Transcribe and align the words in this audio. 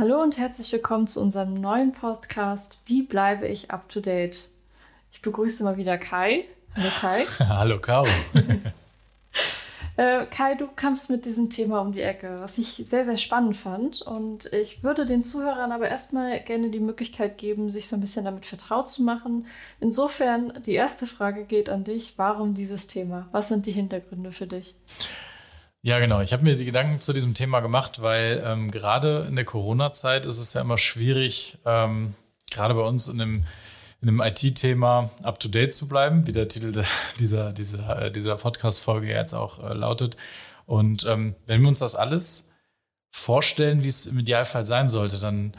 Hallo 0.00 0.22
und 0.22 0.38
herzlich 0.38 0.72
willkommen 0.72 1.06
zu 1.06 1.20
unserem 1.20 1.52
neuen 1.52 1.92
Podcast 1.92 2.78
Wie 2.86 3.02
bleibe 3.02 3.46
ich 3.46 3.70
up 3.70 3.86
to 3.90 4.00
date? 4.00 4.48
Ich 5.12 5.20
begrüße 5.20 5.62
mal 5.62 5.76
wieder 5.76 5.98
Kai. 5.98 6.46
Hallo 6.74 6.88
Kai. 6.98 7.24
Hallo 7.40 7.78
Caro. 7.78 8.06
äh, 9.98 10.24
Kai, 10.24 10.54
du 10.54 10.68
kamst 10.68 11.10
mit 11.10 11.26
diesem 11.26 11.50
Thema 11.50 11.82
um 11.82 11.92
die 11.92 12.00
Ecke, 12.00 12.34
was 12.38 12.56
ich 12.56 12.82
sehr, 12.88 13.04
sehr 13.04 13.18
spannend 13.18 13.58
fand. 13.58 14.00
Und 14.00 14.50
ich 14.54 14.82
würde 14.82 15.04
den 15.04 15.22
Zuhörern 15.22 15.70
aber 15.70 15.90
erstmal 15.90 16.40
gerne 16.44 16.70
die 16.70 16.80
Möglichkeit 16.80 17.36
geben, 17.36 17.68
sich 17.68 17.86
so 17.86 17.94
ein 17.96 18.00
bisschen 18.00 18.24
damit 18.24 18.46
vertraut 18.46 18.88
zu 18.88 19.02
machen. 19.02 19.48
Insofern, 19.80 20.62
die 20.64 20.72
erste 20.72 21.06
Frage 21.06 21.44
geht 21.44 21.68
an 21.68 21.84
dich. 21.84 22.14
Warum 22.16 22.54
dieses 22.54 22.86
Thema? 22.86 23.28
Was 23.32 23.48
sind 23.48 23.66
die 23.66 23.72
Hintergründe 23.72 24.32
für 24.32 24.46
dich? 24.46 24.76
Ja, 25.82 25.98
genau. 25.98 26.20
Ich 26.20 26.34
habe 26.34 26.42
mir 26.44 26.56
die 26.56 26.66
Gedanken 26.66 27.00
zu 27.00 27.14
diesem 27.14 27.32
Thema 27.32 27.60
gemacht, 27.60 28.02
weil 28.02 28.42
ähm, 28.44 28.70
gerade 28.70 29.24
in 29.26 29.34
der 29.34 29.46
Corona-Zeit 29.46 30.26
ist 30.26 30.38
es 30.38 30.52
ja 30.52 30.60
immer 30.60 30.76
schwierig, 30.76 31.56
ähm, 31.64 32.14
gerade 32.50 32.74
bei 32.74 32.82
uns 32.82 33.08
in 33.08 33.16
dem, 33.16 33.46
in 34.02 34.06
dem 34.06 34.20
IT-Thema 34.20 35.10
up-to-date 35.22 35.72
zu 35.72 35.88
bleiben, 35.88 36.26
wie 36.26 36.32
der 36.32 36.48
Titel 36.48 36.84
dieser, 37.18 37.54
dieser, 37.54 38.02
äh, 38.02 38.12
dieser 38.12 38.36
Podcast-Folge 38.36 39.08
jetzt 39.08 39.32
auch 39.32 39.70
äh, 39.70 39.72
lautet. 39.72 40.18
Und 40.66 41.06
ähm, 41.06 41.34
wenn 41.46 41.62
wir 41.62 41.68
uns 41.68 41.78
das 41.78 41.94
alles 41.94 42.48
vorstellen, 43.10 43.82
wie 43.82 43.88
es 43.88 44.06
im 44.06 44.18
Idealfall 44.18 44.66
sein 44.66 44.90
sollte, 44.90 45.18
dann, 45.18 45.54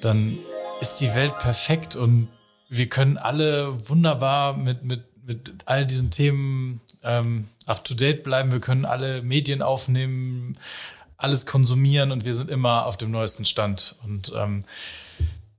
dann 0.00 0.34
ist 0.80 1.02
die 1.02 1.14
Welt 1.14 1.38
perfekt 1.38 1.96
und 1.96 2.28
wir 2.70 2.88
können 2.88 3.18
alle 3.18 3.88
wunderbar 3.90 4.56
mit, 4.56 4.84
mit, 4.84 5.04
mit 5.22 5.54
all 5.66 5.84
diesen 5.84 6.10
Themen 6.10 6.80
ähm, 7.02 7.48
up 7.66 7.84
to 7.84 7.94
date 7.94 8.22
bleiben. 8.22 8.52
Wir 8.52 8.60
können 8.60 8.84
alle 8.84 9.22
Medien 9.22 9.62
aufnehmen, 9.62 10.56
alles 11.16 11.46
konsumieren 11.46 12.12
und 12.12 12.24
wir 12.24 12.34
sind 12.34 12.50
immer 12.50 12.86
auf 12.86 12.96
dem 12.96 13.10
neuesten 13.10 13.44
Stand. 13.44 13.96
Und 14.04 14.32
ähm, 14.34 14.64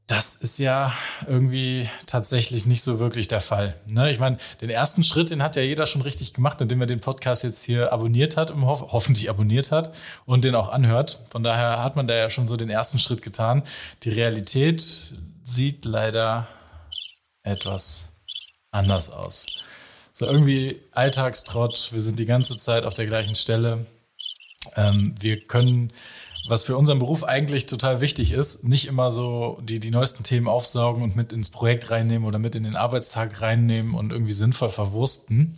das 0.07 0.35
ist 0.35 0.59
ja 0.59 0.93
irgendwie 1.25 1.89
tatsächlich 2.05 2.65
nicht 2.65 2.81
so 2.81 2.99
wirklich 2.99 3.29
der 3.29 3.39
Fall. 3.39 3.75
Ne? 3.87 4.11
Ich 4.11 4.19
meine, 4.19 4.37
den 4.59 4.69
ersten 4.69 5.05
Schritt, 5.05 5.29
den 5.29 5.41
hat 5.41 5.55
ja 5.55 5.61
jeder 5.61 5.85
schon 5.85 6.01
richtig 6.01 6.33
gemacht, 6.33 6.59
indem 6.59 6.81
er 6.81 6.87
den 6.87 6.99
Podcast 6.99 7.43
jetzt 7.43 7.63
hier 7.63 7.93
abonniert 7.93 8.35
hat, 8.35 8.53
ho 8.53 8.91
hoffentlich 8.91 9.29
abonniert 9.29 9.71
hat 9.71 9.93
und 10.25 10.43
den 10.43 10.55
auch 10.55 10.69
anhört. 10.69 11.21
Von 11.29 11.43
daher 11.43 11.81
hat 11.81 11.95
man 11.95 12.07
da 12.07 12.15
ja 12.15 12.29
schon 12.29 12.45
so 12.45 12.57
den 12.57 12.69
ersten 12.69 12.99
Schritt 12.99 13.21
getan. 13.21 13.63
Die 14.03 14.09
Realität 14.09 15.13
sieht 15.43 15.85
leider 15.85 16.47
etwas 17.43 18.09
anders 18.71 19.11
aus 19.11 19.45
so 20.11 20.25
irgendwie 20.25 20.79
Alltagstrott. 20.91 21.89
Wir 21.91 22.01
sind 22.01 22.19
die 22.19 22.25
ganze 22.25 22.57
Zeit 22.57 22.85
auf 22.85 22.93
der 22.93 23.05
gleichen 23.05 23.35
Stelle. 23.35 23.85
Ähm, 24.75 25.15
wir 25.19 25.39
können, 25.39 25.91
was 26.47 26.63
für 26.63 26.77
unseren 26.77 26.99
Beruf 26.99 27.23
eigentlich 27.23 27.65
total 27.65 28.01
wichtig 28.01 28.31
ist, 28.31 28.63
nicht 28.63 28.87
immer 28.87 29.11
so 29.11 29.59
die, 29.63 29.79
die 29.79 29.91
neuesten 29.91 30.23
Themen 30.23 30.47
aufsaugen 30.47 31.03
und 31.03 31.15
mit 31.15 31.33
ins 31.33 31.49
Projekt 31.49 31.91
reinnehmen 31.91 32.27
oder 32.27 32.39
mit 32.39 32.55
in 32.55 32.63
den 32.63 32.75
Arbeitstag 32.75 33.41
reinnehmen 33.41 33.95
und 33.95 34.11
irgendwie 34.11 34.33
sinnvoll 34.33 34.69
verwursten. 34.69 35.57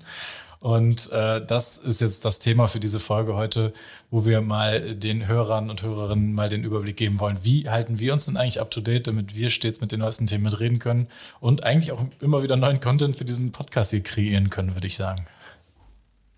Und 0.63 1.11
äh, 1.11 1.45
das 1.45 1.77
ist 1.77 1.99
jetzt 1.99 2.23
das 2.23 2.39
Thema 2.39 2.69
für 2.69 2.79
diese 2.79 3.01
Folge 3.01 3.35
heute, 3.35 3.73
wo 4.11 4.25
wir 4.25 4.39
mal 4.39 4.95
den 4.95 5.27
Hörern 5.27 5.69
und 5.69 5.83
Hörerinnen 5.83 6.31
mal 6.31 6.47
den 6.47 6.63
Überblick 6.63 6.95
geben 6.95 7.19
wollen. 7.19 7.37
Wie 7.41 7.69
halten 7.69 7.99
wir 7.99 8.13
uns 8.13 8.27
denn 8.27 8.37
eigentlich 8.37 8.61
up 8.61 8.71
to 8.71 8.79
date, 8.79 9.07
damit 9.07 9.35
wir 9.35 9.49
stets 9.49 9.81
mit 9.81 9.91
den 9.91 9.99
neuesten 9.99 10.25
Themen 10.25 10.45
mitreden 10.45 10.79
können 10.79 11.09
und 11.41 11.65
eigentlich 11.65 11.91
auch 11.91 12.05
immer 12.21 12.43
wieder 12.43 12.55
neuen 12.55 12.79
Content 12.79 13.17
für 13.17 13.25
diesen 13.25 13.51
Podcast 13.51 13.91
hier 13.91 14.03
kreieren 14.03 14.49
können, 14.49 14.73
würde 14.73 14.87
ich 14.87 14.95
sagen. 14.95 15.25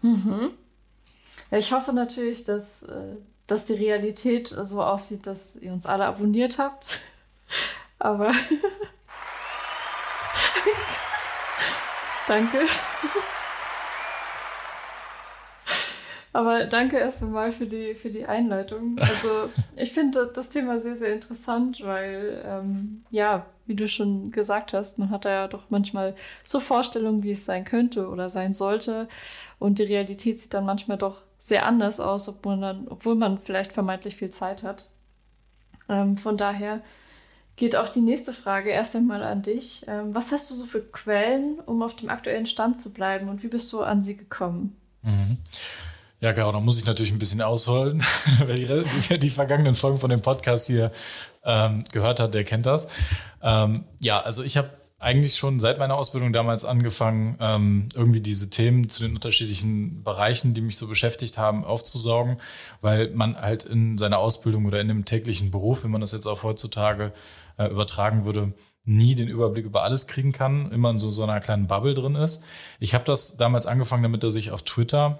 Mhm. 0.02 0.50
Ja, 1.52 1.59
ich 1.59 1.72
hoffe 1.72 1.94
natürlich, 1.94 2.44
dass, 2.44 2.81
äh, 2.81 3.18
dass 3.46 3.66
die 3.66 3.73
Realität 3.73 4.48
so 4.48 4.81
aussieht, 4.81 5.28
dass 5.28 5.56
ihr 5.56 5.72
uns 5.72 5.86
alle 5.86 6.06
abonniert 6.06 6.58
habt. 6.58 7.00
Aber 8.00 8.31
danke. 12.28 12.66
Aber 16.35 16.66
danke 16.66 16.97
erstmal 16.97 17.50
für 17.53 17.66
die, 17.66 17.96
für 17.96 18.09
die 18.09 18.25
Einleitung. 18.25 18.97
Also 19.00 19.50
ich 19.78 19.94
finde 19.94 20.29
das 20.34 20.50
Thema 20.50 20.81
sehr, 20.81 20.97
sehr 20.97 21.13
interessant, 21.13 21.79
weil, 21.81 22.44
ähm, 22.46 23.06
ja, 23.09 23.46
wie 23.66 23.75
du 23.75 23.88
schon 23.88 24.31
gesagt 24.31 24.73
hast, 24.73 25.00
man 25.00 25.12
hat 25.12 25.23
da 25.23 25.29
ja 25.29 25.47
doch 25.47 25.69
manchmal 25.69 26.13
so 26.44 26.59
Vorstellungen, 26.59 27.23
wie 27.23 27.31
es 27.31 27.46
sein 27.46 27.63
könnte 27.63 28.09
oder 28.09 28.28
sein 28.28 28.53
sollte. 28.53 29.07
Und 29.59 29.79
die 29.79 29.84
Realität 29.84 30.41
sieht 30.41 30.53
dann 30.53 30.66
manchmal 30.66 30.97
doch 30.97 31.23
sehr 31.38 31.66
anders 31.66 32.01
aus, 32.01 32.28
obwohl 32.28 32.57
man, 32.57 32.90
obwohl 32.90 33.16
man 33.16 33.40
vielleicht 33.40 33.72
vermeintlich 33.72 34.17
viel 34.17 34.29
Zeit 34.29 34.62
hat. 34.62 34.90
Ähm, 35.88 36.17
von 36.17 36.35
daher 36.35 36.81
geht 37.56 37.78
auch 37.78 37.88
die 37.88 38.02
nächste 38.02 38.34
Frage 38.34 38.72
erst 38.72 38.94
einmal 38.97 39.23
an 39.23 39.41
dich. 39.41 39.85
Ähm, 39.88 40.13
was 40.13 40.34
hast 40.34 40.52
du 40.52 40.56
so 40.56 40.66
für 40.66 40.81
Quellen, 40.81 41.62
um 41.66 41.81
auf 41.81 41.96
dem 41.96 42.09
aktuellen 42.09 42.46
Stand 42.46 42.81
zu 42.81 42.91
bleiben 42.91 43.29
und 43.29 43.41
wie 43.41 43.47
bist 43.47 43.72
du 43.72 43.84
an 43.84 44.02
sie 44.02 44.17
gekommen? 44.17 44.75
Mhm. 45.02 45.38
Ja, 46.25 46.31
genau, 46.31 46.52
da 46.52 46.59
muss 46.59 46.80
ich 46.80 46.88
natürlich 46.88 47.12
ein 47.12 47.19
bisschen 47.19 47.44
ausholen. 47.44 48.03
Wer 48.47 48.56
die, 48.56 49.19
die, 49.19 49.30
vergangenen 49.30 49.75
Folgen 49.75 50.00
von 50.00 50.09
dem 50.09 50.24
Podcast 50.24 50.66
hier 50.66 50.91
ähm, 51.44 51.84
gehört 51.91 52.19
hat, 52.19 52.34
der 52.34 52.44
kennt 52.44 52.66
das. 52.66 52.88
Ähm, 53.44 53.86
ja, 54.00 54.22
also 54.22 54.41
ich 54.41 54.58
habe 54.58 54.72
eigentlich 54.97 55.35
schon 55.35 55.59
seit 55.59 55.78
meiner 55.78 55.94
Ausbildung 55.94 56.34
damals 56.34 56.66
angefangen, 56.66 57.38
ähm, 57.40 57.90
irgendwie 57.94 58.22
diese 58.22 58.50
Themen 58.50 58.90
zu 58.90 59.03
den 59.03 59.14
unterschiedlichen 59.14 60.03
Bereichen, 60.03 60.56
die 60.56 60.62
mich 60.62 60.78
so 60.78 60.88
beschäftigt 60.88 61.38
haben, 61.38 61.64
aufzusaugen, 61.64 62.38
weil 62.81 63.12
man 63.12 63.40
halt 63.40 63.64
in 63.64 64.00
seiner 64.00 64.18
Ausbildung 64.18 64.66
oder 64.66 64.81
in 64.81 64.88
dem 64.88 65.06
täglichen 65.06 65.52
Beruf, 65.52 65.84
wenn 65.84 65.91
man 65.91 66.02
das 66.02 66.12
jetzt 66.12 66.25
auch 66.25 66.41
heutzutage 66.41 67.12
äh, 67.58 67.68
übertragen 67.68 68.25
würde, 68.25 68.52
nie 68.84 69.14
den 69.14 69.28
Überblick 69.28 69.68
über 69.68 69.84
alles 69.84 70.08
kriegen 70.08 70.31
kann, 70.31 70.72
immer 70.72 70.90
in 70.90 70.97
so, 70.97 71.12
so 71.12 71.22
einer 71.22 71.40
kleinen 71.40 71.68
Bubble 71.68 71.94
drin 71.94 72.16
ist. 72.16 72.44
Ich 72.80 72.96
habe 72.96 73.03
das 73.03 73.38
damals 73.38 73.68
angefangen 73.68 74.02
damit, 74.02 74.24
dass 74.24 74.35
ich 74.35 74.50
auf 74.50 74.64
Twitter 74.64 75.19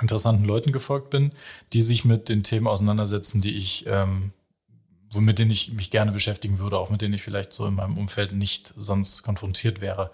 interessanten 0.00 0.44
Leuten 0.44 0.72
gefolgt 0.72 1.10
bin, 1.10 1.32
die 1.72 1.82
sich 1.82 2.04
mit 2.04 2.28
den 2.28 2.42
Themen 2.42 2.66
auseinandersetzen, 2.66 3.40
die 3.40 3.56
ich, 3.56 3.86
ähm, 3.86 4.32
mit 5.14 5.38
denen 5.38 5.50
ich 5.50 5.72
mich 5.72 5.90
gerne 5.90 6.12
beschäftigen 6.12 6.58
würde, 6.58 6.78
auch 6.78 6.90
mit 6.90 7.00
denen 7.00 7.14
ich 7.14 7.22
vielleicht 7.22 7.52
so 7.52 7.66
in 7.66 7.74
meinem 7.74 7.96
Umfeld 7.96 8.32
nicht 8.32 8.74
sonst 8.76 9.22
konfrontiert 9.22 9.80
wäre. 9.80 10.10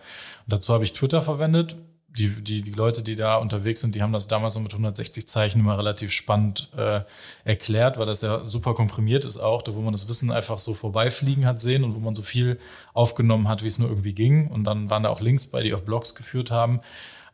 Und 0.47 0.53
dazu 0.53 0.73
habe 0.73 0.85
ich 0.85 0.93
Twitter 0.93 1.23
verwendet. 1.23 1.77
Die, 2.15 2.29
die, 2.29 2.61
die 2.61 2.73
Leute, 2.73 3.03
die 3.03 3.17
da 3.17 3.37
unterwegs 3.37 3.81
sind, 3.81 3.95
die 3.95 4.03
haben 4.03 4.13
das 4.13 4.29
damals 4.29 4.53
so 4.53 4.61
mit 4.61 4.73
160 4.73 5.27
Zeichen 5.27 5.61
immer 5.61 5.79
relativ 5.79 6.13
spannend 6.13 6.69
äh, 6.77 7.01
erklärt, 7.45 7.97
weil 7.97 8.05
das 8.05 8.21
ja 8.21 8.45
super 8.45 8.75
komprimiert 8.75 9.25
ist 9.25 9.39
auch, 9.39 9.63
da 9.63 9.75
wo 9.75 9.81
man 9.81 9.93
das 9.93 10.09
Wissen 10.09 10.31
einfach 10.31 10.59
so 10.59 10.75
vorbeifliegen 10.75 11.47
hat 11.47 11.59
sehen 11.59 11.85
und 11.85 11.95
wo 11.95 12.01
man 12.01 12.15
so 12.15 12.21
viel 12.21 12.59
aufgenommen 12.93 13.49
hat, 13.49 13.63
wie 13.63 13.67
es 13.67 13.79
nur 13.79 13.89
irgendwie 13.89 14.13
ging. 14.13 14.49
Und 14.49 14.65
dann 14.65 14.91
waren 14.91 15.05
da 15.05 15.09
auch 15.09 15.23
Links 15.23 15.47
bei, 15.47 15.63
die 15.63 15.73
auf 15.73 15.87
Blogs 15.87 16.15
geführt 16.15 16.51
haben. 16.51 16.83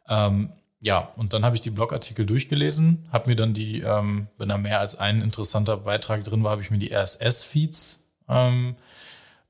Ähm, 0.09 0.53
ja, 0.81 1.13
und 1.17 1.33
dann 1.33 1.45
habe 1.45 1.57
ich 1.57 1.61
die 1.61 1.71
Blogartikel 1.71 2.25
durchgelesen, 2.25 3.09
habe 3.11 3.31
mir 3.31 3.37
dann 3.37 3.53
die, 3.53 3.81
ähm, 3.81 4.29
wenn 4.39 4.49
da 4.49 4.59
mehr 4.59 4.81
als 4.81 4.97
ein 4.97 5.23
interessanter 5.23 5.79
Beitrag 5.79 6.23
drin 6.25 6.45
war, 6.45 6.53
habe 6.53 6.63
ich 6.63 6.71
mir 6.71 6.79
die 6.79 6.93
RSS-Feeds 6.95 8.09
ähm, 8.29 8.77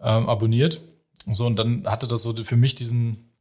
ähm, 0.00 0.28
abonniert. 0.28 0.80
Und 1.26 1.34
so, 1.34 1.44
und 1.46 1.56
dann 1.56 1.86
hatte 1.86 2.08
das 2.08 2.22
so 2.22 2.32
für 2.32 2.56
mich 2.56 2.74
diesen, 2.74 3.34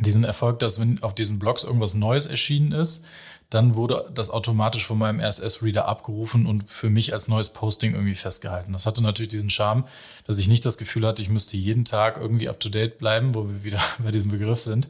diesen 0.00 0.24
Erfolg, 0.24 0.58
dass 0.60 0.80
wenn 0.80 1.02
auf 1.02 1.14
diesen 1.14 1.38
Blogs 1.38 1.64
irgendwas 1.64 1.92
Neues 1.92 2.26
erschienen 2.26 2.72
ist, 2.72 3.04
dann 3.50 3.74
wurde 3.74 4.10
das 4.14 4.30
automatisch 4.30 4.86
von 4.86 4.98
meinem 4.98 5.20
RSS-Reader 5.20 5.86
abgerufen 5.86 6.46
und 6.46 6.70
für 6.70 6.88
mich 6.88 7.12
als 7.12 7.28
neues 7.28 7.50
Posting 7.50 7.92
irgendwie 7.92 8.14
festgehalten. 8.14 8.72
Das 8.72 8.86
hatte 8.86 9.02
natürlich 9.02 9.28
diesen 9.28 9.50
Charme, 9.50 9.84
dass 10.26 10.38
ich 10.38 10.48
nicht 10.48 10.64
das 10.64 10.78
Gefühl 10.78 11.06
hatte, 11.06 11.22
ich 11.22 11.28
müsste 11.28 11.56
jeden 11.56 11.84
Tag 11.84 12.16
irgendwie 12.16 12.48
up-to-date 12.48 12.98
bleiben, 12.98 13.34
wo 13.34 13.46
wir 13.46 13.62
wieder 13.62 13.80
bei 14.02 14.10
diesem 14.10 14.30
Begriff 14.30 14.60
sind, 14.60 14.88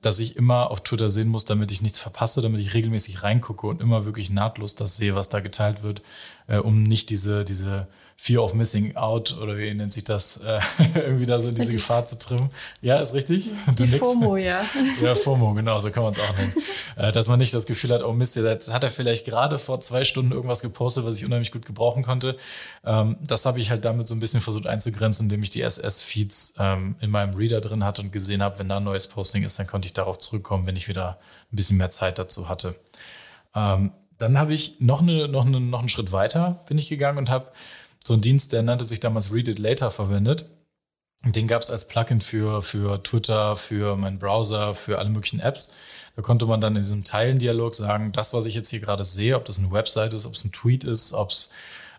dass 0.00 0.18
ich 0.20 0.36
immer 0.36 0.70
auf 0.70 0.82
Twitter 0.82 1.10
sehen 1.10 1.28
muss, 1.28 1.44
damit 1.44 1.70
ich 1.70 1.82
nichts 1.82 1.98
verpasse, 1.98 2.40
damit 2.40 2.60
ich 2.60 2.72
regelmäßig 2.72 3.22
reingucke 3.22 3.66
und 3.66 3.82
immer 3.82 4.06
wirklich 4.06 4.30
nahtlos 4.30 4.74
das 4.74 4.96
sehe, 4.96 5.14
was 5.14 5.28
da 5.28 5.40
geteilt 5.40 5.82
wird, 5.82 6.02
äh, 6.46 6.58
um 6.58 6.82
nicht 6.82 7.10
diese, 7.10 7.44
diese 7.44 7.86
Fear 8.16 8.42
of 8.42 8.54
Missing 8.54 8.96
Out 8.96 9.36
oder 9.40 9.58
wie 9.58 9.72
nennt 9.74 9.92
sich 9.92 10.04
das, 10.04 10.38
äh, 10.38 10.60
irgendwie 10.94 11.26
da 11.26 11.38
so 11.38 11.48
in 11.48 11.54
diese 11.54 11.68
die, 11.68 11.76
Gefahr 11.76 12.06
zu 12.06 12.18
trimmen. 12.18 12.50
Ja, 12.80 12.98
ist 12.98 13.14
richtig? 13.14 13.50
Du 13.66 13.84
die 13.84 13.90
nix? 13.90 13.98
FOMO, 13.98 14.36
ja. 14.36 14.64
Ja, 15.02 15.14
FOMO, 15.14 15.54
genau, 15.54 15.78
so 15.78 15.90
kann 15.90 16.04
man 16.04 16.12
es 16.12 16.18
auch 16.20 16.36
nennen. 16.36 16.54
äh, 16.96 17.12
dass 17.12 17.28
man 17.28 17.38
nicht 17.38 17.52
das 17.52 17.66
Gefühl 17.66 17.92
hat, 17.92 18.02
oh 18.02 18.12
Mist, 18.12 18.36
jetzt 18.36 18.72
hat 18.72 18.84
er 18.84 18.90
vielleicht 18.90 19.24
gerade 19.24 19.58
vor 19.58 19.80
zwei 19.80 20.04
Stunden 20.04 20.32
irgendwas 20.32 20.62
gepostet, 20.62 21.04
was 21.04 21.16
ich 21.16 21.24
unheimlich 21.24 21.52
gut 21.52 21.66
gebrauchen 21.66 22.02
konnte. 22.02 22.36
Ähm, 22.84 23.16
das 23.20 23.46
habe 23.46 23.58
ich 23.58 23.70
halt 23.70 23.84
damit 23.84 24.06
so 24.06 24.14
ein 24.14 24.20
bisschen 24.20 24.40
versucht 24.40 24.66
einzugrenzen, 24.66 25.24
indem 25.24 25.42
ich 25.42 25.50
die 25.50 25.62
SS-Feeds 25.62 26.54
ähm, 26.58 26.96
in 27.00 27.10
meinem 27.10 27.34
Reader 27.34 27.60
drin 27.60 27.84
hatte 27.84 28.02
und 28.02 28.12
gesehen 28.12 28.42
habe, 28.42 28.58
wenn 28.58 28.68
da 28.68 28.76
ein 28.76 28.84
neues 28.84 29.08
Posting 29.08 29.42
ist, 29.42 29.58
dann 29.58 29.66
konnte 29.66 29.86
ich 29.86 29.92
darauf 29.92 30.18
zurückkommen, 30.18 30.66
wenn 30.66 30.76
ich 30.76 30.88
wieder 30.88 31.18
ein 31.52 31.56
bisschen 31.56 31.78
mehr 31.78 31.90
Zeit 31.90 32.18
dazu 32.18 32.48
hatte. 32.48 32.76
Ähm, 33.54 33.92
dann 34.18 34.38
habe 34.38 34.54
ich 34.54 34.80
noch, 34.80 35.02
eine, 35.02 35.28
noch, 35.28 35.46
eine, 35.46 35.60
noch 35.60 35.80
einen 35.80 35.88
Schritt 35.88 36.12
weiter 36.12 36.62
bin 36.68 36.78
ich 36.78 36.88
gegangen 36.88 37.18
und 37.18 37.30
habe 37.30 37.48
so 38.06 38.12
einen 38.12 38.22
Dienst, 38.22 38.52
der 38.52 38.62
nannte 38.62 38.84
sich 38.84 39.00
damals 39.00 39.32
Read 39.32 39.48
It 39.48 39.58
Later 39.58 39.90
verwendet. 39.90 40.50
Und 41.24 41.36
den 41.36 41.46
gab 41.46 41.62
es 41.62 41.70
als 41.70 41.88
Plugin 41.88 42.20
für, 42.20 42.62
für 42.62 43.02
Twitter, 43.02 43.56
für 43.56 43.96
meinen 43.96 44.18
Browser, 44.18 44.74
für 44.74 44.98
alle 44.98 45.08
möglichen 45.08 45.40
Apps. 45.40 45.74
Da 46.16 46.22
konnte 46.22 46.44
man 46.44 46.60
dann 46.60 46.76
in 46.76 46.82
diesem 46.82 47.02
Teilendialog 47.02 47.74
sagen, 47.74 48.12
das, 48.12 48.34
was 48.34 48.44
ich 48.44 48.54
jetzt 48.54 48.68
hier 48.68 48.80
gerade 48.80 49.04
sehe, 49.04 49.36
ob 49.36 49.46
das 49.46 49.58
eine 49.58 49.72
Website 49.72 50.12
ist, 50.12 50.26
ob 50.26 50.34
es 50.34 50.44
ein 50.44 50.52
Tweet 50.52 50.84
ist, 50.84 51.14
ob 51.14 51.30
es 51.30 51.50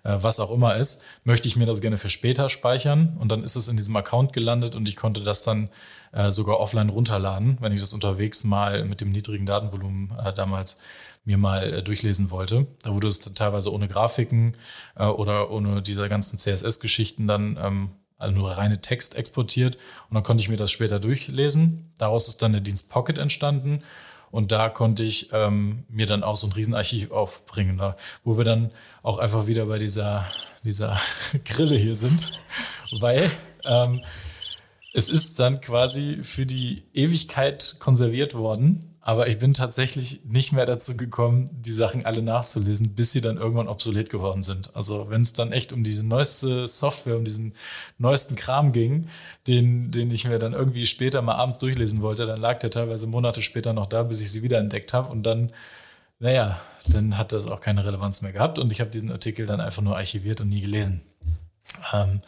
äh, 0.04 0.18
was 0.22 0.40
auch 0.40 0.52
immer 0.52 0.75
ist, 0.75 1.04
möchte 1.24 1.48
ich 1.48 1.56
mir 1.56 1.66
das 1.66 1.81
gerne 1.81 1.98
für 1.98 2.10
später 2.10 2.48
speichern 2.50 3.18
und 3.19 3.31
dann 3.31 3.44
ist 3.44 3.56
es 3.56 3.68
in 3.68 3.75
diesem 3.75 3.96
Account 3.96 4.31
gelandet 4.31 4.75
und 4.75 4.88
ich 4.88 4.96
konnte 4.96 5.22
das 5.22 5.44
dann 5.44 5.69
äh, 6.13 6.30
sogar 6.30 6.60
offline 6.60 6.90
runterladen, 6.90 7.57
wenn 7.60 7.74
ich 7.74 7.81
das 7.81 7.94
unterwegs 7.94 8.44
mal 8.44 8.86
mit 8.86 9.02
dem 9.02 9.12
niedrigen 9.12 9.48
Datenvolumen 9.48 10.13
äh, 10.24 10.31
damals 10.31 10.80
mir 11.25 11.38
mal 11.38 11.74
äh, 11.74 11.83
durchlesen 11.83 12.31
wollte. 12.31 12.68
Da 12.83 12.94
wurde 12.94 13.07
es 13.07 13.19
teilweise 13.19 13.74
ohne 13.74 13.88
Grafiken 13.88 14.56
äh, 14.95 15.06
oder 15.06 15.51
ohne 15.51 15.81
diese 15.81 16.07
ganzen 16.07 16.38
CSS-Geschichten 16.38 17.27
dann 17.27 17.57
ähm, 17.62 17.89
also 18.18 18.33
nur 18.33 18.51
reine 18.51 18.80
Text 18.80 19.16
exportiert. 19.16 19.75
Und 20.10 20.16
dann 20.16 20.24
konnte 20.24 20.42
ich 20.42 20.50
mir 20.50 20.57
das 20.57 20.72
später 20.72 21.00
durchlesen. 21.00 21.92
Daraus 21.98 22.30
ist 22.30 22.42
dann 22.42 22.54
der 22.54 22.62
Dienst 22.62 22.89
Pocket 22.89 23.18
entstanden. 23.18 23.81
Und 24.31 24.51
da 24.51 24.69
konnte 24.69 25.04
ich 25.04 25.30
ähm, 25.33 25.86
mir 25.89 26.06
dann 26.06 26.24
auch 26.24 26.36
so 26.36 26.48
ein 26.48 26.54
Riesenarchiv 26.54 27.12
aufbringen, 27.12 27.78
da, 27.78 27.95
wo 28.24 28.38
wir 28.38 28.44
dann 28.44 28.71
auch 29.01 29.18
einfach 29.18 29.48
wieder 29.48 29.66
bei 29.66 29.78
dieser, 29.78 30.28
dieser 30.63 31.00
Grille 31.45 31.78
hier 31.78 31.95
sind, 31.95 32.42
weil 33.00 33.31
ähm, 33.66 34.01
es 34.94 35.10
ist 35.10 35.39
dann 35.39 35.62
quasi 35.62 36.19
für 36.24 36.45
die 36.45 36.83
Ewigkeit 36.94 37.78
konserviert 37.80 38.33
worden 38.33 38.94
aber 39.07 39.28
ich 39.28 39.38
bin 39.38 39.54
tatsächlich 39.54 40.22
nicht 40.25 40.52
mehr 40.52 40.66
dazu 40.66 40.98
gekommen, 40.98 41.52
die 41.52 41.72
Sachen 41.72 42.07
alle 42.07 42.24
nachzulesen, 42.24 42.96
bis 42.96 43.12
sie 43.12 43.22
dann 43.22 43.38
irgendwann 43.38 43.68
obsolet 43.68 44.10
geworden 44.10 44.42
sind. 44.42 44.75
Also 44.75 45.12
wenn 45.12 45.22
es 45.22 45.34
dann 45.34 45.52
echt 45.52 45.72
um 45.72 45.84
diese 45.84 46.04
neueste 46.04 46.68
Software, 46.68 47.16
um 47.16 47.24
diesen 47.24 47.54
neuesten 48.00 48.36
Kram 48.36 48.72
ging, 48.72 49.07
den, 49.46 49.92
den 49.92 50.10
ich 50.10 50.28
mir 50.28 50.40
dann 50.40 50.54
irgendwie 50.54 50.88
später 50.88 51.22
mal 51.22 51.36
abends 51.36 51.60
durchlesen 51.60 52.02
wollte, 52.02 52.25
dann 52.25 52.42
lag 52.42 52.57
der 52.57 52.72
teilweise 52.72 53.06
Monate 53.06 53.44
später 53.44 53.74
noch 53.74 53.86
da, 53.86 54.02
bis 54.02 54.22
ich 54.22 54.31
sie 54.31 54.42
wieder 54.42 54.57
entdeckt 54.57 54.92
habe. 54.92 55.12
Und 55.12 55.22
dann, 55.22 55.52
naja, 56.18 56.60
dann 56.90 57.16
hat 57.16 57.31
das 57.31 57.46
auch 57.46 57.62
keine 57.62 57.86
Relevanz 57.86 58.24
mehr 58.24 58.31
gehabt. 58.31 58.57
Und 58.57 58.72
ich 58.72 58.81
habe 58.81 58.90
diesen 58.90 59.12
Artikel 59.12 59.46
dann 59.46 59.62
einfach 59.62 59.84
nur 59.84 59.96
archiviert 59.96 60.42
und 60.42 60.50
nie 60.50 60.62
gelesen. 60.62 61.04
Ähm, 61.94 62.22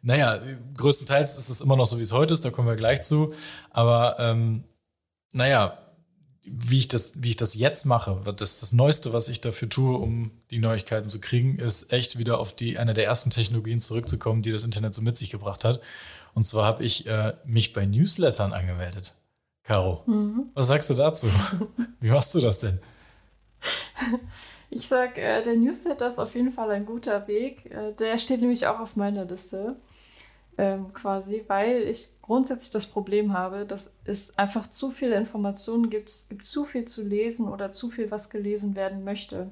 naja, 0.00 0.40
größtenteils 0.78 1.36
ist 1.36 1.50
es 1.50 1.60
immer 1.60 1.76
noch 1.76 1.84
so, 1.84 1.98
wie 1.98 2.02
es 2.02 2.12
heute 2.12 2.32
ist, 2.32 2.42
da 2.42 2.50
kommen 2.50 2.68
wir 2.68 2.76
gleich 2.76 3.02
zu. 3.02 3.34
Aber 3.70 4.16
ähm, 4.18 4.64
naja, 5.32 5.76
wie 6.44 6.78
ich 6.78 6.88
das, 6.88 7.12
wie 7.16 7.30
ich 7.30 7.36
das 7.36 7.54
jetzt 7.54 7.84
mache, 7.84 8.20
das, 8.24 8.60
das 8.60 8.72
Neueste, 8.72 9.12
was 9.12 9.28
ich 9.28 9.40
dafür 9.40 9.68
tue, 9.68 9.96
um 9.96 10.32
die 10.50 10.58
Neuigkeiten 10.58 11.06
zu 11.06 11.20
kriegen, 11.20 11.58
ist 11.58 11.92
echt 11.92 12.18
wieder 12.18 12.40
auf 12.40 12.54
die 12.54 12.78
eine 12.78 12.94
der 12.94 13.04
ersten 13.04 13.30
Technologien 13.30 13.80
zurückzukommen, 13.80 14.42
die 14.42 14.50
das 14.50 14.64
Internet 14.64 14.94
so 14.94 15.02
mit 15.02 15.16
sich 15.16 15.30
gebracht 15.30 15.64
hat. 15.64 15.80
Und 16.34 16.44
zwar 16.44 16.64
habe 16.64 16.84
ich 16.84 17.06
äh, 17.06 17.34
mich 17.44 17.72
bei 17.72 17.86
Newslettern 17.86 18.52
angemeldet. 18.52 19.14
Caro, 19.62 20.02
mhm. 20.06 20.50
was 20.54 20.66
sagst 20.66 20.90
du 20.90 20.94
dazu? 20.94 21.28
wie 22.00 22.10
machst 22.10 22.34
du 22.34 22.40
das 22.40 22.58
denn? 22.58 22.80
Ich 24.70 24.88
sag, 24.88 25.18
äh, 25.18 25.42
der 25.42 25.54
Newsletter 25.54 26.08
ist 26.08 26.18
auf 26.18 26.34
jeden 26.34 26.50
Fall 26.50 26.70
ein 26.70 26.86
guter 26.86 27.28
Weg. 27.28 27.66
Äh, 27.66 27.92
der 27.92 28.18
steht 28.18 28.40
nämlich 28.40 28.66
auch 28.66 28.80
auf 28.80 28.96
meiner 28.96 29.26
Liste 29.26 29.76
ähm, 30.58 30.92
quasi, 30.92 31.44
weil 31.46 31.82
ich 31.82 32.08
grundsätzlich 32.32 32.70
das 32.70 32.86
Problem 32.86 33.34
habe, 33.34 33.66
dass 33.66 33.98
es 34.04 34.38
einfach 34.38 34.66
zu 34.66 34.90
viele 34.90 35.16
Informationen 35.16 35.90
gibt, 35.90 36.08
es 36.08 36.30
gibt 36.30 36.46
zu 36.46 36.64
viel 36.64 36.86
zu 36.86 37.02
lesen 37.02 37.46
oder 37.46 37.70
zu 37.70 37.90
viel, 37.90 38.10
was 38.10 38.30
gelesen 38.30 38.74
werden 38.74 39.04
möchte. 39.04 39.50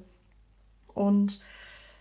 Und 0.94 1.42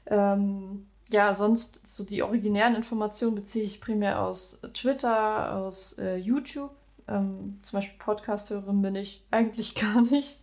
ähm, 0.05 0.87
ja, 1.11 1.35
sonst 1.35 1.85
so 1.85 2.05
die 2.05 2.23
originären 2.23 2.75
Informationen 2.75 3.35
beziehe 3.35 3.65
ich 3.65 3.81
primär 3.81 4.21
aus 4.21 4.61
Twitter, 4.73 5.53
aus 5.53 5.97
äh, 5.99 6.15
YouTube. 6.15 6.71
Ähm, 7.09 7.59
zum 7.61 7.77
Beispiel 7.77 7.99
Podcast-Hörerin 7.99 8.81
bin 8.81 8.95
ich 8.95 9.21
eigentlich 9.31 9.75
gar 9.81 10.01
nicht. 10.01 10.39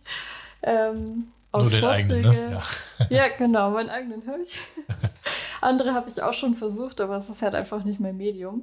Ähm, 0.61 1.29
aus 1.51 1.71
Nur 1.71 1.79
den 1.79 1.89
Vorträge. 1.89 2.29
eigenen, 2.29 2.49
ne? 2.51 2.61
Ja. 2.99 3.07
ja, 3.09 3.27
genau, 3.39 3.71
meinen 3.71 3.89
eigenen 3.89 4.23
höre 4.23 4.41
ich. 4.41 4.59
Andere 5.61 5.95
habe 5.95 6.11
ich 6.11 6.21
auch 6.21 6.33
schon 6.33 6.53
versucht, 6.53 7.01
aber 7.01 7.17
es 7.17 7.27
ist 7.27 7.41
halt 7.41 7.55
einfach 7.55 7.83
nicht 7.83 7.99
mein 7.99 8.17
Medium. 8.17 8.61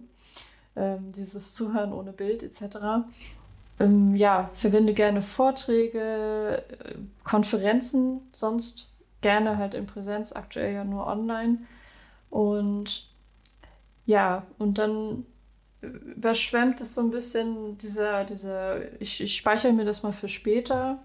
Ähm, 0.77 1.13
dieses 1.13 1.55
Zuhören 1.55 1.93
ohne 1.93 2.13
Bild 2.13 2.43
etc. 2.43 3.07
Ähm, 3.79 4.15
ja, 4.17 4.51
verwende 4.53 4.95
gerne 4.95 5.23
Vorträge, 5.23 6.65
äh, 6.69 6.95
Konferenzen, 7.23 8.21
sonst 8.33 8.87
gerne 9.21 9.57
halt 9.59 9.75
in 9.75 9.87
Präsenz, 9.87 10.33
aktuell 10.33 10.75
ja 10.75 10.85
nur 10.85 11.07
online. 11.07 11.59
Und 12.31 13.09
ja, 14.07 14.45
und 14.59 14.79
dann 14.79 15.25
überschwemmt 15.81 16.81
es 16.81 16.95
so 16.95 17.03
ein 17.03 17.11
bisschen 17.11 17.79
dieser, 17.79 18.25
dieser, 18.25 19.01
ich, 19.01 19.21
ich 19.21 19.37
speichere 19.37 19.73
mir 19.73 19.85
das 19.85 20.03
mal 20.03 20.13
für 20.13 20.29
später 20.29 20.99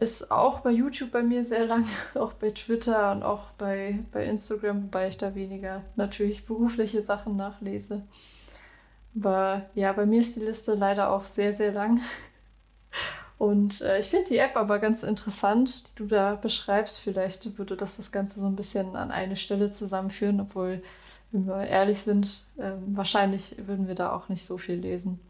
ist 0.00 0.30
auch 0.30 0.60
bei 0.60 0.70
YouTube 0.70 1.10
bei 1.10 1.22
mir 1.22 1.42
sehr 1.42 1.66
lang, 1.66 1.84
auch 2.14 2.32
bei 2.34 2.50
Twitter 2.50 3.12
und 3.12 3.22
auch 3.22 3.50
bei, 3.52 3.98
bei 4.12 4.24
Instagram, 4.24 4.84
wobei 4.84 5.08
ich 5.08 5.16
da 5.16 5.34
weniger 5.34 5.82
natürlich 5.96 6.46
berufliche 6.46 7.02
Sachen 7.02 7.36
nachlese. 7.36 8.06
Aber 9.16 9.66
ja, 9.74 9.92
bei 9.92 10.06
mir 10.06 10.20
ist 10.20 10.36
die 10.36 10.44
Liste 10.44 10.74
leider 10.74 11.10
auch 11.10 11.24
sehr, 11.24 11.52
sehr 11.52 11.72
lang. 11.72 12.00
Und 13.38 13.82
äh, 13.82 14.00
ich 14.00 14.06
finde 14.06 14.30
die 14.30 14.38
App 14.38 14.56
aber 14.56 14.80
ganz 14.80 15.04
interessant, 15.04 15.90
die 15.90 15.94
du 15.94 16.06
da 16.06 16.34
beschreibst. 16.34 17.00
Vielleicht 17.00 17.56
würde 17.56 17.76
das 17.76 17.96
das 17.96 18.10
Ganze 18.10 18.40
so 18.40 18.46
ein 18.46 18.56
bisschen 18.56 18.96
an 18.96 19.12
eine 19.12 19.36
Stelle 19.36 19.70
zusammenführen, 19.70 20.40
obwohl, 20.40 20.82
wenn 21.30 21.46
wir 21.46 21.64
ehrlich 21.64 22.00
sind, 22.00 22.40
äh, 22.56 22.72
wahrscheinlich 22.88 23.54
würden 23.58 23.86
wir 23.86 23.94
da 23.94 24.12
auch 24.12 24.28
nicht 24.28 24.44
so 24.44 24.58
viel 24.58 24.74
lesen. 24.74 25.20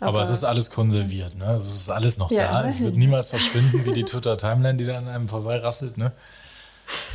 Aber, 0.00 0.10
Aber, 0.10 0.22
es 0.22 0.30
ist 0.30 0.44
alles 0.44 0.70
konserviert, 0.70 1.36
ne? 1.36 1.52
Es 1.52 1.64
ist 1.64 1.90
alles 1.90 2.18
noch 2.18 2.30
ja, 2.30 2.52
da. 2.52 2.64
Es 2.64 2.80
wird 2.80 2.96
niemals 2.96 3.28
verschwinden, 3.28 3.84
wie 3.84 3.92
die 3.92 4.04
Twitter-Timeline, 4.04 4.76
die 4.76 4.84
da 4.84 4.98
an 4.98 5.08
einem 5.08 5.28
vorbeirasselt, 5.28 5.98
ne? 5.98 6.12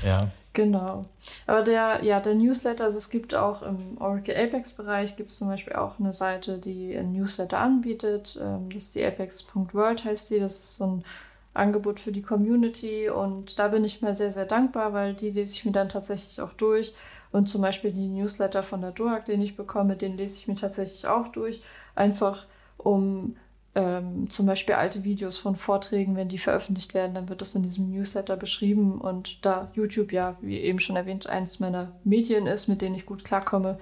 Ja. 0.03 0.29
Genau. 0.55 1.03
Aber 1.47 1.63
der, 1.63 2.01
ja, 2.01 2.21
der 2.21 2.33
Newsletter, 2.33 2.85
also 2.85 2.97
es 2.97 3.09
gibt 3.09 3.35
auch 3.35 3.61
im 3.61 3.97
Oracle 3.99 4.37
Apex-Bereich, 4.37 5.17
gibt 5.17 5.29
es 5.29 5.35
zum 5.35 5.49
Beispiel 5.49 5.73
auch 5.73 5.99
eine 5.99 6.13
Seite, 6.13 6.59
die 6.59 6.95
ein 6.95 7.11
Newsletter 7.11 7.59
anbietet. 7.59 8.39
Ähm, 8.41 8.69
das 8.69 8.83
ist 8.83 8.95
die 8.95 9.03
apex.world 9.03 10.05
heißt 10.05 10.31
die. 10.31 10.39
Das 10.39 10.53
ist 10.53 10.77
so 10.77 10.85
ein 10.85 11.05
Angebot 11.53 11.99
für 11.99 12.13
die 12.13 12.21
Community 12.21 13.09
und 13.09 13.59
da 13.59 13.67
bin 13.67 13.83
ich 13.83 14.01
mir 14.01 14.13
sehr, 14.13 14.31
sehr 14.31 14.45
dankbar, 14.45 14.93
weil 14.93 15.13
die 15.13 15.31
lese 15.31 15.55
ich 15.55 15.65
mir 15.65 15.73
dann 15.73 15.89
tatsächlich 15.89 16.39
auch 16.39 16.53
durch. 16.53 16.93
Und 17.33 17.47
zum 17.47 17.61
Beispiel 17.61 17.91
die 17.91 18.07
Newsletter 18.07 18.63
von 18.63 18.79
der 18.79 18.91
DOAG, 18.91 19.25
den 19.25 19.41
ich 19.41 19.57
bekomme, 19.57 19.97
den 19.97 20.15
lese 20.15 20.39
ich 20.39 20.47
mir 20.47 20.55
tatsächlich 20.55 21.05
auch 21.05 21.27
durch. 21.27 21.61
Einfach 21.95 22.47
um 22.77 23.35
ähm, 23.75 24.29
zum 24.29 24.45
Beispiel 24.45 24.75
alte 24.75 25.03
Videos 25.03 25.37
von 25.37 25.57
Vorträgen, 25.57 26.15
wenn 26.15 26.29
die 26.29 26.37
veröffentlicht 26.37 26.93
werden, 26.93 27.13
dann 27.13 27.29
wird 27.29 27.41
das 27.41 27.55
in 27.55 27.63
diesem 27.63 27.91
Newsletter 27.91 28.37
beschrieben. 28.37 28.99
Und 28.99 29.45
da 29.45 29.69
YouTube 29.73 30.13
ja, 30.13 30.37
wie 30.41 30.59
eben 30.59 30.79
schon 30.79 30.95
erwähnt, 30.95 31.27
eines 31.27 31.59
meiner 31.59 31.91
Medien 32.03 32.47
ist, 32.47 32.67
mit 32.67 32.81
denen 32.81 32.95
ich 32.95 33.05
gut 33.05 33.25
klarkomme, 33.25 33.77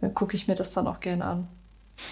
äh, 0.00 0.10
gucke 0.10 0.34
ich 0.34 0.48
mir 0.48 0.56
das 0.56 0.72
dann 0.72 0.86
auch 0.86 1.00
gerne 1.00 1.24
an. 1.24 1.48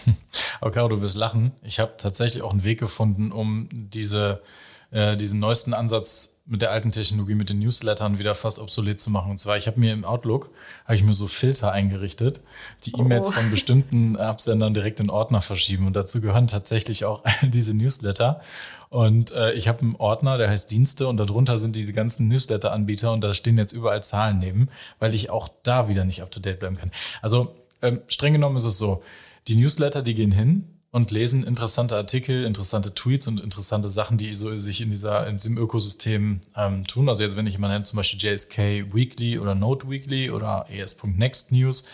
Okay, 0.62 0.86
du 0.90 1.00
wirst 1.00 1.16
lachen. 1.16 1.52
Ich 1.62 1.80
habe 1.80 1.94
tatsächlich 1.96 2.42
auch 2.42 2.50
einen 2.50 2.64
Weg 2.64 2.78
gefunden, 2.78 3.32
um 3.32 3.66
diese, 3.72 4.42
äh, 4.90 5.16
diesen 5.16 5.40
neuesten 5.40 5.72
Ansatz 5.72 6.39
mit 6.50 6.62
der 6.62 6.72
alten 6.72 6.90
Technologie, 6.90 7.34
mit 7.34 7.48
den 7.48 7.60
Newslettern 7.60 8.18
wieder 8.18 8.34
fast 8.34 8.58
obsolet 8.58 8.98
zu 8.98 9.08
machen. 9.10 9.30
Und 9.30 9.38
zwar, 9.38 9.56
ich 9.56 9.68
habe 9.68 9.78
mir 9.78 9.92
im 9.92 10.04
Outlook, 10.04 10.50
habe 10.84 10.96
ich 10.96 11.04
mir 11.04 11.14
so 11.14 11.28
Filter 11.28 11.70
eingerichtet, 11.70 12.42
die 12.84 12.92
E-Mails 12.92 13.28
oh. 13.28 13.30
von 13.30 13.50
bestimmten 13.50 14.16
Absendern 14.18 14.74
direkt 14.74 14.98
in 14.98 15.10
Ordner 15.10 15.40
verschieben. 15.40 15.86
Und 15.86 15.94
dazu 15.94 16.20
gehören 16.20 16.48
tatsächlich 16.48 17.04
auch 17.04 17.22
diese 17.42 17.72
Newsletter. 17.72 18.40
Und 18.88 19.30
äh, 19.30 19.52
ich 19.52 19.68
habe 19.68 19.82
einen 19.82 19.96
Ordner, 19.96 20.38
der 20.38 20.50
heißt 20.50 20.68
Dienste 20.70 21.06
und 21.06 21.18
darunter 21.18 21.56
sind 21.56 21.76
diese 21.76 21.92
ganzen 21.92 22.26
Newsletter-Anbieter 22.26 23.12
und 23.12 23.22
da 23.22 23.32
stehen 23.32 23.56
jetzt 23.56 23.72
überall 23.72 24.02
Zahlen 24.02 24.38
neben, 24.38 24.68
weil 24.98 25.14
ich 25.14 25.30
auch 25.30 25.48
da 25.62 25.88
wieder 25.88 26.04
nicht 26.04 26.22
up-to-date 26.22 26.58
bleiben 26.58 26.76
kann. 26.76 26.90
Also 27.22 27.54
ähm, 27.82 28.00
streng 28.08 28.32
genommen 28.32 28.56
ist 28.56 28.64
es 28.64 28.76
so, 28.76 29.04
die 29.46 29.54
Newsletter, 29.54 30.02
die 30.02 30.16
gehen 30.16 30.32
hin, 30.32 30.64
und 30.92 31.10
lesen 31.12 31.44
interessante 31.44 31.96
Artikel, 31.96 32.44
interessante 32.44 32.94
Tweets 32.94 33.28
und 33.28 33.40
interessante 33.40 33.88
Sachen, 33.88 34.18
die 34.18 34.34
so 34.34 34.56
sich 34.56 34.80
in, 34.80 34.90
dieser, 34.90 35.26
in 35.26 35.36
diesem 35.36 35.56
Ökosystem 35.56 36.40
ähm, 36.56 36.84
tun. 36.86 37.08
Also 37.08 37.22
jetzt, 37.22 37.36
wenn 37.36 37.46
ich 37.46 37.58
nenne, 37.58 37.84
zum 37.84 37.96
Beispiel 37.96 38.20
JSK 38.20 38.92
Weekly 38.92 39.38
oder 39.38 39.54
Note 39.54 39.88
Weekly 39.88 40.30
oder 40.30 40.66
ES.next 40.68 41.52
News, 41.52 41.84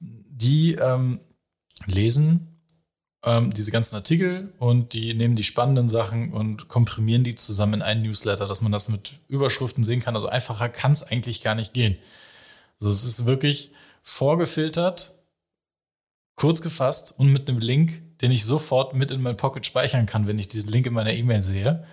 die 0.00 0.74
ähm, 0.74 1.20
lesen 1.86 2.62
ähm, 3.24 3.50
diese 3.50 3.70
ganzen 3.70 3.96
Artikel 3.96 4.52
und 4.58 4.92
die 4.92 5.14
nehmen 5.14 5.34
die 5.34 5.42
spannenden 5.42 5.88
Sachen 5.88 6.32
und 6.32 6.68
komprimieren 6.68 7.24
die 7.24 7.34
zusammen 7.34 7.74
in 7.74 7.82
einen 7.82 8.02
Newsletter, 8.02 8.46
dass 8.46 8.60
man 8.60 8.72
das 8.72 8.88
mit 8.88 9.12
Überschriften 9.28 9.82
sehen 9.82 10.00
kann. 10.00 10.14
Also 10.14 10.28
einfacher 10.28 10.68
kann 10.68 10.92
es 10.92 11.02
eigentlich 11.02 11.42
gar 11.42 11.54
nicht 11.54 11.72
gehen. 11.72 11.96
Also 12.78 12.90
es 12.90 13.04
ist 13.04 13.24
wirklich 13.24 13.72
vorgefiltert, 14.02 15.14
kurz 16.34 16.60
gefasst 16.60 17.14
und 17.18 17.32
mit 17.32 17.48
einem 17.48 17.58
Link 17.58 18.02
den 18.20 18.30
ich 18.30 18.44
sofort 18.44 18.94
mit 18.94 19.10
in 19.10 19.22
mein 19.22 19.36
Pocket 19.36 19.64
speichern 19.64 20.06
kann, 20.06 20.26
wenn 20.26 20.38
ich 20.38 20.48
diesen 20.48 20.70
Link 20.70 20.86
in 20.86 20.92
meiner 20.92 21.12
E-Mail 21.12 21.42
sehe. 21.42 21.84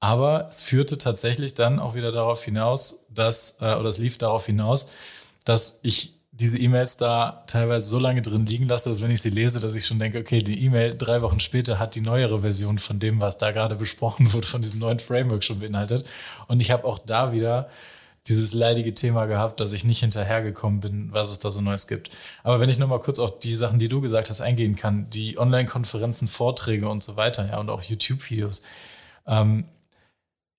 Aber 0.00 0.46
es 0.48 0.62
führte 0.62 0.98
tatsächlich 0.98 1.54
dann 1.54 1.78
auch 1.78 1.94
wieder 1.94 2.10
darauf 2.10 2.42
hinaus, 2.42 3.06
dass, 3.08 3.58
äh, 3.60 3.76
oder 3.76 3.88
es 3.88 3.98
lief 3.98 4.18
darauf 4.18 4.46
hinaus, 4.46 4.90
dass 5.44 5.78
ich 5.82 6.14
diese 6.32 6.58
E-Mails 6.58 6.96
da 6.96 7.44
teilweise 7.46 7.86
so 7.86 7.98
lange 7.98 8.22
drin 8.22 8.46
liegen 8.46 8.66
lasse, 8.66 8.88
dass 8.88 9.02
wenn 9.02 9.10
ich 9.10 9.22
sie 9.22 9.30
lese, 9.30 9.60
dass 9.60 9.74
ich 9.74 9.86
schon 9.86 9.98
denke, 9.98 10.18
okay, 10.18 10.42
die 10.42 10.64
E-Mail 10.64 10.96
drei 10.96 11.22
Wochen 11.22 11.40
später 11.40 11.78
hat 11.78 11.94
die 11.94 12.00
neuere 12.00 12.40
Version 12.40 12.78
von 12.78 12.98
dem, 12.98 13.20
was 13.20 13.38
da 13.38 13.52
gerade 13.52 13.76
besprochen 13.76 14.32
wird, 14.32 14.46
von 14.46 14.62
diesem 14.62 14.80
neuen 14.80 14.98
Framework 14.98 15.44
schon 15.44 15.60
beinhaltet. 15.60 16.06
Und 16.48 16.60
ich 16.60 16.70
habe 16.70 16.84
auch 16.84 16.98
da 16.98 17.32
wieder 17.32 17.68
dieses 18.28 18.54
leidige 18.54 18.94
Thema 18.94 19.26
gehabt, 19.26 19.60
dass 19.60 19.72
ich 19.72 19.84
nicht 19.84 20.00
hinterhergekommen 20.00 20.80
bin, 20.80 21.12
was 21.12 21.30
es 21.30 21.40
da 21.40 21.50
so 21.50 21.60
Neues 21.60 21.88
gibt. 21.88 22.10
Aber 22.44 22.60
wenn 22.60 22.68
ich 22.68 22.78
nochmal 22.78 23.00
kurz 23.00 23.18
auf 23.18 23.40
die 23.40 23.54
Sachen, 23.54 23.78
die 23.78 23.88
du 23.88 24.00
gesagt 24.00 24.30
hast, 24.30 24.40
eingehen 24.40 24.76
kann, 24.76 25.10
die 25.10 25.38
Online-Konferenzen, 25.38 26.28
Vorträge 26.28 26.88
und 26.88 27.02
so 27.02 27.16
weiter, 27.16 27.48
ja, 27.48 27.58
und 27.58 27.68
auch 27.68 27.82
YouTube-Videos. 27.82 28.62
Ähm, 29.26 29.64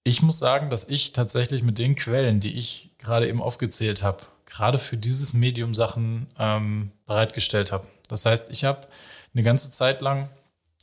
ich 0.04 0.22
muss 0.22 0.40
sagen, 0.40 0.70
dass 0.70 0.90
ich 0.90 1.14
tatsächlich 1.14 1.64
mit 1.64 1.78
den 1.78 1.96
Quellen, 1.96 2.42
die 2.42 2.58
ich 2.58 2.92
gerade 2.98 3.28
eben 3.30 3.42
aufgezählt 3.42 4.04
habe, 4.04 4.24
gerade 4.46 4.78
für 4.78 4.98
dieses 4.98 5.34
Medium 5.34 5.74
Sachen 5.74 6.28
ähm, 6.38 6.92
bereitgestellt 7.06 7.72
habe. 7.72 7.88
Das 8.10 8.26
heißt, 8.26 8.50
ich 8.50 8.66
habe 8.66 8.88
eine 9.34 9.44
ganze 9.44 9.72
Zeit 9.72 10.02
lang 10.02 10.30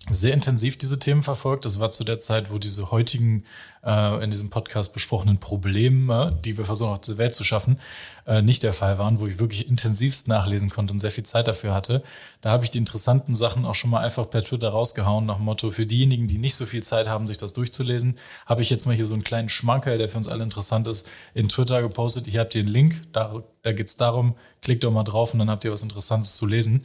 sehr 0.09 0.33
intensiv 0.33 0.79
diese 0.79 0.99
Themen 0.99 1.23
verfolgt. 1.23 1.65
Das 1.65 1.79
war 1.79 1.91
zu 1.91 2.05
der 2.05 2.19
Zeit, 2.19 2.51
wo 2.51 2.59
diese 2.59 2.91
heutigen 2.91 3.45
äh, 3.85 4.25
in 4.25 4.31
diesem 4.31 4.51
Podcast 4.51 4.93
besprochenen 4.93 5.39
Probleme, 5.39 6.39
die 6.45 6.57
wir 6.57 6.65
versuchen 6.65 6.93
auf 6.93 7.01
der 7.01 7.19
Welt 7.19 7.35
zu 7.35 7.45
schaffen, 7.45 7.79
äh, 8.27 8.41
nicht 8.41 8.63
der 8.63 8.73
Fall 8.73 8.99
waren, 8.99 9.21
wo 9.21 9.27
ich 9.27 9.39
wirklich 9.39 9.69
intensivst 9.69 10.27
nachlesen 10.27 10.71
konnte 10.71 10.93
und 10.93 11.01
sehr 11.01 11.11
viel 11.11 11.25
Zeit 11.25 11.49
dafür 11.49 11.75
hatte. 11.75 12.03
Da 12.41 12.51
habe 12.51 12.65
ich 12.65 12.71
die 12.71 12.79
interessanten 12.79 13.35
Sachen 13.35 13.65
auch 13.65 13.75
schon 13.75 13.91
mal 13.91 14.01
einfach 14.01 14.29
per 14.29 14.43
Twitter 14.43 14.71
rausgehauen, 14.71 15.27
nach 15.27 15.37
dem 15.37 15.45
Motto, 15.45 15.71
für 15.71 15.87
diejenigen, 15.87 16.27
die 16.27 16.39
nicht 16.39 16.55
so 16.55 16.67
viel 16.67 16.83
Zeit 16.83 17.07
haben, 17.07 17.27
sich 17.27 17.37
das 17.37 17.53
durchzulesen, 17.53 18.17
habe 18.47 18.63
ich 18.63 18.71
jetzt 18.71 18.87
mal 18.87 18.97
hier 18.97 19.07
so 19.07 19.15
einen 19.15 19.25
kleinen 19.25 19.51
Schmankerl, 19.51 19.99
der 19.99 20.09
für 20.09 20.17
uns 20.17 20.29
alle 20.29 20.45
interessant 20.45 20.89
ist, 20.89 21.09
in 21.35 21.49
Twitter 21.49 21.83
gepostet. 21.83 22.27
Hier 22.27 22.41
habt 22.41 22.55
ihr 22.55 22.63
einen 22.63 22.73
Link, 22.73 23.03
da, 23.13 23.43
da 23.63 23.73
geht 23.73 23.87
es 23.87 23.97
darum, 23.97 24.35
klickt 24.63 24.83
doch 24.83 24.91
mal 24.91 25.05
drauf 25.05 25.35
und 25.35 25.39
dann 25.39 25.51
habt 25.51 25.65
ihr 25.65 25.73
was 25.73 25.83
Interessantes 25.83 26.37
zu 26.37 26.47
lesen. 26.47 26.85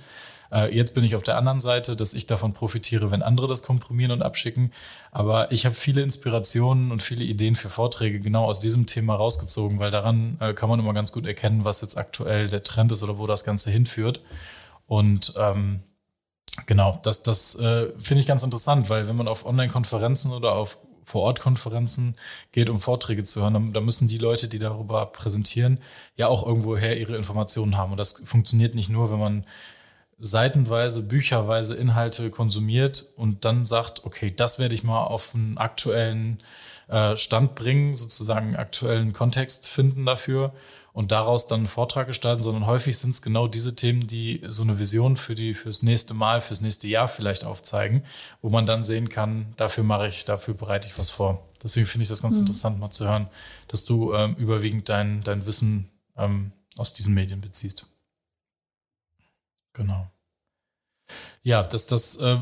Äh, 0.51 0.75
jetzt 0.75 0.95
bin 0.95 1.03
ich 1.03 1.15
auf 1.15 1.23
der 1.23 1.37
anderen 1.37 1.59
Seite, 1.59 1.95
dass 1.95 2.13
ich 2.13 2.27
davon 2.27 2.53
profitiere, 2.53 3.11
wenn 3.11 3.21
andere 3.21 3.47
das 3.47 3.63
komprimieren 3.63 4.11
und 4.11 4.21
abschicken. 4.21 4.71
Aber 5.11 5.51
ich 5.51 5.65
habe 5.65 5.75
viele 5.75 6.01
Inspirationen 6.01 6.91
und 6.91 7.01
viele 7.01 7.23
Ideen 7.23 7.55
für 7.55 7.69
Vorträge 7.69 8.19
genau 8.19 8.45
aus 8.45 8.59
diesem 8.59 8.85
Thema 8.85 9.15
rausgezogen, 9.15 9.79
weil 9.79 9.91
daran 9.91 10.37
äh, 10.39 10.53
kann 10.53 10.69
man 10.69 10.79
immer 10.79 10.93
ganz 10.93 11.11
gut 11.11 11.25
erkennen, 11.25 11.65
was 11.65 11.81
jetzt 11.81 11.97
aktuell 11.97 12.47
der 12.47 12.63
Trend 12.63 12.91
ist 12.91 13.03
oder 13.03 13.17
wo 13.17 13.27
das 13.27 13.43
Ganze 13.43 13.69
hinführt. 13.71 14.21
Und 14.87 15.33
ähm, 15.37 15.81
genau, 16.65 16.99
das, 17.03 17.23
das 17.23 17.55
äh, 17.55 17.91
finde 17.99 18.21
ich 18.21 18.27
ganz 18.27 18.43
interessant, 18.43 18.89
weil 18.89 19.07
wenn 19.07 19.15
man 19.15 19.27
auf 19.27 19.45
Online-Konferenzen 19.45 20.31
oder 20.31 20.53
auf 20.53 20.77
Vor-Ort-Konferenzen 21.03 22.15
geht, 22.51 22.69
um 22.69 22.81
Vorträge 22.81 23.23
zu 23.23 23.41
hören, 23.41 23.53
dann, 23.53 23.73
dann, 23.73 23.85
müssen 23.85 24.07
die 24.07 24.17
Leute, 24.17 24.47
die 24.47 24.57
darüber 24.57 25.05
präsentieren, 25.05 25.79
ja 26.15 26.27
auch 26.27 26.45
irgendwoher 26.45 26.97
ihre 26.97 27.15
Informationen 27.15 27.77
haben. 27.77 27.91
Und 27.91 27.97
das 27.97 28.13
funktioniert 28.25 28.73
nicht 28.73 28.89
nur, 28.89 29.11
wenn 29.11 29.19
man 29.19 29.45
seitenweise, 30.17 31.03
bücherweise 31.03 31.75
Inhalte 31.75 32.29
konsumiert 32.29 33.05
und 33.15 33.45
dann 33.45 33.65
sagt, 33.65 34.05
okay, 34.05 34.34
das 34.36 34.60
werde 34.60 34.75
ich 34.75 34.84
mal 34.84 35.03
auf 35.03 35.36
einen 35.36 35.57
aktuellen 35.57 36.41
äh, 36.88 37.15
Stand 37.15 37.55
bringen, 37.55 37.95
sozusagen 37.95 38.48
einen 38.48 38.55
aktuellen 38.55 39.13
Kontext 39.13 39.67
finden 39.67 40.05
dafür 40.05 40.53
und 40.93 41.12
daraus 41.12 41.48
dann 41.48 41.62
einen 41.62 41.67
Vortrag 41.67 42.07
gestalten, 42.07 42.41
sondern 42.41 42.65
häufig 42.65 42.98
sind 42.98 43.10
es 43.10 43.22
genau 43.22 43.50
diese 43.50 43.75
Themen, 43.75 44.07
die 44.07 44.41
so 44.48 44.63
eine 44.63 44.79
Vision 44.79 45.17
für 45.17 45.36
die 45.36 45.53
fürs 45.53 45.84
nächste 45.84 46.13
Mal, 46.13 46.39
fürs 46.39 46.62
nächste 46.62 46.88
Jahr 46.88 47.10
vielleicht 47.10 47.43
aufzeigen, 47.43 48.03
wo 48.41 48.50
man 48.50 48.65
dann 48.65 48.84
sehen 48.84 49.10
kann, 49.10 49.53
dafür 49.57 49.84
mache 49.84 50.07
ich, 50.07 50.24
dafür 50.24 50.53
bereite 50.53 50.88
ich 50.88 50.98
was 50.98 51.10
vor. 51.10 51.50
Deswegen 51.62 51.88
finde 51.88 52.03
ich 52.03 52.10
das 52.10 52.22
ganz 52.22 52.36
mhm. 52.36 52.41
interessant 52.41 52.79
mal 52.79 52.91
zu 52.91 53.05
hören, 53.05 53.27
dass 53.67 53.84
du 53.84 54.13
ähm, 54.13 54.36
überwiegend 54.36 54.88
dein, 54.88 55.22
dein 55.24 55.45
Wissen 55.45 55.91
ähm, 56.15 56.53
aus 56.77 56.93
diesen 56.93 57.13
Medien 57.13 57.41
beziehst. 57.41 57.88
Genau. 59.75 60.10
Ja, 61.44 61.62
das, 61.62 61.86
das 61.86 62.15
äh, 62.15 62.39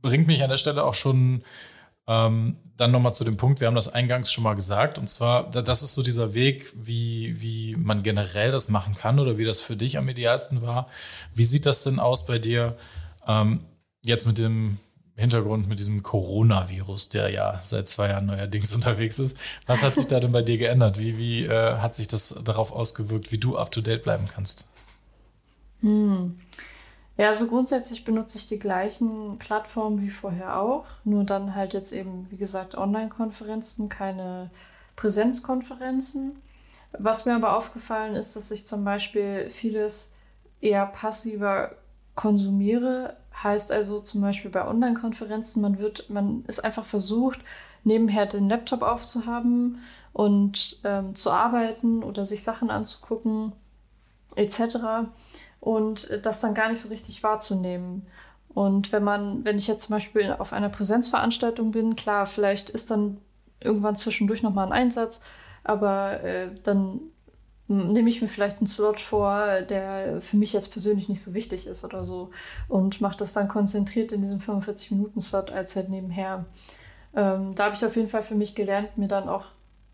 bringt 0.00 0.26
mich 0.26 0.42
an 0.42 0.50
der 0.50 0.56
Stelle 0.56 0.84
auch 0.84 0.94
schon 0.94 1.44
ähm, 2.06 2.56
dann 2.76 2.90
nochmal 2.90 3.14
zu 3.14 3.24
dem 3.24 3.36
Punkt, 3.36 3.60
wir 3.60 3.68
haben 3.68 3.74
das 3.74 3.88
eingangs 3.88 4.32
schon 4.32 4.42
mal 4.42 4.54
gesagt, 4.54 4.98
und 4.98 5.08
zwar, 5.08 5.50
das 5.50 5.82
ist 5.82 5.94
so 5.94 6.02
dieser 6.02 6.34
Weg, 6.34 6.72
wie, 6.74 7.40
wie 7.40 7.76
man 7.76 8.02
generell 8.02 8.50
das 8.50 8.68
machen 8.68 8.94
kann 8.94 9.20
oder 9.20 9.38
wie 9.38 9.44
das 9.44 9.60
für 9.60 9.76
dich 9.76 9.98
am 9.98 10.08
idealsten 10.08 10.62
war. 10.62 10.86
Wie 11.34 11.44
sieht 11.44 11.66
das 11.66 11.84
denn 11.84 12.00
aus 12.00 12.26
bei 12.26 12.38
dir 12.38 12.76
ähm, 13.26 13.60
jetzt 14.02 14.26
mit 14.26 14.38
dem 14.38 14.78
Hintergrund, 15.14 15.68
mit 15.68 15.78
diesem 15.78 16.02
Coronavirus, 16.02 17.10
der 17.10 17.28
ja 17.28 17.60
seit 17.60 17.86
zwei 17.86 18.08
Jahren 18.08 18.26
neuerdings 18.26 18.72
unterwegs 18.74 19.18
ist? 19.18 19.36
Was 19.66 19.82
hat 19.82 19.94
sich 19.94 20.06
da 20.06 20.18
denn 20.18 20.32
bei 20.32 20.42
dir 20.42 20.58
geändert? 20.58 20.98
Wie, 20.98 21.18
wie 21.18 21.44
äh, 21.44 21.76
hat 21.76 21.94
sich 21.94 22.08
das 22.08 22.34
darauf 22.42 22.72
ausgewirkt, 22.72 23.30
wie 23.30 23.38
du 23.38 23.58
up-to-date 23.58 24.02
bleiben 24.02 24.26
kannst? 24.26 24.66
Hm. 25.82 26.36
Ja, 27.18 27.28
also 27.28 27.46
grundsätzlich 27.46 28.04
benutze 28.04 28.38
ich 28.38 28.46
die 28.46 28.58
gleichen 28.58 29.38
Plattformen 29.38 30.00
wie 30.00 30.10
vorher 30.10 30.58
auch, 30.60 30.86
nur 31.04 31.24
dann 31.24 31.54
halt 31.54 31.74
jetzt 31.74 31.92
eben, 31.92 32.26
wie 32.30 32.38
gesagt, 32.38 32.74
Online-Konferenzen, 32.74 33.88
keine 33.88 34.50
Präsenzkonferenzen. 34.96 36.36
Was 36.98 37.26
mir 37.26 37.34
aber 37.34 37.56
aufgefallen 37.56 38.16
ist, 38.16 38.34
dass 38.36 38.50
ich 38.50 38.66
zum 38.66 38.84
Beispiel 38.84 39.50
vieles 39.50 40.12
eher 40.60 40.86
passiver 40.86 41.72
konsumiere. 42.14 43.16
Heißt 43.42 43.72
also 43.72 44.00
zum 44.00 44.20
Beispiel 44.22 44.50
bei 44.50 44.66
Online-Konferenzen, 44.66 45.62
man 45.62 45.78
man 46.08 46.44
ist 46.46 46.64
einfach 46.64 46.84
versucht, 46.84 47.40
nebenher 47.84 48.26
den 48.26 48.48
Laptop 48.48 48.82
aufzuhaben 48.82 49.80
und 50.12 50.78
ähm, 50.84 51.14
zu 51.14 51.30
arbeiten 51.30 52.02
oder 52.02 52.24
sich 52.24 52.42
Sachen 52.42 52.70
anzugucken, 52.70 53.52
etc 54.36 55.08
und 55.62 56.18
das 56.26 56.40
dann 56.40 56.54
gar 56.54 56.68
nicht 56.68 56.80
so 56.80 56.88
richtig 56.88 57.22
wahrzunehmen. 57.22 58.04
Und 58.52 58.90
wenn 58.90 59.04
man, 59.04 59.44
wenn 59.44 59.56
ich 59.56 59.68
jetzt 59.68 59.84
zum 59.84 59.94
Beispiel 59.94 60.34
auf 60.36 60.52
einer 60.52 60.68
Präsenzveranstaltung 60.68 61.70
bin, 61.70 61.94
klar, 61.94 62.26
vielleicht 62.26 62.68
ist 62.68 62.90
dann 62.90 63.18
irgendwann 63.60 63.94
zwischendurch 63.94 64.42
nochmal 64.42 64.66
ein 64.66 64.72
Einsatz, 64.72 65.22
aber 65.62 66.20
äh, 66.24 66.50
dann 66.64 66.98
nehme 67.68 68.08
ich 68.08 68.20
mir 68.20 68.26
vielleicht 68.26 68.58
einen 68.58 68.66
Slot 68.66 68.98
vor, 68.98 69.62
der 69.62 70.20
für 70.20 70.36
mich 70.36 70.52
jetzt 70.52 70.72
persönlich 70.72 71.08
nicht 71.08 71.22
so 71.22 71.32
wichtig 71.32 71.68
ist 71.68 71.84
oder 71.84 72.04
so 72.04 72.30
und 72.66 73.00
mache 73.00 73.16
das 73.16 73.32
dann 73.32 73.46
konzentriert 73.46 74.10
in 74.10 74.20
diesem 74.20 74.40
45-Minuten-Slot 74.40 75.52
als 75.52 75.76
halt 75.76 75.90
nebenher. 75.90 76.44
Ähm, 77.14 77.54
da 77.54 77.66
habe 77.66 77.76
ich 77.76 77.86
auf 77.86 77.94
jeden 77.94 78.08
Fall 78.08 78.24
für 78.24 78.34
mich 78.34 78.56
gelernt, 78.56 78.98
mir 78.98 79.06
dann 79.06 79.28
auch 79.28 79.44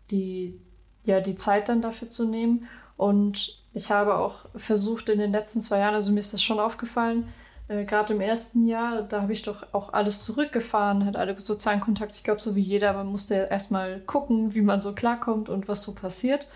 die, 0.09 0.59
ja, 1.03 1.19
die 1.19 1.35
Zeit 1.35 1.69
dann 1.69 1.83
dafür 1.83 2.09
zu 2.09 2.27
nehmen 2.27 2.67
und 2.97 3.58
ich 3.73 3.91
habe 3.91 4.15
auch 4.15 4.45
versucht 4.55 5.09
in 5.09 5.19
den 5.19 5.31
letzten 5.31 5.61
zwei 5.61 5.79
Jahren, 5.79 5.95
also 5.95 6.11
mir 6.11 6.19
ist 6.19 6.33
das 6.33 6.41
schon 6.41 6.59
aufgefallen, 6.59 7.27
äh, 7.69 7.85
gerade 7.85 8.13
im 8.13 8.21
ersten 8.21 8.65
Jahr, 8.65 9.03
da 9.03 9.21
habe 9.21 9.31
ich 9.31 9.43
doch 9.43 9.63
auch 9.73 9.93
alles 9.93 10.23
zurückgefahren, 10.23 11.05
hat 11.05 11.15
alle 11.15 11.39
sozialen 11.39 11.79
Kontakte, 11.79 12.17
ich 12.17 12.23
glaube, 12.23 12.41
so 12.41 12.55
wie 12.55 12.61
jeder, 12.61 12.93
man 12.93 13.07
musste 13.07 13.47
erstmal 13.49 13.99
gucken, 14.01 14.53
wie 14.53 14.61
man 14.61 14.81
so 14.81 14.93
klarkommt 14.93 15.49
und 15.49 15.67
was 15.67 15.83
so 15.83 15.93
passiert. 15.93 16.47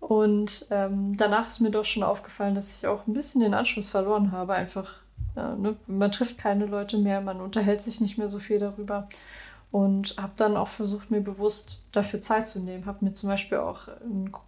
Und 0.00 0.66
ähm, 0.70 1.16
danach 1.16 1.48
ist 1.48 1.60
mir 1.60 1.70
doch 1.70 1.84
schon 1.84 2.02
aufgefallen, 2.02 2.54
dass 2.54 2.76
ich 2.76 2.86
auch 2.86 3.06
ein 3.06 3.14
bisschen 3.14 3.40
den 3.40 3.54
Anschluss 3.54 3.88
verloren 3.88 4.30
habe. 4.30 4.54
Einfach, 4.54 5.00
ja, 5.34 5.56
ne? 5.56 5.76
man 5.86 6.12
trifft 6.12 6.38
keine 6.38 6.66
Leute 6.66 6.98
mehr, 6.98 7.20
man 7.20 7.40
unterhält 7.40 7.80
sich 7.80 8.00
nicht 8.00 8.16
mehr 8.16 8.28
so 8.28 8.38
viel 8.38 8.58
darüber. 8.58 9.08
Und 9.70 10.16
habe 10.16 10.32
dann 10.36 10.56
auch 10.56 10.68
versucht, 10.68 11.10
mir 11.10 11.20
bewusst 11.20 11.82
dafür 11.92 12.20
Zeit 12.20 12.48
zu 12.48 12.58
nehmen. 12.58 12.86
Habe 12.86 13.04
mir 13.04 13.12
zum 13.12 13.28
Beispiel 13.28 13.58
auch, 13.58 13.88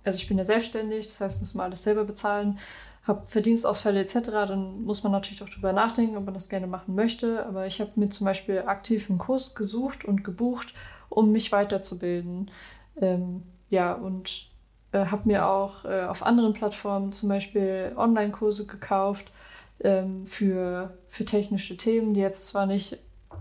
also 0.03 0.17
ich 0.17 0.29
bin 0.29 0.39
ja 0.39 0.45
selbstständig, 0.45 1.07
das 1.07 1.21
heißt, 1.21 1.41
muss 1.41 1.55
man 1.55 1.67
alles 1.67 1.83
selber 1.83 2.05
bezahlen, 2.05 2.59
habe 3.03 3.27
Verdienstausfälle 3.27 4.00
etc. 4.00 4.31
Dann 4.49 4.83
muss 4.83 5.03
man 5.03 5.12
natürlich 5.12 5.43
auch 5.43 5.49
darüber 5.49 5.73
nachdenken, 5.73 6.17
ob 6.17 6.25
man 6.25 6.35
das 6.35 6.49
gerne 6.49 6.67
machen 6.67 6.95
möchte. 6.95 7.45
Aber 7.47 7.67
ich 7.67 7.81
habe 7.81 7.93
mir 7.97 8.09
zum 8.09 8.25
Beispiel 8.25 8.61
aktiv 8.61 9.11
einen 9.11 9.19
Kurs 9.19 9.55
gesucht 9.55 10.05
und 10.05 10.25
gebucht, 10.25 10.75
um 11.09 11.33
mich 11.33 11.53
weiterzubilden. 11.53 12.50
Ähm, 13.00 13.43
ja, 13.69 13.93
und 13.93 14.50
äh, 14.93 15.07
habe 15.07 15.29
mir 15.29 15.47
auch 15.47 15.85
äh, 15.85 16.05
auf 16.05 16.23
anderen 16.23 16.53
Plattformen 16.53 17.12
zum 17.12 17.29
Beispiel 17.29 17.93
Online-Kurse 17.97 18.67
gekauft 18.67 19.31
ähm, 19.81 20.27
für, 20.27 20.97
für 21.07 21.25
technische 21.25 21.77
Themen, 21.77 22.15
die 22.15 22.21
jetzt 22.21 22.49
zwar 22.49 22.67
nicht 22.67 22.99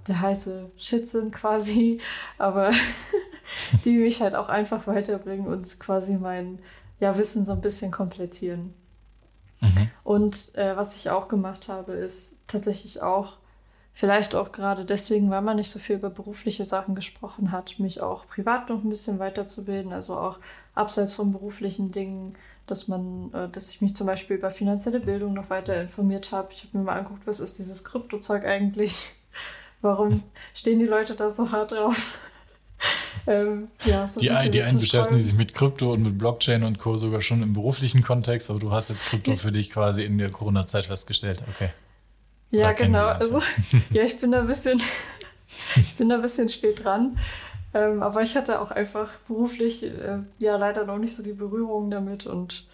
der 0.10 0.22
heiße 0.22 0.72
Shit 0.78 1.08
sind 1.08 1.32
quasi, 1.34 2.02
aber 2.38 2.72
die 3.86 3.98
mich 3.98 4.22
halt 4.22 4.36
auch 4.36 4.50
einfach 4.50 4.88
weiterbringen 4.88 5.48
und 5.48 5.80
quasi 5.80 6.18
mein 6.18 6.60
ja, 7.00 7.18
Wissen 7.18 7.46
so 7.46 7.54
ein 7.54 7.62
bisschen 7.62 7.92
komplettieren. 7.92 8.74
Mhm. 9.62 9.90
Und 10.04 10.56
äh, 10.56 10.76
was 10.76 10.96
ich 10.96 11.10
auch 11.10 11.28
gemacht 11.28 11.68
habe, 11.68 11.94
ist 11.94 12.38
tatsächlich 12.48 13.02
auch, 13.02 13.38
vielleicht 13.94 14.36
auch 14.36 14.52
gerade 14.52 14.86
deswegen, 14.86 15.30
weil 15.30 15.42
man 15.42 15.58
nicht 15.58 15.70
so 15.70 15.80
viel 15.80 15.98
über 15.98 16.10
berufliche 16.10 16.64
Sachen 16.64 16.96
gesprochen 16.96 17.52
hat, 17.52 17.80
mich 17.80 18.02
auch 18.02 18.28
privat 18.28 18.70
noch 18.70 18.84
ein 18.84 18.90
bisschen 18.90 19.20
weiterzubilden, 19.20 19.94
also 19.94 20.18
auch 20.18 20.40
abseits 20.76 21.14
von 21.14 21.32
beruflichen 21.32 21.92
Dingen, 21.92 22.36
dass 22.66 22.88
man, 22.88 23.34
äh, 23.34 23.50
dass 23.50 23.72
ich 23.72 23.82
mich 23.82 23.96
zum 23.96 24.08
Beispiel 24.08 24.38
über 24.38 24.52
finanzielle 24.52 25.00
Bildung 25.00 25.34
noch 25.34 25.50
weiter 25.50 25.82
informiert 25.82 26.32
habe. 26.32 26.50
Ich 26.52 26.64
habe 26.64 26.78
mir 26.78 26.84
mal 26.84 26.98
angeguckt, 26.98 27.28
was 27.28 27.40
ist 27.40 27.60
dieses 27.60 27.84
Kryptozeug 27.84 28.46
eigentlich? 28.46 29.16
Warum 29.82 30.24
stehen 30.54 30.80
die 30.80 30.86
Leute 30.86 31.16
da 31.16 31.30
so 31.30 31.52
hart 31.52 31.72
drauf? 31.72 32.20
ähm, 33.28 33.70
ja, 33.86 34.08
so 34.08 34.20
die, 34.20 34.32
ein, 34.32 34.52
die 34.52 34.62
einen 34.62 34.80
beschäftigen 34.80 35.20
sich 35.20 35.36
mit 35.36 35.54
Krypto 35.54 35.94
und 35.94 36.04
mit 36.04 36.18
Blockchain 36.18 36.64
und 36.64 36.80
Co. 36.80 36.98
sogar 36.98 37.22
schon 37.22 37.44
im 37.44 37.54
beruflichen 37.54 38.04
Kontext, 38.04 38.50
aber 38.50 38.60
du 38.60 38.72
hast 38.72 38.90
jetzt 38.90 39.06
Krypto 39.06 39.36
für 39.36 39.52
dich 39.52 39.70
quasi 39.70 40.04
in 40.04 40.18
der 40.18 40.30
Corona-Zeit 40.30 40.86
festgestellt. 40.86 41.44
Okay. 41.56 41.70
Ja, 42.52 42.72
genau. 42.72 43.06
Also, 43.06 43.42
ja, 43.92 44.04
ich 44.04 44.20
bin 44.20 44.32
da 44.32 44.40
ein 44.40 44.48
bisschen, 44.48 44.82
ich 45.76 45.96
bin 45.96 46.10
da 46.10 46.16
ein 46.16 46.22
bisschen 46.22 46.50
spät 46.50 46.84
dran. 46.84 47.18
Ähm, 47.74 48.02
aber 48.02 48.22
ich 48.22 48.36
hatte 48.36 48.62
auch 48.62 48.72
einfach 48.72 49.16
beruflich 49.28 49.84
äh, 49.84 50.20
ja 50.40 50.56
leider 50.56 50.86
noch 50.86 50.98
nicht 50.98 51.16
so 51.16 51.22
die 51.22 51.34
Berührung 51.34 51.92
damit 51.92 52.26
und 52.26 52.66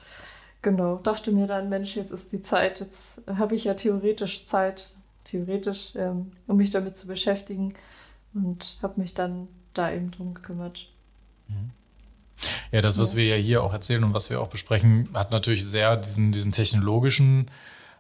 genau, 0.62 0.98
dachte 0.98 1.32
mir 1.32 1.48
dann, 1.48 1.68
Mensch, 1.68 1.98
jetzt 1.98 2.12
ist 2.12 2.32
die 2.32 2.42
Zeit, 2.42 2.80
jetzt 2.80 3.24
habe 3.28 3.56
ich 3.56 3.66
ja 3.66 3.74
theoretisch 3.74 4.46
Zeit, 4.46 4.95
theoretisch, 5.26 5.94
ähm, 5.96 6.32
um 6.48 6.58
mich 6.58 6.70
damit 6.70 6.96
zu 6.96 7.08
beschäftigen 7.08 7.74
und 8.34 8.78
habe 8.82 9.02
mich 9.02 9.14
dann 9.14 9.50
da 9.74 9.92
eben 9.92 10.12
drum 10.12 10.34
gekümmert. 10.34 10.88
Mhm. 11.48 11.72
Ja, 12.72 12.82
das, 12.82 12.98
was 12.98 13.14
ja. 13.14 13.18
wir 13.18 13.28
ja 13.28 13.36
hier 13.36 13.64
auch 13.64 13.74
erzählen 13.74 14.04
und 14.04 14.14
was 14.14 14.30
wir 14.30 14.42
auch 14.42 14.50
besprechen, 14.50 15.10
hat 15.14 15.32
natürlich 15.32 15.66
sehr 15.66 15.98
diesen, 15.98 16.32
diesen 16.32 16.52
technologischen 16.52 17.50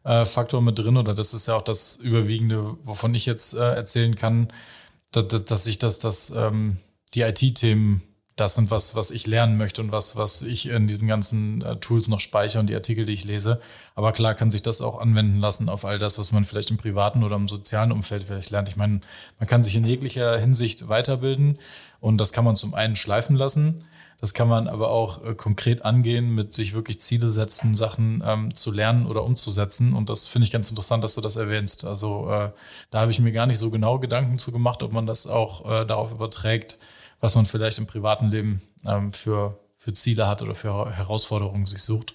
äh, 0.03 0.25
Faktor 0.25 0.61
mit 0.61 0.77
drin. 0.77 0.97
Oder 0.97 1.13
das 1.13 1.33
ist 1.33 1.47
ja 1.47 1.55
auch 1.55 1.61
das 1.61 1.95
Überwiegende, 1.95 2.77
wovon 2.83 3.15
ich 3.15 3.25
jetzt 3.25 3.53
äh, 3.53 3.73
erzählen 3.75 4.15
kann, 4.15 4.51
dass, 5.11 5.45
dass 5.45 5.67
ich 5.67 5.79
das, 5.79 5.99
das 5.99 6.31
ähm, 6.35 6.77
die 7.13 7.21
IT-Themen 7.21 8.01
das 8.35 8.55
sind, 8.55 8.69
was, 8.69 8.95
was 8.95 9.11
ich 9.11 9.27
lernen 9.27 9.57
möchte 9.57 9.81
und 9.81 9.93
was, 9.93 10.17
was 10.17 10.41
ich 10.41 10.67
in 10.67 10.87
diesen 10.87 11.07
ganzen 11.07 11.61
äh, 11.61 11.77
Tools 11.77 12.09
noch 12.09 12.19
speichere 12.19 12.59
und 12.59 12.69
die 12.69 12.75
Artikel, 12.75 13.05
die 13.05 13.13
ich 13.13 13.23
lese. 13.23 13.61
Aber 13.95 14.11
klar 14.11 14.35
kann 14.35 14.51
sich 14.51 14.61
das 14.61 14.81
auch 14.81 14.99
anwenden 14.99 15.39
lassen 15.39 15.69
auf 15.69 15.85
all 15.85 15.99
das, 15.99 16.19
was 16.19 16.33
man 16.33 16.43
vielleicht 16.43 16.69
im 16.69 16.77
privaten 16.77 17.23
oder 17.23 17.37
im 17.37 17.47
sozialen 17.47 17.93
Umfeld 17.93 18.25
vielleicht 18.25 18.49
lernt. 18.49 18.67
Ich 18.67 18.75
meine, 18.75 18.99
man 19.39 19.47
kann 19.47 19.63
sich 19.63 19.75
in 19.75 19.85
jeglicher 19.85 20.37
Hinsicht 20.37 20.89
weiterbilden 20.89 21.59
und 22.01 22.17
das 22.17 22.33
kann 22.33 22.43
man 22.43 22.57
zum 22.57 22.73
einen 22.73 22.97
schleifen 22.97 23.37
lassen. 23.37 23.85
Das 24.19 24.33
kann 24.33 24.47
man 24.47 24.67
aber 24.67 24.89
auch 24.89 25.23
äh, 25.23 25.33
konkret 25.33 25.85
angehen, 25.85 26.35
mit 26.35 26.53
sich 26.53 26.73
wirklich 26.73 26.99
Ziele 26.99 27.29
setzen, 27.29 27.73
Sachen 27.73 28.21
ähm, 28.25 28.53
zu 28.53 28.71
lernen 28.71 29.05
oder 29.05 29.23
umzusetzen. 29.23 29.93
Und 29.93 30.09
das 30.09 30.27
finde 30.27 30.45
ich 30.45 30.51
ganz 30.51 30.69
interessant, 30.69 31.03
dass 31.03 31.15
du 31.15 31.21
das 31.21 31.37
erwähnst. 31.37 31.85
Also 31.85 32.29
äh, 32.29 32.49
da 32.89 32.99
habe 33.01 33.11
ich 33.11 33.19
mir 33.19 33.31
gar 33.31 33.45
nicht 33.45 33.59
so 33.59 33.71
genau 33.71 33.99
Gedanken 33.99 34.39
zu 34.39 34.51
gemacht, 34.51 34.83
ob 34.83 34.91
man 34.91 35.05
das 35.05 35.27
auch 35.27 35.69
äh, 35.69 35.85
darauf 35.85 36.11
überträgt, 36.11 36.77
was 37.25 37.33
man 37.33 37.47
vielleicht 37.47 37.79
im 37.79 37.87
privaten 37.87 38.27
Leben 38.27 38.61
ähm, 38.85 39.11
für, 39.11 39.57
für 39.79 39.93
Ziele 39.93 40.27
hat 40.27 40.43
oder 40.43 40.53
für 40.53 40.91
Herausforderungen 40.95 41.65
sich 41.65 41.81
sucht. 41.81 42.13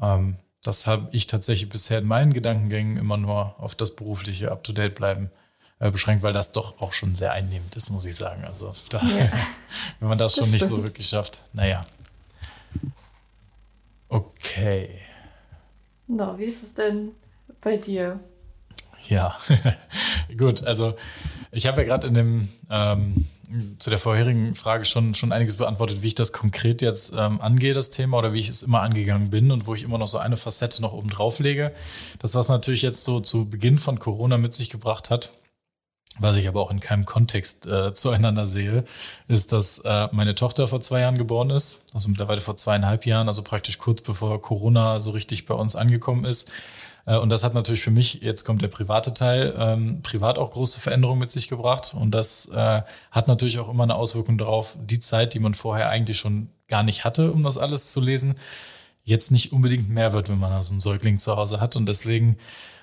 Ähm, 0.00 0.36
das 0.62 0.86
habe 0.86 1.08
ich 1.12 1.26
tatsächlich 1.26 1.70
bisher 1.70 2.00
in 2.00 2.06
meinen 2.06 2.34
Gedankengängen 2.34 2.98
immer 2.98 3.16
nur 3.16 3.58
auf 3.58 3.74
das 3.74 3.96
berufliche 3.96 4.52
Up-to-Date 4.52 4.94
bleiben 4.94 5.30
äh, 5.78 5.90
beschränkt, 5.90 6.22
weil 6.22 6.34
das 6.34 6.52
doch 6.52 6.82
auch 6.82 6.92
schon 6.92 7.14
sehr 7.14 7.32
einnehmend 7.32 7.74
ist, 7.76 7.88
muss 7.88 8.04
ich 8.04 8.14
sagen. 8.14 8.44
Also 8.44 8.74
da, 8.90 9.02
ja. 9.02 9.32
wenn 10.00 10.08
man 10.10 10.18
das, 10.18 10.34
das 10.34 10.44
schon 10.44 10.48
stimmt. 10.48 10.60
nicht 10.60 10.70
so 10.70 10.82
wirklich 10.82 11.08
schafft, 11.08 11.40
naja. 11.54 11.86
Okay. 14.10 15.00
Na, 16.08 16.38
wie 16.38 16.44
ist 16.44 16.62
es 16.62 16.74
denn 16.74 17.12
bei 17.62 17.78
dir? 17.78 18.20
Ja, 19.08 19.34
gut. 20.36 20.62
Also 20.62 20.94
ich 21.56 21.66
habe 21.66 21.80
ja 21.80 21.88
gerade 21.88 22.06
in 22.06 22.14
dem 22.14 22.48
ähm, 22.70 23.26
zu 23.78 23.90
der 23.90 23.98
vorherigen 23.98 24.54
Frage 24.54 24.84
schon, 24.84 25.14
schon 25.14 25.32
einiges 25.32 25.56
beantwortet, 25.56 26.02
wie 26.02 26.08
ich 26.08 26.14
das 26.14 26.32
konkret 26.32 26.82
jetzt 26.82 27.14
ähm, 27.16 27.40
angehe, 27.40 27.72
das 27.72 27.90
Thema, 27.90 28.18
oder 28.18 28.32
wie 28.32 28.40
ich 28.40 28.48
es 28.48 28.62
immer 28.62 28.82
angegangen 28.82 29.30
bin 29.30 29.50
und 29.50 29.66
wo 29.66 29.74
ich 29.74 29.82
immer 29.82 29.98
noch 29.98 30.06
so 30.06 30.18
eine 30.18 30.36
Facette 30.36 30.82
noch 30.82 30.92
oben 30.92 31.08
drauf 31.08 31.38
lege. 31.38 31.72
Das, 32.18 32.34
was 32.34 32.48
natürlich 32.48 32.82
jetzt 32.82 33.04
so 33.04 33.20
zu 33.20 33.48
Beginn 33.48 33.78
von 33.78 33.98
Corona 33.98 34.36
mit 34.36 34.52
sich 34.52 34.68
gebracht 34.68 35.10
hat, 35.10 35.32
was 36.18 36.36
ich 36.36 36.48
aber 36.48 36.60
auch 36.60 36.70
in 36.70 36.80
keinem 36.80 37.04
Kontext 37.04 37.66
äh, 37.66 37.94
zueinander 37.94 38.46
sehe, 38.46 38.84
ist, 39.28 39.52
dass 39.52 39.78
äh, 39.78 40.08
meine 40.12 40.34
Tochter 40.34 40.68
vor 40.68 40.80
zwei 40.80 41.00
Jahren 41.00 41.18
geboren 41.18 41.50
ist, 41.50 41.84
also 41.94 42.08
mittlerweile 42.08 42.40
vor 42.40 42.56
zweieinhalb 42.56 43.06
Jahren, 43.06 43.28
also 43.28 43.42
praktisch 43.42 43.78
kurz 43.78 44.02
bevor 44.02 44.42
Corona 44.42 45.00
so 45.00 45.10
richtig 45.10 45.46
bei 45.46 45.54
uns 45.54 45.76
angekommen 45.76 46.24
ist. 46.24 46.50
Äh, 47.06 47.16
und 47.16 47.30
das 47.30 47.44
hat 47.44 47.54
natürlich 47.54 47.82
für 47.82 47.90
mich, 47.90 48.20
jetzt 48.20 48.44
kommt 48.44 48.60
der 48.60 48.68
private 48.68 49.14
Teil, 49.14 49.54
ähm, 49.56 50.02
privat 50.02 50.36
auch 50.38 50.50
große 50.50 50.80
Veränderungen 50.80 51.20
mit 51.20 51.30
sich 51.30 51.48
gebracht. 51.48 51.94
Und 51.94 52.10
das 52.10 52.46
äh, 52.46 52.82
hat 53.10 53.28
natürlich 53.28 53.58
auch 53.58 53.70
immer 53.70 53.84
eine 53.84 53.94
Auswirkung 53.94 54.36
darauf, 54.36 54.76
die 54.82 55.00
Zeit, 55.00 55.32
die 55.32 55.38
man 55.38 55.54
vorher 55.54 55.88
eigentlich 55.88 56.18
schon 56.18 56.48
gar 56.68 56.82
nicht 56.82 57.04
hatte, 57.04 57.32
um 57.32 57.42
das 57.44 57.58
alles 57.58 57.90
zu 57.90 58.00
lesen, 58.00 58.34
jetzt 59.04 59.30
nicht 59.30 59.52
unbedingt 59.52 59.88
mehr 59.88 60.12
wird, 60.12 60.28
wenn 60.28 60.38
man 60.38 60.50
da 60.50 60.62
so 60.62 60.72
einen 60.72 60.80
Säugling 60.80 61.18
zu 61.18 61.36
Hause 61.36 61.60
hat. 61.60 61.76
Und 61.76 61.86
deswegen, 61.86 62.36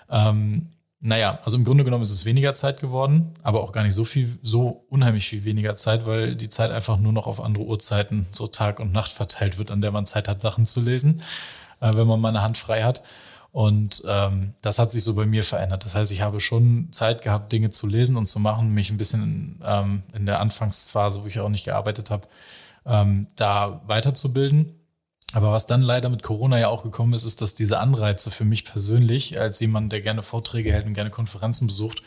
ähm, 0.10 0.70
naja, 1.02 1.40
also 1.44 1.58
im 1.58 1.66
Grunde 1.66 1.84
genommen 1.84 2.04
ist 2.04 2.12
es 2.12 2.24
weniger 2.24 2.54
Zeit 2.54 2.80
geworden, 2.80 3.34
aber 3.44 3.62
auch 3.62 3.74
gar 3.74 3.84
nicht 3.84 3.94
so 3.94 4.06
viel, 4.06 4.40
so 4.42 4.86
unheimlich 4.90 5.28
viel 5.28 5.44
weniger 5.44 5.76
Zeit, 5.76 6.06
weil 6.06 6.38
die 6.38 6.48
Zeit 6.48 6.72
einfach 6.72 6.98
nur 6.98 7.12
noch 7.12 7.28
auf 7.28 7.42
andere 7.42 7.66
Uhrzeiten, 7.66 8.28
so 8.32 8.48
Tag 8.48 8.80
und 8.80 8.94
Nacht 8.94 9.12
verteilt 9.12 9.58
wird, 9.58 9.70
an 9.70 9.82
der 9.82 9.92
man 9.92 10.06
Zeit 10.06 10.30
hat, 10.30 10.42
Sachen 10.42 10.66
zu 10.66 10.80
lesen, 10.80 11.22
äh, 11.82 11.94
wenn 11.94 12.08
man 12.08 12.22
mal 12.22 12.30
eine 12.30 12.42
Hand 12.42 12.58
frei 12.58 12.84
hat. 12.84 13.04
Und 13.54 14.02
ähm, 14.08 14.56
das 14.62 14.80
hat 14.80 14.90
sich 14.92 15.04
so 15.04 15.14
bei 15.14 15.28
mir 15.28 15.44
verändert. 15.44 15.86
Das 15.86 15.94
heißt, 15.94 16.12
ich 16.12 16.22
habe 16.22 16.40
schon 16.40 16.88
Zeit 16.92 17.22
gehabt, 17.22 17.52
Dinge 17.54 17.70
zu 17.70 17.86
lesen 17.86 18.18
und 18.18 18.26
zu 18.26 18.40
machen, 18.40 18.74
mich 18.74 18.90
ein 18.90 18.98
bisschen 18.98 19.62
ähm, 19.64 20.02
in 20.12 20.26
der 20.26 20.40
Anfangsphase, 20.40 21.22
wo 21.22 21.28
ich 21.28 21.40
auch 21.40 21.50
nicht 21.50 21.66
gearbeitet 21.66 22.10
habe, 22.10 22.28
ähm, 22.88 23.28
da 23.36 23.84
weiterzubilden. 23.86 24.74
Aber 25.34 25.52
was 25.52 25.68
dann 25.68 25.84
leider 25.84 26.10
mit 26.10 26.24
Corona 26.24 26.58
ja 26.58 26.70
auch 26.70 26.82
gekommen 26.82 27.14
ist, 27.14 27.26
ist, 27.26 27.44
dass 27.44 27.54
diese 27.54 27.78
Anreize 27.78 28.32
für 28.32 28.44
mich 28.44 28.66
persönlich, 28.66 29.40
als 29.40 29.60
jemand, 29.60 29.92
der 29.92 30.02
gerne 30.02 30.24
Vorträge 30.24 30.74
hält 30.74 30.88
und 30.88 30.96
gerne 30.96 31.12
Konferenzen 31.12 31.68
besucht, 31.68 32.02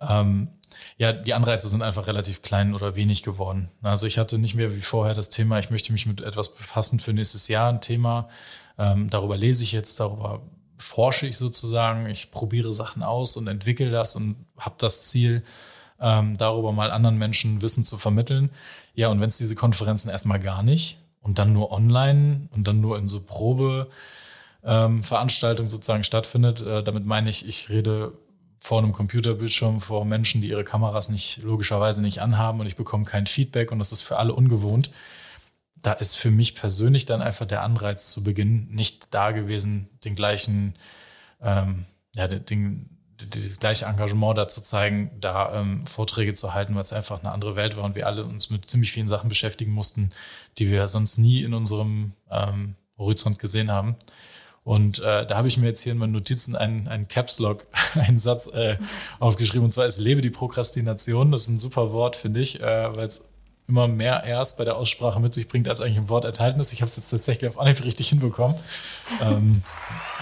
ähm, 0.00 0.48
ja, 0.96 1.12
die 1.12 1.34
Anreize 1.34 1.68
sind 1.68 1.82
einfach 1.82 2.06
relativ 2.06 2.40
klein 2.40 2.74
oder 2.74 2.96
wenig 2.96 3.22
geworden. 3.22 3.68
Also 3.82 4.06
ich 4.06 4.16
hatte 4.16 4.38
nicht 4.38 4.54
mehr 4.54 4.74
wie 4.74 4.80
vorher 4.80 5.14
das 5.14 5.28
Thema, 5.28 5.58
ich 5.58 5.68
möchte 5.68 5.92
mich 5.92 6.06
mit 6.06 6.22
etwas 6.22 6.54
befassen 6.54 6.98
für 6.98 7.12
nächstes 7.12 7.48
Jahr, 7.48 7.68
ein 7.68 7.82
Thema. 7.82 8.30
Ähm, 8.78 9.10
darüber 9.10 9.36
lese 9.36 9.64
ich 9.64 9.72
jetzt, 9.72 10.00
darüber 10.00 10.40
forsche 10.78 11.26
ich 11.26 11.36
sozusagen, 11.36 12.06
ich 12.06 12.30
probiere 12.30 12.72
Sachen 12.72 13.02
aus 13.02 13.36
und 13.36 13.48
entwickle 13.48 13.90
das 13.90 14.16
und 14.16 14.36
habe 14.58 14.76
das 14.78 15.08
Ziel, 15.08 15.42
ähm, 16.00 16.36
darüber 16.36 16.72
mal 16.72 16.90
anderen 16.90 17.16
Menschen 17.18 17.62
Wissen 17.62 17.84
zu 17.84 17.98
vermitteln. 17.98 18.50
Ja, 18.94 19.08
und 19.08 19.20
wenn 19.20 19.28
es 19.28 19.38
diese 19.38 19.54
Konferenzen 19.54 20.08
erstmal 20.08 20.40
gar 20.40 20.62
nicht 20.62 20.98
und 21.20 21.38
dann 21.38 21.52
nur 21.52 21.70
online 21.72 22.48
und 22.52 22.66
dann 22.68 22.80
nur 22.80 22.96
in 22.98 23.08
so 23.08 23.20
Probeveranstaltungen 23.20 25.66
ähm, 25.66 25.70
sozusagen 25.70 26.04
stattfindet, 26.04 26.62
äh, 26.62 26.82
damit 26.82 27.04
meine 27.04 27.28
ich, 27.30 27.46
ich 27.46 27.68
rede 27.68 28.12
vor 28.60 28.78
einem 28.78 28.92
Computerbildschirm 28.92 29.80
vor 29.80 30.04
Menschen, 30.04 30.42
die 30.42 30.48
ihre 30.48 30.64
Kameras 30.64 31.10
nicht 31.10 31.42
logischerweise 31.42 32.02
nicht 32.02 32.20
anhaben 32.20 32.60
und 32.60 32.66
ich 32.66 32.76
bekomme 32.76 33.04
kein 33.04 33.26
Feedback 33.26 33.72
und 33.72 33.78
das 33.78 33.92
ist 33.92 34.02
für 34.02 34.18
alle 34.18 34.34
ungewohnt 34.34 34.90
da 35.82 35.92
ist 35.92 36.16
für 36.16 36.30
mich 36.30 36.54
persönlich 36.54 37.04
dann 37.04 37.22
einfach 37.22 37.46
der 37.46 37.62
Anreiz 37.62 38.10
zu 38.10 38.24
Beginn 38.24 38.68
nicht 38.70 39.14
da 39.14 39.30
gewesen, 39.32 39.88
den 40.04 40.14
gleichen, 40.14 40.74
ähm, 41.40 41.84
ja, 42.14 42.28
den, 42.28 42.90
dieses 43.20 43.60
gleiche 43.60 43.86
Engagement 43.86 44.38
da 44.38 44.48
zu 44.48 44.62
zeigen, 44.62 45.10
da 45.20 45.60
ähm, 45.60 45.86
Vorträge 45.86 46.34
zu 46.34 46.54
halten, 46.54 46.74
weil 46.74 46.82
es 46.82 46.92
einfach 46.92 47.20
eine 47.20 47.32
andere 47.32 47.56
Welt 47.56 47.76
war 47.76 47.84
und 47.84 47.94
wir 47.94 48.06
alle 48.06 48.24
uns 48.24 48.50
mit 48.50 48.68
ziemlich 48.70 48.92
vielen 48.92 49.08
Sachen 49.08 49.28
beschäftigen 49.28 49.72
mussten, 49.72 50.10
die 50.58 50.70
wir 50.70 50.86
sonst 50.88 51.18
nie 51.18 51.42
in 51.42 51.54
unserem 51.54 52.12
ähm, 52.30 52.76
Horizont 52.96 53.38
gesehen 53.38 53.70
haben. 53.70 53.96
Und 54.64 54.98
äh, 54.98 55.26
da 55.26 55.36
habe 55.36 55.48
ich 55.48 55.56
mir 55.56 55.66
jetzt 55.66 55.82
hier 55.82 55.92
in 55.92 55.98
meinen 55.98 56.12
Notizen 56.12 56.54
einen, 56.54 56.88
einen 56.88 57.08
Caps 57.08 57.38
Lock, 57.38 57.66
einen 57.94 58.18
Satz 58.18 58.48
äh, 58.48 58.76
aufgeschrieben, 59.18 59.64
und 59.64 59.70
zwar 59.70 59.86
ist 59.86 59.98
Lebe 59.98 60.20
die 60.20 60.30
Prokrastination. 60.30 61.32
Das 61.32 61.42
ist 61.42 61.48
ein 61.48 61.58
super 61.58 61.92
Wort, 61.92 62.16
finde 62.16 62.40
ich, 62.40 62.60
äh, 62.60 62.94
weil 62.94 63.06
es 63.06 63.27
immer 63.68 63.86
mehr 63.86 64.24
erst 64.24 64.58
bei 64.58 64.64
der 64.64 64.76
Aussprache 64.76 65.20
mit 65.20 65.34
sich 65.34 65.46
bringt, 65.46 65.68
als 65.68 65.80
eigentlich 65.80 65.98
im 65.98 66.08
Wort 66.08 66.24
enthalten 66.24 66.58
ist. 66.58 66.72
Ich 66.72 66.80
habe 66.80 66.88
es 66.88 66.96
jetzt 66.96 67.10
tatsächlich 67.10 67.50
auf 67.50 67.58
Anhieb 67.58 67.84
richtig 67.84 68.08
hinbekommen. 68.08 68.56
ähm, 69.22 69.62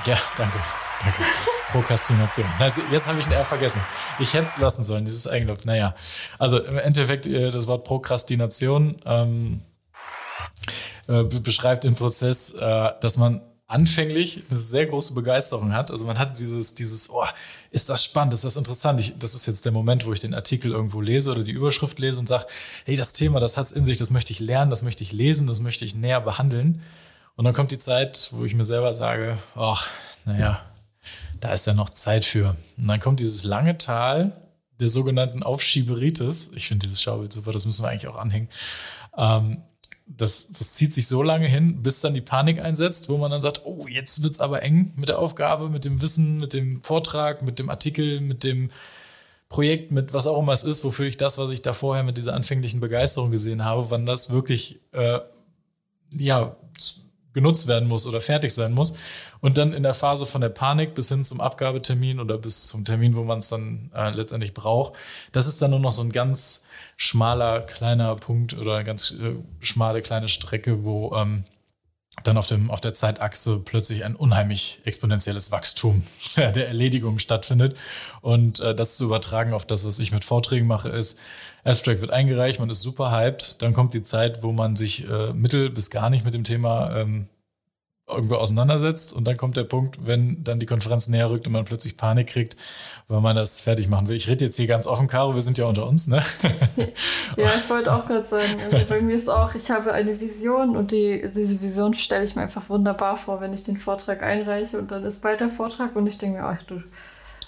ja, 0.04 0.18
danke. 0.36 0.58
Danke. 1.00 1.22
Prokrastination. 1.70 2.46
Also 2.58 2.80
jetzt 2.90 3.06
habe 3.06 3.20
ich 3.20 3.26
ein 3.26 3.32
R 3.32 3.44
vergessen. 3.44 3.82
Ich 4.18 4.34
hätte 4.34 4.46
es 4.46 4.56
lassen 4.56 4.84
sollen, 4.84 5.04
dieses 5.04 5.28
Eigenlob. 5.28 5.64
Naja, 5.64 5.94
also 6.38 6.58
im 6.62 6.78
Endeffekt 6.78 7.26
äh, 7.26 7.50
das 7.50 7.66
Wort 7.66 7.84
Prokrastination 7.84 8.96
ähm, 9.04 9.60
äh, 11.06 11.22
beschreibt 11.22 11.84
den 11.84 11.94
Prozess, 11.94 12.52
äh, 12.52 12.92
dass 13.00 13.16
man 13.16 13.42
anfänglich 13.68 14.44
eine 14.48 14.58
sehr 14.58 14.86
große 14.86 15.12
Begeisterung 15.14 15.72
hat. 15.72 15.90
Also 15.90 16.06
man 16.06 16.18
hat 16.18 16.38
dieses, 16.38 16.74
dieses, 16.74 17.10
oh, 17.10 17.24
ist 17.70 17.88
das 17.88 18.04
spannend, 18.04 18.32
ist 18.32 18.44
das 18.44 18.56
interessant. 18.56 19.00
Ich, 19.00 19.18
das 19.18 19.34
ist 19.34 19.46
jetzt 19.46 19.64
der 19.64 19.72
Moment, 19.72 20.06
wo 20.06 20.12
ich 20.12 20.20
den 20.20 20.34
Artikel 20.34 20.70
irgendwo 20.70 21.00
lese 21.00 21.32
oder 21.32 21.42
die 21.42 21.52
Überschrift 21.52 21.98
lese 21.98 22.20
und 22.20 22.28
sage, 22.28 22.46
hey, 22.84 22.96
das 22.96 23.12
Thema, 23.12 23.40
das 23.40 23.56
hat 23.56 23.66
es 23.66 23.72
in 23.72 23.84
sich, 23.84 23.98
das 23.98 24.10
möchte 24.10 24.32
ich 24.32 24.38
lernen, 24.38 24.70
das 24.70 24.82
möchte 24.82 25.02
ich 25.02 25.12
lesen, 25.12 25.46
das 25.46 25.60
möchte 25.60 25.84
ich 25.84 25.96
näher 25.96 26.20
behandeln. 26.20 26.80
Und 27.34 27.44
dann 27.44 27.54
kommt 27.54 27.72
die 27.72 27.78
Zeit, 27.78 28.30
wo 28.32 28.44
ich 28.44 28.54
mir 28.54 28.64
selber 28.64 28.94
sage, 28.94 29.38
ach, 29.56 29.90
naja, 30.24 30.64
da 31.40 31.52
ist 31.52 31.66
ja 31.66 31.74
noch 31.74 31.90
Zeit 31.90 32.24
für. 32.24 32.56
Und 32.78 32.86
dann 32.86 33.00
kommt 33.00 33.20
dieses 33.20 33.44
lange 33.44 33.76
Tal 33.78 34.32
der 34.78 34.88
sogenannten 34.88 35.42
Aufschieberitis. 35.42 36.50
Ich 36.54 36.68
finde 36.68 36.86
dieses 36.86 37.02
Schaubild 37.02 37.32
super, 37.32 37.52
das 37.52 37.66
müssen 37.66 37.84
wir 37.84 37.88
eigentlich 37.88 38.08
auch 38.08 38.16
anhängen. 38.16 38.48
Ähm, 39.16 39.62
das, 40.06 40.48
das 40.48 40.74
zieht 40.74 40.94
sich 40.94 41.08
so 41.08 41.22
lange 41.22 41.48
hin, 41.48 41.82
bis 41.82 42.00
dann 42.00 42.14
die 42.14 42.20
Panik 42.20 42.60
einsetzt, 42.60 43.08
wo 43.08 43.18
man 43.18 43.30
dann 43.30 43.40
sagt, 43.40 43.62
oh, 43.64 43.86
jetzt 43.88 44.22
wird 44.22 44.34
es 44.34 44.40
aber 44.40 44.62
eng 44.62 44.92
mit 44.96 45.08
der 45.08 45.18
Aufgabe, 45.18 45.68
mit 45.68 45.84
dem 45.84 46.00
Wissen, 46.00 46.38
mit 46.38 46.52
dem 46.52 46.82
Vortrag, 46.84 47.42
mit 47.42 47.58
dem 47.58 47.68
Artikel, 47.68 48.20
mit 48.20 48.44
dem 48.44 48.70
Projekt, 49.48 49.90
mit 49.92 50.12
was 50.12 50.26
auch 50.26 50.38
immer 50.38 50.52
es 50.52 50.64
ist, 50.64 50.84
wofür 50.84 51.06
ich 51.06 51.16
das, 51.16 51.38
was 51.38 51.50
ich 51.50 51.62
da 51.62 51.72
vorher 51.72 52.04
mit 52.04 52.16
dieser 52.16 52.34
anfänglichen 52.34 52.80
Begeisterung 52.80 53.30
gesehen 53.30 53.64
habe, 53.64 53.90
wann 53.90 54.06
das 54.06 54.30
wirklich 54.30 54.80
äh, 54.92 55.20
ja, 56.10 56.56
genutzt 57.36 57.66
werden 57.66 57.86
muss 57.86 58.06
oder 58.06 58.22
fertig 58.22 58.54
sein 58.54 58.72
muss. 58.72 58.94
Und 59.42 59.58
dann 59.58 59.74
in 59.74 59.82
der 59.82 59.92
Phase 59.92 60.24
von 60.24 60.40
der 60.40 60.48
Panik 60.48 60.94
bis 60.94 61.10
hin 61.10 61.22
zum 61.22 61.42
Abgabetermin 61.42 62.18
oder 62.18 62.38
bis 62.38 62.66
zum 62.66 62.86
Termin, 62.86 63.14
wo 63.14 63.24
man 63.24 63.40
es 63.40 63.50
dann 63.50 63.90
äh, 63.94 64.08
letztendlich 64.10 64.54
braucht, 64.54 64.94
das 65.32 65.46
ist 65.46 65.60
dann 65.60 65.70
nur 65.70 65.78
noch 65.78 65.92
so 65.92 66.00
ein 66.00 66.12
ganz 66.12 66.64
schmaler, 66.96 67.60
kleiner 67.60 68.16
Punkt 68.16 68.54
oder 68.54 68.76
eine 68.76 68.84
ganz 68.84 69.10
äh, 69.10 69.34
schmale, 69.60 70.00
kleine 70.00 70.28
Strecke, 70.28 70.82
wo 70.82 71.14
ähm, 71.14 71.44
dann 72.26 72.36
auf, 72.36 72.46
dem, 72.46 72.70
auf 72.70 72.80
der 72.80 72.94
Zeitachse 72.94 73.60
plötzlich 73.64 74.04
ein 74.04 74.16
unheimlich 74.16 74.80
exponentielles 74.84 75.50
Wachstum 75.50 76.02
der 76.36 76.68
Erledigung 76.68 77.18
stattfindet. 77.18 77.76
Und 78.20 78.60
äh, 78.60 78.74
das 78.74 78.96
zu 78.96 79.04
übertragen 79.04 79.52
auf 79.52 79.64
das, 79.64 79.86
was 79.86 79.98
ich 79.98 80.12
mit 80.12 80.24
Vorträgen 80.24 80.66
mache, 80.66 80.88
ist, 80.88 81.18
Abstract 81.64 82.00
wird 82.00 82.12
eingereicht, 82.12 82.60
man 82.60 82.70
ist 82.70 82.80
super 82.80 83.10
hyped, 83.10 83.60
dann 83.60 83.72
kommt 83.72 83.92
die 83.92 84.02
Zeit, 84.02 84.44
wo 84.44 84.52
man 84.52 84.76
sich 84.76 85.08
äh, 85.08 85.32
mittel 85.32 85.68
bis 85.68 85.90
gar 85.90 86.10
nicht 86.10 86.24
mit 86.24 86.32
dem 86.32 86.44
Thema 86.44 86.96
ähm, 86.96 87.26
irgendwo 88.08 88.36
auseinandersetzt 88.36 89.12
und 89.12 89.24
dann 89.24 89.36
kommt 89.36 89.56
der 89.56 89.64
Punkt, 89.64 90.06
wenn 90.06 90.44
dann 90.44 90.60
die 90.60 90.66
Konferenz 90.66 91.08
näher 91.08 91.28
rückt 91.28 91.46
und 91.46 91.52
man 91.52 91.64
plötzlich 91.64 91.96
Panik 91.96 92.28
kriegt, 92.28 92.56
weil 93.08 93.20
man 93.20 93.34
das 93.34 93.58
fertig 93.58 93.88
machen 93.88 94.06
will. 94.06 94.14
Ich 94.14 94.28
rede 94.28 94.44
jetzt 94.44 94.56
hier 94.56 94.68
ganz 94.68 94.86
offen, 94.86 95.08
Caro, 95.08 95.34
wir 95.34 95.40
sind 95.40 95.58
ja 95.58 95.66
unter 95.66 95.86
uns, 95.86 96.06
ne? 96.06 96.22
ja, 97.36 97.48
ich 97.48 97.68
wollte 97.68 97.92
auch 97.92 98.06
gerade 98.06 98.24
sagen, 98.24 98.60
also 98.70 98.84
bei 98.88 99.00
mir 99.00 99.14
ist 99.14 99.28
auch, 99.28 99.56
ich 99.56 99.70
habe 99.70 99.92
eine 99.92 100.20
Vision 100.20 100.76
und 100.76 100.92
die, 100.92 101.20
diese 101.22 101.60
Vision 101.60 101.94
stelle 101.94 102.22
ich 102.22 102.36
mir 102.36 102.42
einfach 102.42 102.68
wunderbar 102.68 103.16
vor, 103.16 103.40
wenn 103.40 103.52
ich 103.52 103.64
den 103.64 103.76
Vortrag 103.76 104.22
einreiche 104.22 104.78
und 104.78 104.92
dann 104.92 105.04
ist 105.04 105.20
bald 105.20 105.40
der 105.40 105.48
Vortrag 105.48 105.96
und 105.96 106.06
ich 106.06 106.16
denke 106.16 106.38
mir, 106.38 106.46
ach 106.46 106.62
du, 106.62 106.82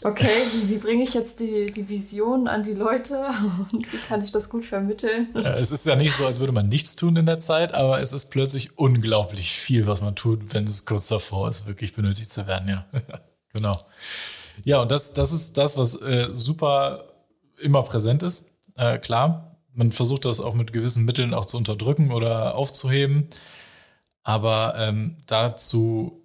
okay, 0.02 0.42
wie, 0.52 0.68
wie 0.68 0.78
bringe 0.78 1.02
ich 1.02 1.14
jetzt 1.14 1.40
die, 1.40 1.66
die 1.66 1.88
Vision 1.88 2.48
an 2.48 2.62
die 2.62 2.72
Leute 2.72 3.28
und 3.72 3.92
wie 3.92 3.98
kann 3.98 4.20
ich 4.20 4.32
das 4.32 4.50
gut 4.50 4.64
vermitteln? 4.64 5.34
Es 5.34 5.70
ist 5.70 5.86
ja 5.86 5.96
nicht 5.96 6.14
so, 6.14 6.26
als 6.26 6.40
würde 6.40 6.52
man 6.52 6.68
nichts 6.68 6.96
tun 6.96 7.16
in 7.16 7.26
der 7.26 7.38
Zeit, 7.38 7.74
aber 7.74 8.00
es 8.00 8.12
ist 8.12 8.30
plötzlich 8.30 8.78
unglaublich 8.78 9.52
viel, 9.52 9.86
was 9.86 10.00
man 10.00 10.14
tut, 10.14 10.54
wenn 10.54 10.64
es 10.64 10.86
kurz 10.86 11.08
davor 11.08 11.48
ist, 11.48 11.66
wirklich 11.66 11.94
benötigt 11.94 12.30
zu 12.30 12.46
werden, 12.46 12.68
ja. 12.68 12.86
genau. 13.52 13.78
Ja, 14.64 14.82
und 14.82 14.90
das, 14.90 15.12
das 15.12 15.32
ist 15.32 15.56
das, 15.56 15.76
was 15.76 16.00
äh, 16.00 16.28
super 16.32 17.04
immer 17.60 17.82
präsent 17.82 18.22
ist. 18.22 18.50
Äh, 18.76 18.98
klar, 18.98 19.56
man 19.74 19.92
versucht 19.92 20.24
das 20.24 20.40
auch 20.40 20.54
mit 20.54 20.72
gewissen 20.72 21.04
Mitteln 21.04 21.34
auch 21.34 21.44
zu 21.44 21.56
unterdrücken 21.56 22.12
oder 22.12 22.56
aufzuheben. 22.56 23.28
Aber 24.22 24.74
ähm, 24.76 25.16
dazu 25.26 26.17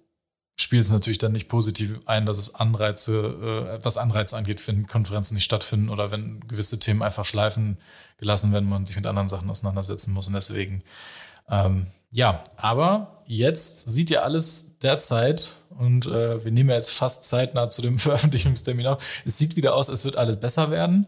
spielt 0.56 0.84
es 0.84 0.90
natürlich 0.90 1.18
dann 1.18 1.32
nicht 1.32 1.48
positiv 1.48 2.00
ein, 2.06 2.26
dass 2.26 2.38
es 2.38 2.54
Anreize, 2.54 3.78
äh, 3.80 3.84
was 3.84 3.98
Anreize 3.98 4.36
angeht, 4.36 4.66
wenn 4.68 4.86
Konferenzen 4.86 5.34
nicht 5.34 5.44
stattfinden 5.44 5.88
oder 5.88 6.10
wenn 6.10 6.40
gewisse 6.46 6.78
Themen 6.78 7.02
einfach 7.02 7.24
schleifen 7.24 7.78
gelassen 8.18 8.52
werden, 8.52 8.68
man 8.68 8.86
sich 8.86 8.96
mit 8.96 9.06
anderen 9.06 9.28
Sachen 9.28 9.50
auseinandersetzen 9.50 10.12
muss. 10.12 10.28
Und 10.28 10.34
deswegen, 10.34 10.82
ähm, 11.50 11.86
ja, 12.10 12.42
aber 12.56 13.22
jetzt 13.26 13.90
sieht 13.90 14.10
ihr 14.10 14.22
alles 14.22 14.78
derzeit 14.78 15.56
und 15.70 16.06
äh, 16.06 16.44
wir 16.44 16.52
nehmen 16.52 16.70
ja 16.70 16.76
jetzt 16.76 16.92
fast 16.92 17.24
zeitnah 17.24 17.70
zu 17.70 17.82
dem 17.82 17.98
Veröffentlichungstermin 17.98 18.86
auf. 18.86 19.04
Es 19.24 19.38
sieht 19.38 19.56
wieder 19.56 19.74
aus, 19.74 19.90
als 19.90 20.04
wird 20.04 20.16
alles 20.16 20.36
besser 20.38 20.70
werden. 20.70 21.06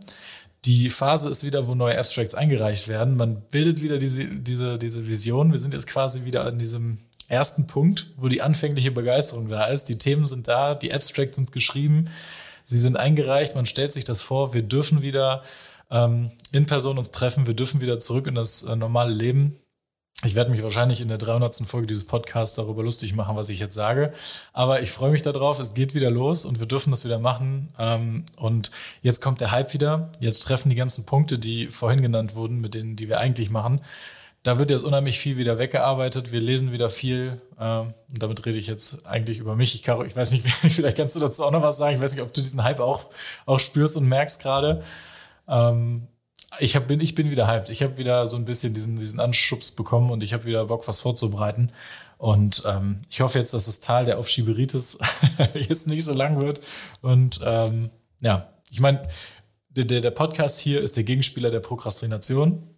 Die 0.64 0.90
Phase 0.90 1.28
ist 1.28 1.44
wieder, 1.44 1.68
wo 1.68 1.76
neue 1.76 1.96
Abstracts 1.96 2.34
eingereicht 2.34 2.88
werden. 2.88 3.16
Man 3.16 3.42
bildet 3.50 3.82
wieder 3.82 3.98
diese, 3.98 4.26
diese, 4.26 4.78
diese 4.78 5.06
Vision. 5.06 5.52
Wir 5.52 5.60
sind 5.60 5.74
jetzt 5.74 5.86
quasi 5.86 6.24
wieder 6.24 6.44
an 6.44 6.58
diesem 6.58 6.98
ersten 7.28 7.66
Punkt, 7.66 8.12
wo 8.16 8.28
die 8.28 8.42
anfängliche 8.42 8.90
Begeisterung 8.90 9.48
da 9.48 9.66
ist. 9.66 9.88
Die 9.88 9.98
Themen 9.98 10.26
sind 10.26 10.48
da, 10.48 10.74
die 10.74 10.92
Abstracts 10.92 11.36
sind 11.36 11.52
geschrieben, 11.52 12.10
sie 12.64 12.78
sind 12.78 12.96
eingereicht, 12.96 13.54
man 13.54 13.66
stellt 13.66 13.92
sich 13.92 14.04
das 14.04 14.22
vor, 14.22 14.54
wir 14.54 14.62
dürfen 14.62 15.02
wieder 15.02 15.42
ähm, 15.90 16.30
in 16.52 16.66
Person 16.66 16.98
uns 16.98 17.10
treffen, 17.10 17.46
wir 17.46 17.54
dürfen 17.54 17.80
wieder 17.80 17.98
zurück 17.98 18.26
in 18.26 18.34
das 18.34 18.62
äh, 18.62 18.76
normale 18.76 19.12
Leben. 19.12 19.56
Ich 20.24 20.34
werde 20.34 20.50
mich 20.50 20.62
wahrscheinlich 20.62 21.02
in 21.02 21.08
der 21.08 21.18
300. 21.18 21.56
Folge 21.66 21.86
dieses 21.86 22.06
Podcasts 22.06 22.56
darüber 22.56 22.82
lustig 22.82 23.14
machen, 23.14 23.36
was 23.36 23.50
ich 23.50 23.58
jetzt 23.58 23.74
sage. 23.74 24.12
Aber 24.54 24.80
ich 24.80 24.90
freue 24.90 25.10
mich 25.10 25.20
darauf. 25.20 25.60
Es 25.60 25.74
geht 25.74 25.94
wieder 25.94 26.10
los 26.10 26.46
und 26.46 26.58
wir 26.58 26.66
dürfen 26.66 26.90
das 26.90 27.04
wieder 27.04 27.18
machen. 27.18 27.68
Ähm, 27.78 28.24
und 28.36 28.70
jetzt 29.02 29.20
kommt 29.20 29.42
der 29.42 29.50
Hype 29.50 29.74
wieder. 29.74 30.10
Jetzt 30.18 30.40
treffen 30.40 30.70
die 30.70 30.74
ganzen 30.74 31.04
Punkte, 31.04 31.38
die 31.38 31.66
vorhin 31.66 32.00
genannt 32.00 32.34
wurden, 32.34 32.62
mit 32.62 32.74
denen, 32.74 32.96
die 32.96 33.10
wir 33.10 33.20
eigentlich 33.20 33.50
machen, 33.50 33.82
da 34.46 34.60
wird 34.60 34.70
jetzt 34.70 34.84
unheimlich 34.84 35.18
viel 35.18 35.36
wieder 35.36 35.58
weggearbeitet. 35.58 36.30
Wir 36.30 36.40
lesen 36.40 36.70
wieder 36.70 36.88
viel. 36.88 37.40
Ähm, 37.58 37.94
und 38.08 38.22
damit 38.22 38.46
rede 38.46 38.58
ich 38.58 38.68
jetzt 38.68 39.04
eigentlich 39.04 39.38
über 39.38 39.56
mich. 39.56 39.74
Ich, 39.74 39.82
Caro, 39.82 40.04
ich 40.04 40.14
weiß 40.14 40.30
nicht, 40.30 40.46
vielleicht 40.70 40.96
kannst 40.96 41.16
du 41.16 41.20
dazu 41.20 41.44
auch 41.44 41.50
noch 41.50 41.62
was 41.62 41.78
sagen. 41.78 41.96
Ich 41.96 42.02
weiß 42.02 42.14
nicht, 42.14 42.22
ob 42.22 42.32
du 42.32 42.40
diesen 42.40 42.62
Hype 42.62 42.78
auch, 42.78 43.10
auch 43.44 43.58
spürst 43.58 43.96
und 43.96 44.06
merkst 44.08 44.40
gerade. 44.40 44.84
Ähm, 45.48 46.06
ich, 46.60 46.76
hab, 46.76 46.86
bin, 46.86 47.00
ich 47.00 47.16
bin 47.16 47.30
wieder 47.30 47.48
hyped. 47.48 47.70
Ich 47.70 47.82
habe 47.82 47.98
wieder 47.98 48.24
so 48.28 48.36
ein 48.36 48.44
bisschen 48.44 48.72
diesen, 48.72 48.94
diesen 48.94 49.18
Anschubs 49.18 49.72
bekommen 49.72 50.12
und 50.12 50.22
ich 50.22 50.32
habe 50.32 50.44
wieder 50.44 50.66
Bock, 50.66 50.86
was 50.86 51.00
vorzubereiten. 51.00 51.72
Und 52.16 52.62
ähm, 52.66 53.00
ich 53.10 53.22
hoffe 53.22 53.40
jetzt, 53.40 53.52
dass 53.52 53.66
das 53.66 53.80
Tal 53.80 54.04
der 54.04 54.18
Aufschieberitis 54.18 54.98
jetzt 55.54 55.88
nicht 55.88 56.04
so 56.04 56.14
lang 56.14 56.40
wird. 56.40 56.60
Und 57.02 57.40
ähm, 57.44 57.90
ja, 58.20 58.52
ich 58.70 58.78
meine, 58.78 59.08
der, 59.70 60.00
der 60.00 60.10
Podcast 60.12 60.60
hier 60.60 60.82
ist 60.82 60.96
der 60.96 61.04
Gegenspieler 61.04 61.50
der 61.50 61.60
Prokrastination. 61.60 62.75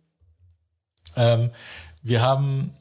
Ähm, 1.16 1.51
wir 2.03 2.23
haben 2.23 2.75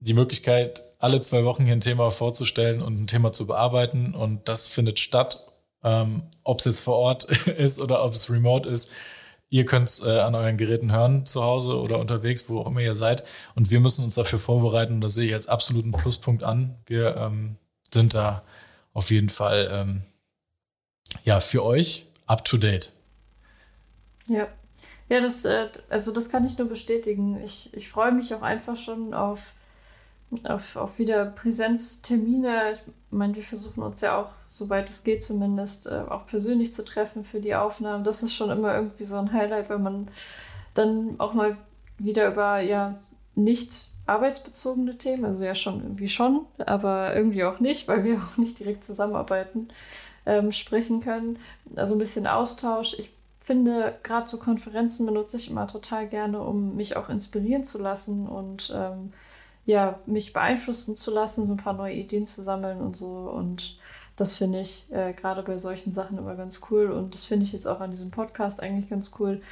die 0.00 0.14
Möglichkeit, 0.14 0.82
alle 0.98 1.20
zwei 1.20 1.44
Wochen 1.44 1.64
hier 1.64 1.74
ein 1.74 1.80
Thema 1.80 2.10
vorzustellen 2.10 2.82
und 2.82 3.00
ein 3.00 3.06
Thema 3.06 3.32
zu 3.32 3.46
bearbeiten. 3.46 4.14
Und 4.14 4.48
das 4.48 4.68
findet 4.68 4.98
statt, 4.98 5.46
ähm, 5.82 6.22
ob 6.44 6.58
es 6.58 6.66
jetzt 6.66 6.80
vor 6.80 6.96
Ort 6.96 7.24
ist 7.46 7.80
oder 7.80 8.04
ob 8.04 8.12
es 8.12 8.30
remote 8.30 8.68
ist. 8.68 8.90
Ihr 9.48 9.66
könnt 9.66 9.88
es 9.88 10.04
äh, 10.04 10.20
an 10.20 10.34
euren 10.34 10.56
Geräten 10.56 10.92
hören, 10.92 11.26
zu 11.26 11.42
Hause 11.42 11.80
oder 11.80 11.98
unterwegs, 11.98 12.48
wo 12.48 12.60
auch 12.60 12.66
immer 12.66 12.80
ihr 12.80 12.94
seid. 12.94 13.24
Und 13.54 13.70
wir 13.70 13.80
müssen 13.80 14.04
uns 14.04 14.14
dafür 14.14 14.38
vorbereiten. 14.38 14.94
Und 14.94 15.00
das 15.00 15.14
sehe 15.14 15.26
ich 15.26 15.34
als 15.34 15.48
absoluten 15.48 15.90
Pluspunkt 15.90 16.44
an. 16.44 16.76
Wir 16.86 17.16
ähm, 17.16 17.56
sind 17.92 18.14
da 18.14 18.42
auf 18.92 19.10
jeden 19.10 19.28
Fall 19.28 19.68
ähm, 19.72 20.02
ja, 21.24 21.40
für 21.40 21.64
euch 21.64 22.06
up 22.26 22.44
to 22.44 22.58
date. 22.58 22.92
Ja, 24.28 24.46
ja, 25.10 25.20
das, 25.20 25.44
äh, 25.44 25.68
also 25.88 26.12
das 26.12 26.30
kann 26.30 26.46
ich 26.46 26.56
nur 26.56 26.68
bestätigen. 26.68 27.42
Ich, 27.44 27.74
ich 27.74 27.88
freue 27.88 28.12
mich 28.12 28.32
auch 28.32 28.42
einfach 28.42 28.76
schon 28.76 29.12
auf, 29.12 29.52
auf, 30.44 30.76
auf 30.76 30.98
wieder 31.00 31.26
Präsenztermine. 31.26 32.72
Ich 32.72 32.80
meine, 33.10 33.34
wir 33.34 33.42
versuchen 33.42 33.82
uns 33.82 34.00
ja 34.02 34.16
auch, 34.16 34.28
soweit 34.44 34.88
es 34.88 35.02
geht 35.02 35.24
zumindest, 35.24 35.88
äh, 35.88 36.04
auch 36.08 36.26
persönlich 36.26 36.72
zu 36.72 36.84
treffen 36.84 37.24
für 37.24 37.40
die 37.40 37.56
Aufnahmen. 37.56 38.04
Das 38.04 38.22
ist 38.22 38.34
schon 38.36 38.50
immer 38.50 38.72
irgendwie 38.72 39.02
so 39.02 39.16
ein 39.16 39.32
Highlight, 39.32 39.68
wenn 39.68 39.82
man 39.82 40.08
dann 40.74 41.16
auch 41.18 41.34
mal 41.34 41.56
wieder 41.98 42.28
über 42.28 42.60
ja 42.60 42.94
nicht 43.34 43.88
arbeitsbezogene 44.06 44.96
Themen, 44.96 45.24
also 45.24 45.44
ja 45.44 45.56
schon 45.56 45.82
irgendwie 45.82 46.08
schon, 46.08 46.46
aber 46.58 47.16
irgendwie 47.16 47.42
auch 47.42 47.58
nicht, 47.58 47.88
weil 47.88 48.04
wir 48.04 48.18
auch 48.22 48.36
nicht 48.38 48.60
direkt 48.60 48.84
zusammenarbeiten, 48.84 49.70
ähm, 50.24 50.52
sprechen 50.52 51.00
können. 51.00 51.40
Also 51.74 51.96
ein 51.96 51.98
bisschen 51.98 52.28
Austausch. 52.28 52.94
Ich 52.96 53.10
finde, 53.50 53.98
gerade 54.04 54.28
so 54.28 54.38
Konferenzen 54.38 55.06
benutze 55.06 55.36
ich 55.36 55.50
immer 55.50 55.66
total 55.66 56.06
gerne, 56.06 56.40
um 56.40 56.76
mich 56.76 56.96
auch 56.96 57.08
inspirieren 57.08 57.64
zu 57.64 57.82
lassen 57.82 58.28
und 58.28 58.72
ähm, 58.72 59.12
ja, 59.66 59.98
mich 60.06 60.32
beeinflussen 60.32 60.94
zu 60.94 61.10
lassen, 61.10 61.46
so 61.46 61.54
ein 61.54 61.56
paar 61.56 61.72
neue 61.72 61.94
Ideen 61.94 62.26
zu 62.26 62.42
sammeln 62.42 62.80
und 62.80 62.94
so. 62.94 63.08
Und 63.08 63.76
das 64.14 64.36
finde 64.36 64.60
ich 64.60 64.86
äh, 64.92 65.14
gerade 65.14 65.42
bei 65.42 65.58
solchen 65.58 65.90
Sachen 65.90 66.16
immer 66.16 66.36
ganz 66.36 66.60
cool. 66.70 66.92
Und 66.92 67.12
das 67.12 67.24
finde 67.24 67.44
ich 67.44 67.52
jetzt 67.52 67.66
auch 67.66 67.80
an 67.80 67.90
diesem 67.90 68.12
Podcast 68.12 68.62
eigentlich 68.62 68.88
ganz 68.88 69.10
cool, 69.18 69.42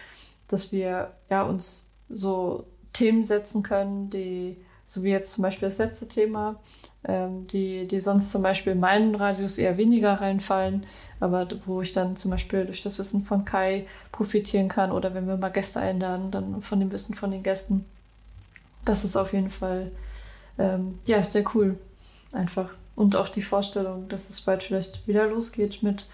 dass 0.46 0.70
wir 0.70 1.14
ja 1.28 1.42
uns 1.42 1.90
so 2.08 2.66
Themen 2.92 3.24
setzen 3.24 3.64
können, 3.64 4.10
die, 4.10 4.58
so 4.86 5.02
wie 5.02 5.10
jetzt 5.10 5.32
zum 5.32 5.42
Beispiel 5.42 5.66
das 5.66 5.78
letzte 5.78 6.06
Thema, 6.06 6.60
die, 7.06 7.86
die 7.86 8.00
sonst 8.00 8.30
zum 8.30 8.42
Beispiel 8.42 8.72
in 8.72 8.80
meinen 8.80 9.14
Radius 9.14 9.56
eher 9.56 9.76
weniger 9.76 10.14
reinfallen, 10.14 10.84
aber 11.20 11.46
wo 11.64 11.80
ich 11.80 11.92
dann 11.92 12.16
zum 12.16 12.32
Beispiel 12.32 12.66
durch 12.66 12.82
das 12.82 12.98
Wissen 12.98 13.24
von 13.24 13.44
Kai 13.44 13.86
profitieren 14.12 14.68
kann 14.68 14.92
oder 14.92 15.14
wenn 15.14 15.26
wir 15.26 15.36
mal 15.36 15.50
Gäste 15.50 15.80
einladen, 15.80 16.30
dann 16.30 16.60
von 16.60 16.80
dem 16.80 16.92
Wissen 16.92 17.14
von 17.14 17.30
den 17.30 17.42
Gästen. 17.42 17.84
Das 18.84 19.04
ist 19.04 19.16
auf 19.16 19.32
jeden 19.32 19.50
Fall 19.50 19.92
ähm, 20.58 20.98
ja 21.06 21.22
sehr 21.22 21.44
cool 21.54 21.78
einfach 22.32 22.70
und 22.96 23.14
auch 23.14 23.28
die 23.28 23.42
Vorstellung, 23.42 24.08
dass 24.08 24.28
es 24.28 24.40
bald 24.40 24.64
vielleicht 24.64 25.06
wieder 25.06 25.28
losgeht 25.28 25.84
mit 25.84 26.06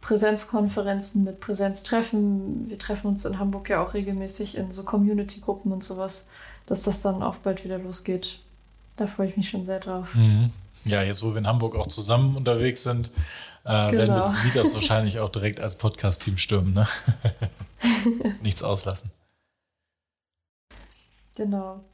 Präsenzkonferenzen, 0.00 1.22
mit 1.22 1.38
Präsenztreffen. 1.38 2.70
Wir 2.70 2.78
treffen 2.78 3.08
uns 3.08 3.26
in 3.26 3.38
Hamburg 3.38 3.68
ja 3.68 3.84
auch 3.84 3.92
regelmäßig 3.92 4.56
in 4.56 4.72
so 4.72 4.84
Community-Gruppen 4.84 5.70
und 5.70 5.84
sowas, 5.84 6.26
dass 6.64 6.82
das 6.82 7.02
dann 7.02 7.22
auch 7.22 7.36
bald 7.36 7.62
wieder 7.62 7.78
losgeht. 7.78 8.40
Da 8.98 9.06
freue 9.06 9.28
ich 9.28 9.36
mich 9.36 9.48
schon 9.48 9.64
sehr 9.64 9.78
drauf. 9.78 10.14
Mhm. 10.14 10.50
Ja, 10.84 11.02
jetzt 11.02 11.22
wo 11.22 11.30
wir 11.30 11.38
in 11.38 11.46
Hamburg 11.46 11.76
auch 11.76 11.86
zusammen 11.86 12.36
unterwegs 12.36 12.82
sind, 12.82 13.10
äh, 13.64 13.90
genau. 13.90 13.92
werden 13.92 14.14
wir 14.14 14.18
das 14.18 14.44
Meetups 14.44 14.74
wahrscheinlich 14.74 15.20
auch 15.20 15.28
direkt 15.28 15.60
als 15.60 15.78
Podcast-Team 15.78 16.36
stürmen. 16.36 16.74
Ne? 16.74 16.84
Nichts 18.42 18.62
auslassen. 18.62 19.12
Genau. 21.36 21.84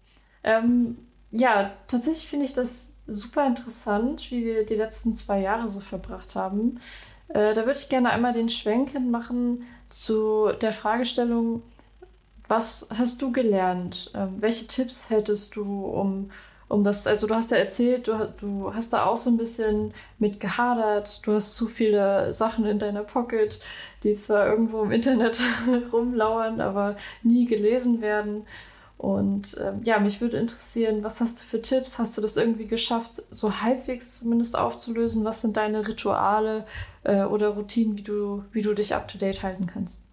Ähm, 0.42 0.96
ja, 1.30 1.72
tatsächlich 1.88 2.26
finde 2.26 2.46
ich 2.46 2.54
das 2.54 2.94
super 3.06 3.46
interessant, 3.46 4.30
wie 4.30 4.42
wir 4.42 4.64
die 4.64 4.76
letzten 4.76 5.14
zwei 5.14 5.40
Jahre 5.40 5.68
so 5.68 5.80
verbracht 5.80 6.36
haben. 6.36 6.80
Äh, 7.28 7.52
da 7.52 7.66
würde 7.66 7.78
ich 7.78 7.90
gerne 7.90 8.10
einmal 8.10 8.32
den 8.32 8.48
Schwenken 8.48 9.10
machen 9.10 9.64
zu 9.90 10.52
der 10.62 10.72
Fragestellung, 10.72 11.62
was 12.48 12.88
hast 12.96 13.20
du 13.20 13.30
gelernt? 13.30 14.10
Ähm, 14.14 14.40
welche 14.40 14.66
Tipps 14.66 15.10
hättest 15.10 15.56
du, 15.56 15.84
um 15.84 16.30
um 16.68 16.82
das, 16.82 17.06
also 17.06 17.26
du 17.26 17.34
hast 17.34 17.50
ja 17.50 17.58
erzählt, 17.58 18.08
du, 18.08 18.32
du 18.40 18.74
hast 18.74 18.92
da 18.92 19.06
auch 19.06 19.16
so 19.16 19.30
ein 19.30 19.36
bisschen 19.36 19.92
mit 20.18 20.40
gehadert, 20.40 21.26
du 21.26 21.32
hast 21.32 21.56
zu 21.56 21.66
viele 21.66 22.32
Sachen 22.32 22.64
in 22.64 22.78
deiner 22.78 23.04
Pocket, 23.04 23.60
die 24.02 24.14
zwar 24.14 24.46
irgendwo 24.46 24.82
im 24.82 24.92
Internet 24.92 25.40
rumlauern, 25.92 26.60
aber 26.60 26.96
nie 27.22 27.46
gelesen 27.46 28.00
werden. 28.00 28.46
Und 28.96 29.56
ähm, 29.60 29.82
ja, 29.84 29.98
mich 29.98 30.20
würde 30.20 30.38
interessieren, 30.38 31.02
was 31.02 31.20
hast 31.20 31.40
du 31.40 31.44
für 31.44 31.60
Tipps? 31.60 31.98
Hast 31.98 32.16
du 32.16 32.22
das 32.22 32.36
irgendwie 32.36 32.66
geschafft, 32.66 33.22
so 33.30 33.60
halbwegs 33.60 34.20
zumindest 34.20 34.56
aufzulösen? 34.56 35.24
Was 35.24 35.42
sind 35.42 35.56
deine 35.56 35.86
Rituale 35.86 36.64
äh, 37.02 37.24
oder 37.24 37.48
Routinen, 37.50 37.98
wie 37.98 38.02
du, 38.02 38.44
wie 38.52 38.62
du 38.62 38.72
dich 38.72 38.94
up-to-date 38.94 39.42
halten 39.42 39.66
kannst? 39.66 40.04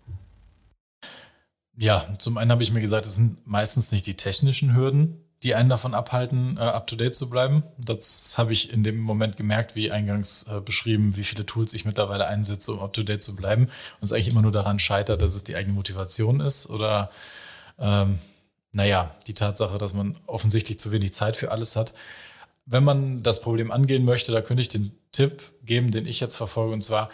Ja, 1.78 2.06
zum 2.18 2.38
einen 2.38 2.52
habe 2.52 2.64
ich 2.64 2.74
mir 2.74 2.82
gesagt, 2.82 3.06
es 3.06 3.16
sind 3.16 3.48
meistens 3.48 3.92
nicht 3.92 4.06
die 4.08 4.18
technischen 4.18 4.76
Hürden, 4.76 5.24
die 5.44 5.56
einen 5.56 5.70
davon 5.70 5.96
abhalten, 5.96 6.58
äh, 6.58 6.62
up-to-date 6.62 7.16
zu 7.16 7.30
bleiben. 7.30 7.64
Das 7.78 8.38
habe 8.38 8.54
ich 8.54 8.72
in 8.72 8.84
dem 8.84 9.00
Moment 9.00 9.38
gemerkt, 9.38 9.76
wie 9.76 9.92
eingangs 9.92 10.44
äh, 10.44 10.62
beschrieben, 10.62 11.16
wie 11.16 11.24
viele 11.24 11.46
Tools 11.46 11.74
ich 11.74 11.86
mittlerweile 11.86 12.28
einsetze, 12.28 12.74
um 12.74 12.80
up-to-date 12.80 13.24
zu 13.24 13.36
bleiben. 13.36 13.64
Und 13.64 14.04
es 14.04 14.14
eigentlich 14.14 14.28
immer 14.28 14.44
nur 14.44 14.52
daran 14.52 14.78
scheitert, 14.78 15.22
dass 15.22 15.36
es 15.36 15.44
die 15.44 15.56
eigene 15.56 15.74
Motivation 15.74 16.40
ist 16.42 16.70
oder 16.70 17.10
ähm, 17.80 18.20
naja, 18.74 19.16
die 19.28 19.34
Tatsache, 19.34 19.78
dass 19.78 19.94
man 19.94 20.16
offensichtlich 20.28 20.80
zu 20.80 20.92
wenig 20.92 21.14
Zeit 21.14 21.36
für 21.36 21.52
alles 21.52 21.76
hat. 21.76 21.94
Wenn 22.66 22.84
man 22.84 23.24
das 23.24 23.42
Problem 23.42 23.72
angehen 23.72 24.06
möchte, 24.06 24.32
da 24.32 24.42
könnte 24.42 24.62
ich 24.62 24.70
den 24.70 24.92
Tipp 25.12 25.42
geben, 25.64 25.92
den 25.92 26.06
ich 26.06 26.20
jetzt 26.20 26.36
verfolge, 26.38 26.74
und 26.74 26.84
zwar, 26.84 27.10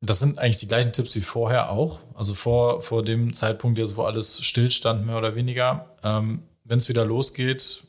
das 0.00 0.20
sind 0.20 0.38
eigentlich 0.38 0.58
die 0.58 0.68
gleichen 0.68 0.92
Tipps 0.92 1.14
wie 1.16 1.20
vorher 1.20 1.70
auch. 1.70 1.98
Also 2.14 2.34
vor, 2.34 2.80
vor 2.80 3.02
dem 3.02 3.32
Zeitpunkt, 3.34 3.78
jetzt, 3.78 3.96
wo 3.96 4.04
alles 4.04 4.42
stillstand, 4.42 5.04
mehr 5.04 5.18
oder 5.18 5.34
weniger. 5.34 5.96
Ähm, 6.04 6.44
Wenn 6.68 6.78
es 6.78 6.88
wieder 6.90 7.06
losgeht, 7.06 7.82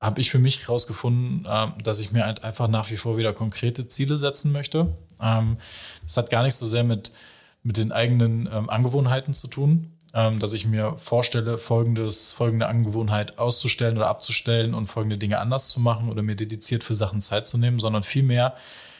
habe 0.00 0.20
ich 0.20 0.30
für 0.30 0.38
mich 0.38 0.62
herausgefunden, 0.62 1.46
äh, 1.48 1.68
dass 1.82 2.00
ich 2.00 2.12
mir 2.12 2.26
halt 2.26 2.44
einfach 2.44 2.68
nach 2.68 2.90
wie 2.90 2.96
vor 2.96 3.16
wieder 3.16 3.32
konkrete 3.32 3.86
Ziele 3.86 4.16
setzen 4.16 4.52
möchte. 4.52 4.96
Ähm, 5.20 5.56
das 6.02 6.16
hat 6.16 6.30
gar 6.30 6.42
nicht 6.42 6.56
so 6.56 6.66
sehr 6.66 6.84
mit, 6.84 7.12
mit 7.62 7.78
den 7.78 7.92
eigenen 7.92 8.48
ähm, 8.52 8.68
Angewohnheiten 8.68 9.34
zu 9.34 9.46
tun, 9.48 9.92
ähm, 10.14 10.38
dass 10.40 10.52
ich 10.52 10.66
mir 10.66 10.96
vorstelle, 10.98 11.58
folgendes, 11.58 12.32
folgende 12.32 12.66
Angewohnheit 12.66 13.38
auszustellen 13.38 13.96
oder 13.96 14.08
abzustellen 14.08 14.74
und 14.74 14.88
folgende 14.88 15.18
Dinge 15.18 15.38
anders 15.38 15.68
zu 15.68 15.80
machen 15.80 16.08
oder 16.08 16.22
mir 16.22 16.36
dediziert 16.36 16.82
für 16.82 16.94
Sachen 16.94 17.20
Zeit 17.20 17.46
zu 17.46 17.56
nehmen, 17.56 17.78
sondern 17.78 18.02
vielmehr, 18.02 18.56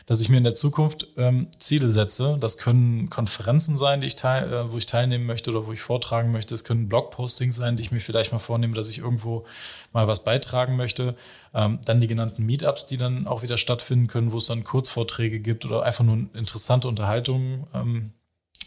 dass 0.09 0.21
ich 0.21 0.31
mir 0.31 0.39
in 0.39 0.45
der 0.45 0.55
Zukunft 0.55 1.07
ähm, 1.19 1.49
Ziele 1.59 1.91
setze. 1.91 2.39
Das 2.41 2.57
können 2.57 3.11
Konferenzen 3.11 3.77
sein, 3.77 4.01
die 4.01 4.07
ich 4.07 4.15
teil, 4.15 4.51
äh, 4.51 4.73
wo 4.73 4.79
ich 4.79 4.87
teilnehmen 4.87 5.27
möchte 5.27 5.51
oder 5.51 5.67
wo 5.67 5.73
ich 5.73 5.83
vortragen 5.83 6.33
möchte. 6.33 6.55
Es 6.55 6.65
können 6.65 6.89
Blogpostings 6.89 7.57
sein, 7.57 7.77
die 7.77 7.83
ich 7.83 7.93
mir 7.93 8.01
vielleicht 8.01 8.33
mal 8.33 8.39
vornehme, 8.39 8.75
dass 8.75 8.89
ich 8.89 8.99
irgendwo 8.99 9.45
mal 9.93 10.09
was 10.09 10.25
beitragen 10.25 10.77
möchte. 10.77 11.15
Ähm, 11.53 11.81
dann 11.85 12.01
die 12.01 12.07
genannten 12.07 12.47
Meetups, 12.47 12.87
die 12.87 12.97
dann 12.97 13.27
auch 13.27 13.43
wieder 13.43 13.59
stattfinden 13.59 14.07
können, 14.07 14.33
wo 14.33 14.39
es 14.39 14.47
dann 14.47 14.65
Kurzvorträge 14.65 15.41
gibt 15.41 15.67
oder 15.67 15.83
einfach 15.83 16.05
nur 16.05 16.17
interessante 16.33 16.89
Unterhaltungen. 16.89 17.67
Ähm, 17.75 18.13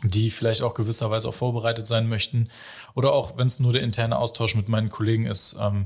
die 0.03 0.31
vielleicht 0.31 0.63
auch 0.63 0.73
gewisserweise 0.73 1.27
auch 1.27 1.35
vorbereitet 1.35 1.85
sein 1.85 2.09
möchten. 2.09 2.49
Oder 2.95 3.13
auch, 3.13 3.37
wenn 3.37 3.45
es 3.45 3.59
nur 3.59 3.71
der 3.71 3.83
interne 3.83 4.17
Austausch 4.17 4.55
mit 4.55 4.67
meinen 4.67 4.89
Kollegen 4.89 5.27
ist 5.27 5.57
ähm, 5.61 5.85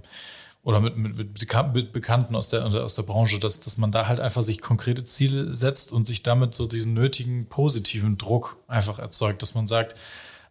oder 0.65 0.81
mit, 0.81 0.97
mit, 0.97 1.15
mit, 1.15 1.93
Bekannten 1.93 2.35
aus 2.35 2.49
der, 2.49 2.65
aus 2.65 2.95
der 2.95 3.03
Branche, 3.03 3.39
dass, 3.39 3.59
dass 3.59 3.77
man 3.77 3.91
da 3.91 4.07
halt 4.07 4.19
einfach 4.19 4.41
sich 4.41 4.61
konkrete 4.61 5.03
Ziele 5.03 5.53
setzt 5.53 5.93
und 5.93 6.07
sich 6.07 6.23
damit 6.23 6.55
so 6.55 6.65
diesen 6.65 6.95
nötigen 6.95 7.45
positiven 7.45 8.17
Druck 8.17 8.57
einfach 8.67 8.97
erzeugt, 8.97 9.43
dass 9.43 9.53
man 9.53 9.67
sagt, 9.67 9.93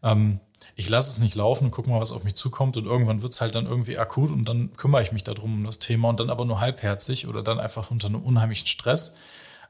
ähm, 0.05 0.38
ich 0.77 0.88
lasse 0.88 1.11
es 1.11 1.18
nicht 1.18 1.35
laufen 1.35 1.64
und 1.64 1.70
gucke 1.72 1.90
mal, 1.90 2.00
was 2.00 2.12
auf 2.12 2.22
mich 2.22 2.37
zukommt 2.37 2.77
und 2.77 2.87
irgendwann 2.87 3.22
wird 3.22 3.33
es 3.33 3.40
halt 3.40 3.57
dann 3.57 3.66
irgendwie 3.66 3.98
akut 3.98 4.31
und 4.31 4.48
dann 4.48 4.72
kümmere 4.77 5.03
ich 5.03 5.11
mich 5.11 5.24
darum 5.24 5.53
um 5.53 5.64
das 5.64 5.81
Thema 5.81 6.11
und 6.11 6.20
dann 6.20 6.31
aber 6.31 6.44
nur 6.44 6.61
halbherzig 6.61 7.27
oder 7.27 7.42
dann 7.42 7.59
einfach 7.59 7.90
unter 7.90 8.07
einem 8.07 8.22
unheimlichen 8.22 8.68
Stress. 8.68 9.16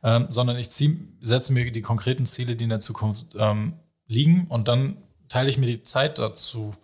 Ähm, 0.02 0.26
sondern 0.28 0.58
ich 0.58 0.68
zieh, 0.68 1.08
setze 1.22 1.54
mir 1.54 1.72
die 1.72 1.80
konkreten 1.80 2.26
Ziele, 2.26 2.54
die 2.54 2.64
in 2.64 2.70
der 2.70 2.80
Zukunft 2.80 3.28
ähm, 3.38 3.78
liegen 4.06 4.46
und 4.48 4.68
dann 4.68 4.98
teile 5.30 5.48
ich 5.48 5.56
mir 5.56 5.64
die 5.64 5.82
Zeit 5.82 6.18
dazu. 6.18 6.74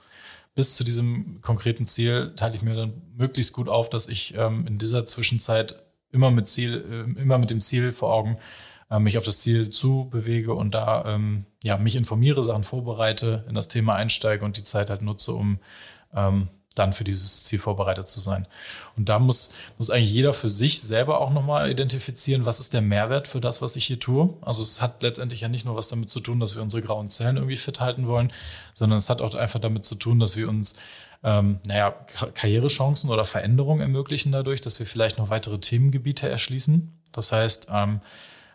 Bis 0.55 0.75
zu 0.75 0.85
diesem 0.85 1.41
konkreten 1.41 1.87
Ziel 1.87 2.33
teile 2.37 2.57
ich 2.57 2.63
mir 2.63 2.75
dann 2.75 3.03
möglichst 3.17 3.53
gut 3.53 3.69
auf, 3.69 3.89
dass 3.89 4.09
ich 4.09 4.35
ähm, 4.37 4.67
in 4.67 4.79
dieser 4.79 5.05
Zwischenzeit 5.05 5.83
immer 6.11 6.31
mit 6.31 6.47
Ziel, 6.47 7.15
äh, 7.17 7.21
immer 7.21 7.39
mit 7.39 7.51
dem 7.51 7.61
Ziel 7.61 7.93
vor 7.93 8.13
Augen 8.13 8.39
äh, 8.91 8.99
mich 8.99 9.17
auf 9.17 9.25
das 9.25 9.41
Ziel 9.41 9.71
zu 9.71 10.09
bewege 10.11 10.55
und 10.55 10.75
da 10.75 11.05
ähm, 11.07 11.47
ja 11.63 11.79
mich 11.79 11.97
informiere, 11.97 12.43
Sachen 12.43 12.65
vorbereite, 12.65 13.45
in 13.49 13.55
das 13.55 13.69
Thema 13.69 13.95
einsteige 13.95 14.45
und 14.45 14.57
die 14.57 14.65
Zeit 14.65 14.91
halt 14.91 15.03
nutze, 15.03 15.33
um 15.33 15.59
ähm, 16.15 16.49
dann 16.75 16.93
für 16.93 17.05
dieses 17.05 17.45
Ziel 17.45 17.59
vorbereitet 17.59 18.09
zu 18.09 18.21
sein. 18.21 18.47
Und 18.97 19.09
da 19.09 19.19
muss, 19.19 19.53
muss 19.77 19.91
eigentlich 19.91 20.13
jeder 20.13 20.33
für 20.33 20.49
sich 20.49 20.81
selber 20.81 21.21
auch 21.21 21.31
nochmal 21.31 21.71
identifizieren, 21.71 22.47
was 22.47 22.61
ist 22.61 22.73
der 22.73 22.81
Mehrwert 22.81 23.27
für 23.27 23.41
das, 23.41 23.61
was 23.61 23.75
ich 23.77 23.87
hier 23.87 23.99
tue. 23.99 24.35
Also 24.41 24.63
es 24.63 24.81
hat 24.81 25.03
letztendlich 25.03 25.41
ja 25.41 25.49
nicht 25.49 25.65
nur 25.65 25.75
was 25.75 25.89
damit 25.89 26.11
zu 26.11 26.21
tun, 26.21 26.39
dass 26.39 26.55
wir 26.55 26.63
unsere 26.63 26.83
grauen 26.83 27.09
Zellen 27.09 27.37
irgendwie 27.37 27.57
fit 27.57 27.81
halten 27.81 28.07
wollen, 28.07 28.33
sondern 28.73 28.99
es 28.99 29.11
hat 29.11 29.21
auch 29.21 29.35
einfach 29.35 29.61
damit 29.61 29.85
zu 29.85 29.97
tun, 29.97 30.21
dass 30.21 30.37
wir 30.37 30.49
uns 30.49 30.77
ähm, 31.23 31.59
naja, 31.65 31.91
Karrierechancen 32.35 33.11
oder 33.11 33.25
Veränderungen 33.25 33.81
ermöglichen 33.81 34.33
dadurch, 34.33 34.61
dass 34.61 34.79
wir 34.79 34.87
vielleicht 34.87 35.19
noch 35.19 35.29
weitere 35.29 35.59
Themengebiete 35.59 36.29
erschließen. 36.29 36.93
Das 37.13 37.33
heißt, 37.33 37.69
ähm, 37.71 38.01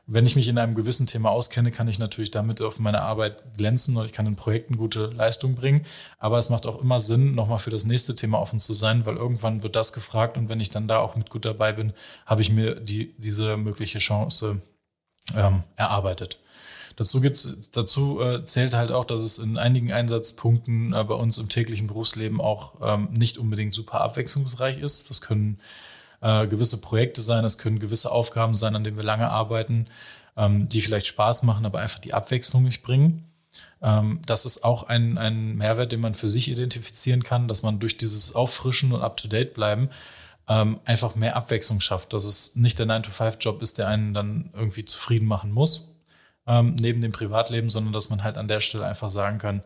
wenn 0.07 0.25
ich 0.25 0.35
mich 0.35 0.47
in 0.47 0.57
einem 0.57 0.75
gewissen 0.75 1.07
Thema 1.07 1.31
auskenne, 1.31 1.71
kann 1.71 1.87
ich 1.87 1.97
natürlich 1.97 2.29
damit 2.29 2.61
auf 2.61 2.79
meine 2.79 3.01
Arbeit 3.01 3.57
glänzen 3.57 3.97
und 3.97 4.05
ich 4.05 4.11
kann 4.11 4.27
in 4.27 4.35
Projekten 4.35 4.77
gute 4.77 5.07
Leistung 5.07 5.55
bringen. 5.55 5.85
Aber 6.19 6.37
es 6.37 6.49
macht 6.49 6.67
auch 6.67 6.79
immer 6.79 6.99
Sinn, 6.99 7.33
nochmal 7.33 7.57
für 7.57 7.71
das 7.71 7.85
nächste 7.85 8.13
Thema 8.13 8.39
offen 8.39 8.59
zu 8.59 8.73
sein, 8.73 9.05
weil 9.05 9.15
irgendwann 9.15 9.63
wird 9.63 9.75
das 9.75 9.93
gefragt 9.93 10.37
und 10.37 10.47
wenn 10.47 10.59
ich 10.59 10.69
dann 10.69 10.87
da 10.87 10.99
auch 10.99 11.15
mit 11.15 11.29
gut 11.31 11.45
dabei 11.45 11.73
bin, 11.73 11.93
habe 12.25 12.41
ich 12.41 12.51
mir 12.51 12.75
die, 12.75 13.15
diese 13.17 13.57
mögliche 13.57 13.99
Chance 13.99 14.61
ähm, 15.35 15.63
erarbeitet. 15.75 16.39
Dazu, 16.97 17.19
gibt's, 17.19 17.69
dazu 17.71 18.21
äh, 18.21 18.45
zählt 18.45 18.73
halt 18.73 18.91
auch, 18.91 19.05
dass 19.05 19.21
es 19.21 19.37
in 19.37 19.57
einigen 19.57 19.91
Einsatzpunkten 19.91 20.93
äh, 20.93 21.03
bei 21.03 21.15
uns 21.15 21.37
im 21.39 21.49
täglichen 21.49 21.87
Berufsleben 21.87 22.39
auch 22.39 22.75
ähm, 22.81 23.09
nicht 23.11 23.37
unbedingt 23.37 23.73
super 23.73 24.01
abwechslungsreich 24.01 24.79
ist. 24.79 25.09
Das 25.09 25.19
können 25.19 25.59
äh, 26.25 26.47
gewisse 26.47 26.81
Projekte 26.81 27.21
sein, 27.21 27.45
es 27.45 27.59
können 27.59 27.77
gewisse 27.77 28.11
Aufgaben 28.11 28.55
sein, 28.55 28.75
an 28.75 28.83
denen 28.83 28.97
wir 28.97 29.03
lange 29.03 29.29
arbeiten, 29.29 29.85
ähm, 30.35 30.67
die 30.67 30.81
vielleicht 30.81 31.05
Spaß 31.05 31.43
machen, 31.43 31.67
aber 31.67 31.79
einfach 31.79 31.99
die 31.99 32.15
Abwechslung 32.15 32.63
nicht 32.63 32.81
bringen. 32.81 33.25
Ähm, 33.79 34.21
das 34.25 34.45
ist 34.45 34.63
auch 34.63 34.83
ein, 34.83 35.19
ein 35.19 35.55
Mehrwert, 35.55 35.91
den 35.91 35.99
man 35.99 36.15
für 36.15 36.27
sich 36.27 36.49
identifizieren 36.49 37.23
kann, 37.23 37.47
dass 37.47 37.61
man 37.61 37.79
durch 37.79 37.97
dieses 37.97 38.33
Auffrischen 38.33 38.91
und 38.91 39.03
Up-to-Date 39.03 39.53
bleiben 39.53 39.89
ähm, 40.47 40.79
einfach 40.83 41.13
mehr 41.13 41.35
Abwechslung 41.35 41.79
schafft, 41.79 42.11
dass 42.13 42.23
es 42.23 42.55
nicht 42.55 42.79
der 42.79 42.87
9-to-5-Job 42.87 43.61
ist, 43.61 43.77
der 43.77 43.87
einen 43.87 44.15
dann 44.15 44.49
irgendwie 44.53 44.85
zufrieden 44.85 45.27
machen 45.27 45.51
muss, 45.51 45.95
ähm, 46.47 46.75
neben 46.79 47.01
dem 47.01 47.11
Privatleben, 47.11 47.69
sondern 47.69 47.93
dass 47.93 48.09
man 48.09 48.23
halt 48.23 48.37
an 48.37 48.47
der 48.47 48.61
Stelle 48.61 48.85
einfach 48.85 49.09
sagen 49.09 49.37
kann, 49.37 49.61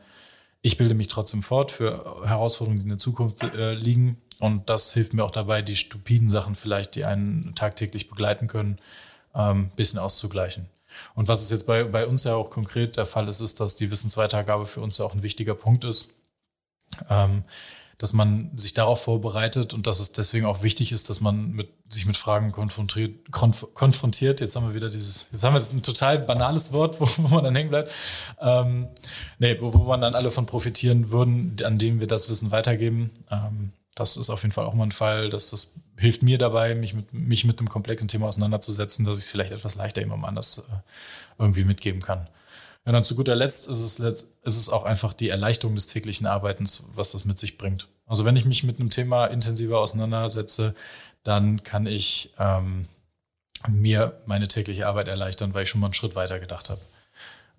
ich 0.61 0.75
bilde 0.75 0.93
mich 0.93 1.07
trotzdem 1.07 1.41
fort 1.41 1.71
für 1.71 2.21
Herausforderungen, 2.25 2.79
die 2.79 2.83
in 2.83 2.89
der 2.89 2.97
Zukunft 2.97 3.43
äh, 3.43 3.73
liegen 3.75 4.17
und 4.39 4.69
das 4.69 4.93
hilft 4.93 5.13
mir 5.13 5.23
auch 5.23 5.31
dabei, 5.31 5.61
die 5.61 5.75
stupiden 5.75 6.29
Sachen 6.29 6.55
vielleicht, 6.55 6.95
die 6.95 7.05
einen 7.05 7.53
tagtäglich 7.55 8.09
begleiten 8.09 8.47
können, 8.47 8.79
ein 9.33 9.51
ähm, 9.51 9.71
bisschen 9.75 9.99
auszugleichen. 9.99 10.67
Und 11.15 11.27
was 11.27 11.43
es 11.43 11.51
jetzt 11.51 11.67
bei, 11.67 11.83
bei 11.83 12.07
uns 12.07 12.23
ja 12.23 12.35
auch 12.35 12.49
konkret 12.49 12.97
der 12.97 13.05
Fall 13.05 13.27
ist, 13.27 13.41
ist, 13.41 13.59
dass 13.59 13.75
die 13.75 13.91
Wissensweitergabe 13.91 14.65
für 14.65 14.81
uns 14.81 14.97
ja 14.97 15.05
auch 15.05 15.13
ein 15.13 15.23
wichtiger 15.23 15.55
Punkt 15.55 15.83
ist. 15.83 16.15
Ähm, 17.09 17.43
dass 17.99 18.13
man 18.13 18.49
sich 18.55 18.73
darauf 18.73 19.03
vorbereitet 19.03 19.73
und 19.73 19.85
dass 19.85 19.99
es 19.99 20.13
deswegen 20.13 20.45
auch 20.45 20.63
wichtig 20.63 20.93
ist, 20.93 21.09
dass 21.09 21.19
man 21.19 21.51
mit, 21.51 21.69
sich 21.89 22.05
mit 22.05 22.15
Fragen 22.15 22.53
konfrontiert, 22.53 23.29
konf 23.29 23.67
konfrontiert. 23.73 24.39
Jetzt 24.39 24.55
haben 24.55 24.65
wir 24.69 24.73
wieder 24.73 24.89
dieses, 24.89 25.27
jetzt 25.33 25.43
haben 25.43 25.53
wir 25.53 25.61
ein 25.61 25.83
total 25.83 26.17
banales 26.17 26.71
Wort, 26.71 26.95
wo, 27.01 27.07
wo 27.17 27.27
man 27.27 27.43
dann 27.43 27.55
hängen 27.55 27.69
bleibt. 27.69 27.91
Ähm, 28.39 28.87
nee, 29.37 29.59
wo, 29.59 29.73
wo 29.73 29.79
man 29.79 29.99
dann 29.99 30.15
alle 30.15 30.31
von 30.31 30.45
profitieren 30.45 31.11
würden, 31.11 31.57
an 31.65 31.77
dem 31.77 31.99
wir 31.99 32.07
das 32.07 32.29
Wissen 32.29 32.51
weitergeben. 32.51 33.11
Ähm, 33.29 33.73
das 33.99 34.17
ist 34.17 34.29
auf 34.29 34.41
jeden 34.41 34.53
Fall 34.53 34.65
auch 34.65 34.73
mal 34.73 34.85
ein 34.85 34.91
Fall, 34.91 35.29
dass 35.29 35.49
das 35.49 35.73
hilft 35.97 36.23
mir 36.23 36.37
dabei, 36.37 36.75
mich 36.75 36.93
mit, 36.93 37.13
mich 37.13 37.45
mit 37.45 37.59
einem 37.59 37.69
komplexen 37.69 38.07
Thema 38.07 38.27
auseinanderzusetzen, 38.27 39.05
dass 39.05 39.17
ich 39.17 39.25
es 39.25 39.29
vielleicht 39.29 39.51
etwas 39.51 39.75
leichter 39.75 40.01
jemandem 40.01 40.25
anders 40.25 40.59
äh, 40.59 40.61
irgendwie 41.37 41.65
mitgeben 41.65 42.01
kann. 42.01 42.27
Ja, 42.85 42.93
dann 42.93 43.03
zu 43.03 43.15
guter 43.15 43.35
Letzt 43.35 43.67
ist 43.67 43.99
es, 43.99 43.99
ist 43.99 44.25
es 44.43 44.69
auch 44.69 44.85
einfach 44.85 45.13
die 45.13 45.29
Erleichterung 45.29 45.75
des 45.75 45.87
täglichen 45.87 46.25
Arbeitens, 46.25 46.85
was 46.95 47.11
das 47.11 47.25
mit 47.25 47.37
sich 47.37 47.57
bringt. 47.57 47.87
Also 48.05 48.25
wenn 48.25 48.35
ich 48.35 48.45
mich 48.45 48.63
mit 48.63 48.79
einem 48.79 48.89
Thema 48.89 49.27
intensiver 49.27 49.79
auseinandersetze, 49.79 50.73
dann 51.23 51.63
kann 51.63 51.85
ich 51.85 52.33
ähm, 52.39 52.87
mir 53.67 54.19
meine 54.25 54.47
tägliche 54.47 54.87
Arbeit 54.87 55.07
erleichtern, 55.07 55.53
weil 55.53 55.63
ich 55.63 55.69
schon 55.69 55.81
mal 55.81 55.87
einen 55.87 55.93
Schritt 55.93 56.15
weiter 56.15 56.39
gedacht 56.39 56.69
habe. 56.69 56.81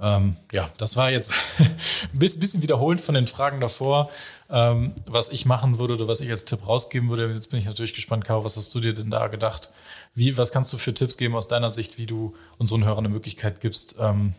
Ähm, 0.00 0.36
ja, 0.50 0.70
das 0.78 0.96
war 0.96 1.10
jetzt 1.10 1.32
ein 1.58 2.18
bisschen 2.18 2.62
wiederholend 2.62 3.02
von 3.02 3.14
den 3.14 3.26
Fragen 3.26 3.60
davor, 3.60 4.10
ähm, 4.48 4.94
was 5.06 5.30
ich 5.30 5.44
machen 5.44 5.78
würde 5.78 5.94
oder 5.94 6.08
was 6.08 6.22
ich 6.22 6.30
als 6.30 6.46
Tipp 6.46 6.66
rausgeben 6.66 7.10
würde. 7.10 7.30
Jetzt 7.30 7.50
bin 7.50 7.58
ich 7.58 7.66
natürlich 7.66 7.92
gespannt, 7.92 8.24
Caro, 8.24 8.44
was 8.44 8.56
hast 8.56 8.74
du 8.74 8.80
dir 8.80 8.94
denn 8.94 9.10
da 9.10 9.28
gedacht? 9.28 9.72
Wie, 10.14 10.38
was 10.38 10.52
kannst 10.52 10.72
du 10.72 10.78
für 10.78 10.94
Tipps 10.94 11.18
geben 11.18 11.36
aus 11.36 11.48
deiner 11.48 11.70
Sicht, 11.70 11.98
wie 11.98 12.06
du 12.06 12.34
unseren 12.58 12.84
Hörern 12.84 13.04
eine 13.04 13.14
Möglichkeit 13.14 13.60
gibst, 13.60 13.96
ähm, 14.00 14.34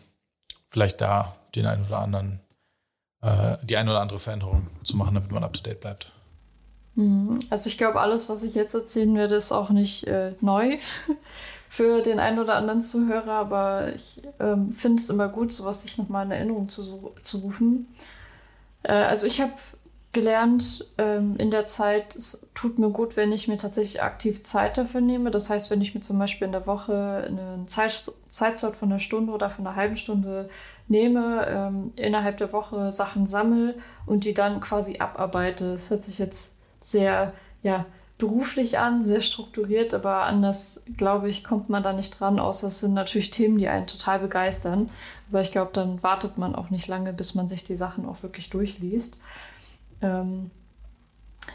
vielleicht 0.66 1.00
da 1.00 1.36
den 1.54 1.66
einen 1.66 1.86
oder 1.86 1.98
anderen, 1.98 2.40
äh, 3.22 3.56
die 3.62 3.76
eine 3.76 3.90
oder 3.90 4.00
andere 4.00 4.18
Veränderung 4.18 4.66
zu 4.82 4.96
machen, 4.96 5.14
damit 5.14 5.30
man 5.30 5.44
up 5.44 5.52
to 5.52 5.62
date 5.62 5.80
bleibt? 5.80 6.12
Mhm. 6.96 7.38
Also 7.50 7.68
ich 7.68 7.78
glaube, 7.78 8.00
alles, 8.00 8.28
was 8.28 8.42
ich 8.42 8.54
jetzt 8.54 8.74
erzählen 8.74 9.14
werde, 9.14 9.36
ist 9.36 9.52
auch 9.52 9.70
nicht 9.70 10.08
äh, 10.08 10.32
neu 10.40 10.78
für 11.72 12.02
den 12.02 12.18
einen 12.20 12.38
oder 12.38 12.56
anderen 12.56 12.82
Zuhörer, 12.82 13.32
aber 13.32 13.94
ich 13.94 14.20
ähm, 14.38 14.72
finde 14.72 15.00
es 15.00 15.08
immer 15.08 15.28
gut, 15.28 15.54
sowas 15.54 15.80
sich 15.80 15.96
nochmal 15.96 16.26
in 16.26 16.30
Erinnerung 16.32 16.68
zu, 16.68 17.14
zu 17.22 17.38
rufen. 17.38 17.88
Äh, 18.82 18.92
also 18.92 19.26
ich 19.26 19.40
habe 19.40 19.54
gelernt 20.12 20.86
ähm, 20.98 21.36
in 21.38 21.50
der 21.50 21.64
Zeit, 21.64 22.14
es 22.14 22.46
tut 22.54 22.78
mir 22.78 22.90
gut, 22.90 23.16
wenn 23.16 23.32
ich 23.32 23.48
mir 23.48 23.56
tatsächlich 23.56 24.02
aktiv 24.02 24.42
Zeit 24.42 24.76
dafür 24.76 25.00
nehme. 25.00 25.30
Das 25.30 25.48
heißt, 25.48 25.70
wenn 25.70 25.80
ich 25.80 25.94
mir 25.94 26.02
zum 26.02 26.18
Beispiel 26.18 26.44
in 26.44 26.52
der 26.52 26.66
Woche 26.66 27.24
einen 27.26 27.66
Zeit, 27.66 28.12
Zeitslot 28.28 28.76
von 28.76 28.90
einer 28.90 28.98
Stunde 28.98 29.32
oder 29.32 29.48
von 29.48 29.66
einer 29.66 29.74
halben 29.74 29.96
Stunde 29.96 30.50
nehme, 30.88 31.46
ähm, 31.48 31.94
innerhalb 31.96 32.36
der 32.36 32.52
Woche 32.52 32.92
Sachen 32.92 33.24
sammle 33.24 33.76
und 34.04 34.26
die 34.26 34.34
dann 34.34 34.60
quasi 34.60 34.98
abarbeite. 34.98 35.72
Das 35.72 35.88
hört 35.88 36.02
sich 36.02 36.18
jetzt 36.18 36.58
sehr, 36.80 37.32
ja, 37.62 37.86
beruflich 38.22 38.78
an, 38.78 39.02
sehr 39.02 39.20
strukturiert, 39.20 39.94
aber 39.94 40.22
anders, 40.22 40.84
glaube 40.96 41.28
ich, 41.28 41.42
kommt 41.42 41.68
man 41.68 41.82
da 41.82 41.92
nicht 41.92 42.20
dran, 42.20 42.38
außer 42.38 42.68
es 42.68 42.78
sind 42.78 42.94
natürlich 42.94 43.30
Themen, 43.30 43.58
die 43.58 43.66
einen 43.66 43.88
total 43.88 44.20
begeistern. 44.20 44.90
Aber 45.28 45.40
ich 45.40 45.50
glaube, 45.50 45.72
dann 45.72 46.04
wartet 46.04 46.38
man 46.38 46.54
auch 46.54 46.70
nicht 46.70 46.86
lange, 46.86 47.12
bis 47.12 47.34
man 47.34 47.48
sich 47.48 47.64
die 47.64 47.74
Sachen 47.74 48.06
auch 48.06 48.22
wirklich 48.22 48.48
durchliest. 48.48 49.16
Ähm, 50.02 50.52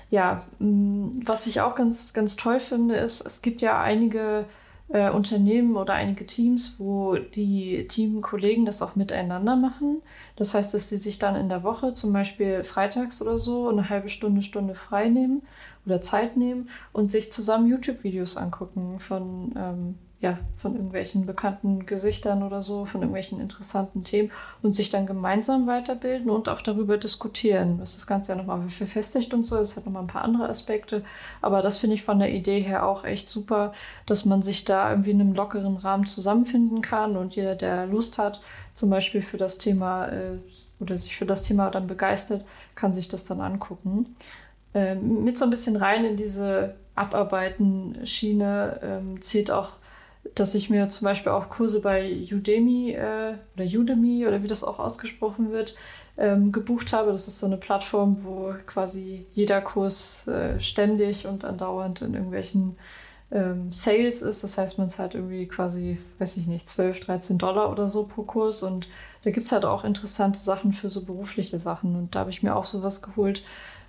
ja, 0.09 0.43
was 0.59 1.47
ich 1.47 1.61
auch 1.61 1.73
ganz, 1.73 2.11
ganz 2.13 2.35
toll 2.35 2.59
finde, 2.59 2.95
ist, 2.95 3.25
es 3.25 3.41
gibt 3.41 3.61
ja 3.61 3.81
einige 3.81 4.43
äh, 4.89 5.09
Unternehmen 5.09 5.75
oder 5.75 5.93
einige 5.93 6.25
Teams, 6.25 6.75
wo 6.79 7.15
die 7.15 7.87
Teamkollegen 7.87 8.65
das 8.65 8.81
auch 8.81 8.95
miteinander 8.95 9.55
machen. 9.55 10.01
Das 10.35 10.53
heißt, 10.53 10.73
dass 10.73 10.89
die 10.89 10.97
sich 10.97 11.19
dann 11.19 11.35
in 11.35 11.49
der 11.49 11.63
Woche, 11.63 11.93
zum 11.93 12.13
Beispiel 12.13 12.63
freitags 12.63 13.21
oder 13.21 13.37
so, 13.37 13.67
eine 13.67 13.89
halbe 13.89 14.09
Stunde, 14.09 14.41
Stunde 14.41 14.75
frei 14.75 15.09
nehmen 15.09 15.43
oder 15.85 16.01
Zeit 16.01 16.37
nehmen 16.37 16.69
und 16.93 17.11
sich 17.11 17.31
zusammen 17.31 17.67
YouTube-Videos 17.67 18.37
angucken 18.37 18.99
von 18.99 19.53
ähm, 19.57 19.95
ja, 20.19 20.39
von 20.55 20.73
irgendwelchen 20.73 21.27
bekannten 21.27 21.85
Gesichtern 21.85 22.41
oder 22.41 22.59
so, 22.59 22.85
von 22.85 23.01
irgendwelchen 23.01 23.39
interessanten 23.39 24.03
Themen 24.03 24.31
und 24.63 24.73
sich 24.73 24.89
dann 24.89 25.05
gemeinsam 25.05 25.67
weiterbilden 25.67 26.31
und 26.31 26.49
auch 26.49 26.61
darüber 26.61 26.97
diskutieren, 26.97 27.79
was 27.79 27.93
das 27.93 28.07
Ganze 28.07 28.31
ja 28.31 28.37
nochmal 28.37 28.67
verfestigt 28.69 29.35
und 29.35 29.43
so. 29.45 29.57
Es 29.57 29.77
hat 29.77 29.85
nochmal 29.85 30.03
ein 30.03 30.07
paar 30.07 30.23
andere 30.23 30.49
Aspekte. 30.49 31.03
Aber 31.39 31.61
das 31.61 31.77
finde 31.77 31.93
ich 31.93 32.03
von 32.03 32.17
der 32.17 32.33
Idee 32.33 32.61
her 32.61 32.87
auch 32.87 33.05
echt 33.05 33.29
super, 33.29 33.73
dass 34.07 34.25
man 34.25 34.41
sich 34.41 34.65
da 34.65 34.89
irgendwie 34.89 35.11
in 35.11 35.21
einem 35.21 35.35
lockeren 35.35 35.77
Rahmen 35.77 36.07
zusammenfinden 36.07 36.81
kann 36.81 37.15
und 37.15 37.35
jeder, 37.35 37.53
der 37.53 37.85
Lust 37.85 38.17
hat, 38.17 38.41
zum 38.73 38.89
Beispiel 38.89 39.21
für 39.21 39.37
das 39.37 39.59
Thema 39.59 40.07
äh, 40.07 40.37
oder 40.79 40.97
sich 40.97 41.15
für 41.15 41.25
das 41.27 41.43
Thema 41.43 41.69
dann 41.69 41.85
begeistert, 41.85 42.43
kann 42.73 42.91
sich 42.91 43.07
das 43.07 43.25
dann 43.25 43.39
angucken. 43.39 44.15
Ähm, 44.73 45.23
mit 45.23 45.37
so 45.37 45.45
ein 45.45 45.51
bisschen 45.51 45.75
rein 45.75 46.05
in 46.05 46.17
diese 46.17 46.75
Abarbeiten-Schiene 46.95 48.79
ähm, 48.81 49.21
zählt 49.21 49.51
auch 49.51 49.73
dass 50.35 50.55
ich 50.55 50.69
mir 50.69 50.89
zum 50.89 51.05
Beispiel 51.05 51.31
auch 51.31 51.49
Kurse 51.49 51.81
bei 51.81 52.21
Udemy 52.31 52.91
äh, 52.91 53.35
oder 53.55 53.65
Udemy 53.65 54.27
oder 54.27 54.43
wie 54.43 54.47
das 54.47 54.63
auch 54.63 54.79
ausgesprochen 54.79 55.51
wird, 55.51 55.75
ähm, 56.17 56.51
gebucht 56.51 56.93
habe. 56.93 57.11
Das 57.11 57.27
ist 57.27 57.39
so 57.39 57.45
eine 57.45 57.57
Plattform, 57.57 58.23
wo 58.23 58.53
quasi 58.65 59.25
jeder 59.33 59.61
Kurs 59.61 60.27
äh, 60.27 60.59
ständig 60.59 61.27
und 61.27 61.45
andauernd 61.45 62.01
in 62.01 62.13
irgendwelchen 62.13 62.77
ähm, 63.31 63.71
Sales 63.71 64.21
ist. 64.21 64.43
Das 64.43 64.57
heißt, 64.57 64.77
man 64.77 64.89
zahlt 64.89 65.15
irgendwie 65.15 65.47
quasi, 65.47 65.97
weiß 66.19 66.37
ich 66.37 66.47
nicht, 66.47 66.67
12, 66.67 67.01
13 67.01 67.37
Dollar 67.37 67.71
oder 67.71 67.87
so 67.87 68.07
pro 68.07 68.23
Kurs. 68.23 68.63
Und 68.63 68.87
da 69.23 69.31
gibt 69.31 69.45
es 69.45 69.51
halt 69.51 69.65
auch 69.65 69.83
interessante 69.83 70.39
Sachen 70.39 70.73
für 70.73 70.89
so 70.89 71.05
berufliche 71.05 71.59
Sachen. 71.59 71.95
Und 71.95 72.15
da 72.15 72.21
habe 72.21 72.29
ich 72.29 72.43
mir 72.43 72.55
auch 72.55 72.63
sowas 72.63 73.01
geholt. 73.01 73.43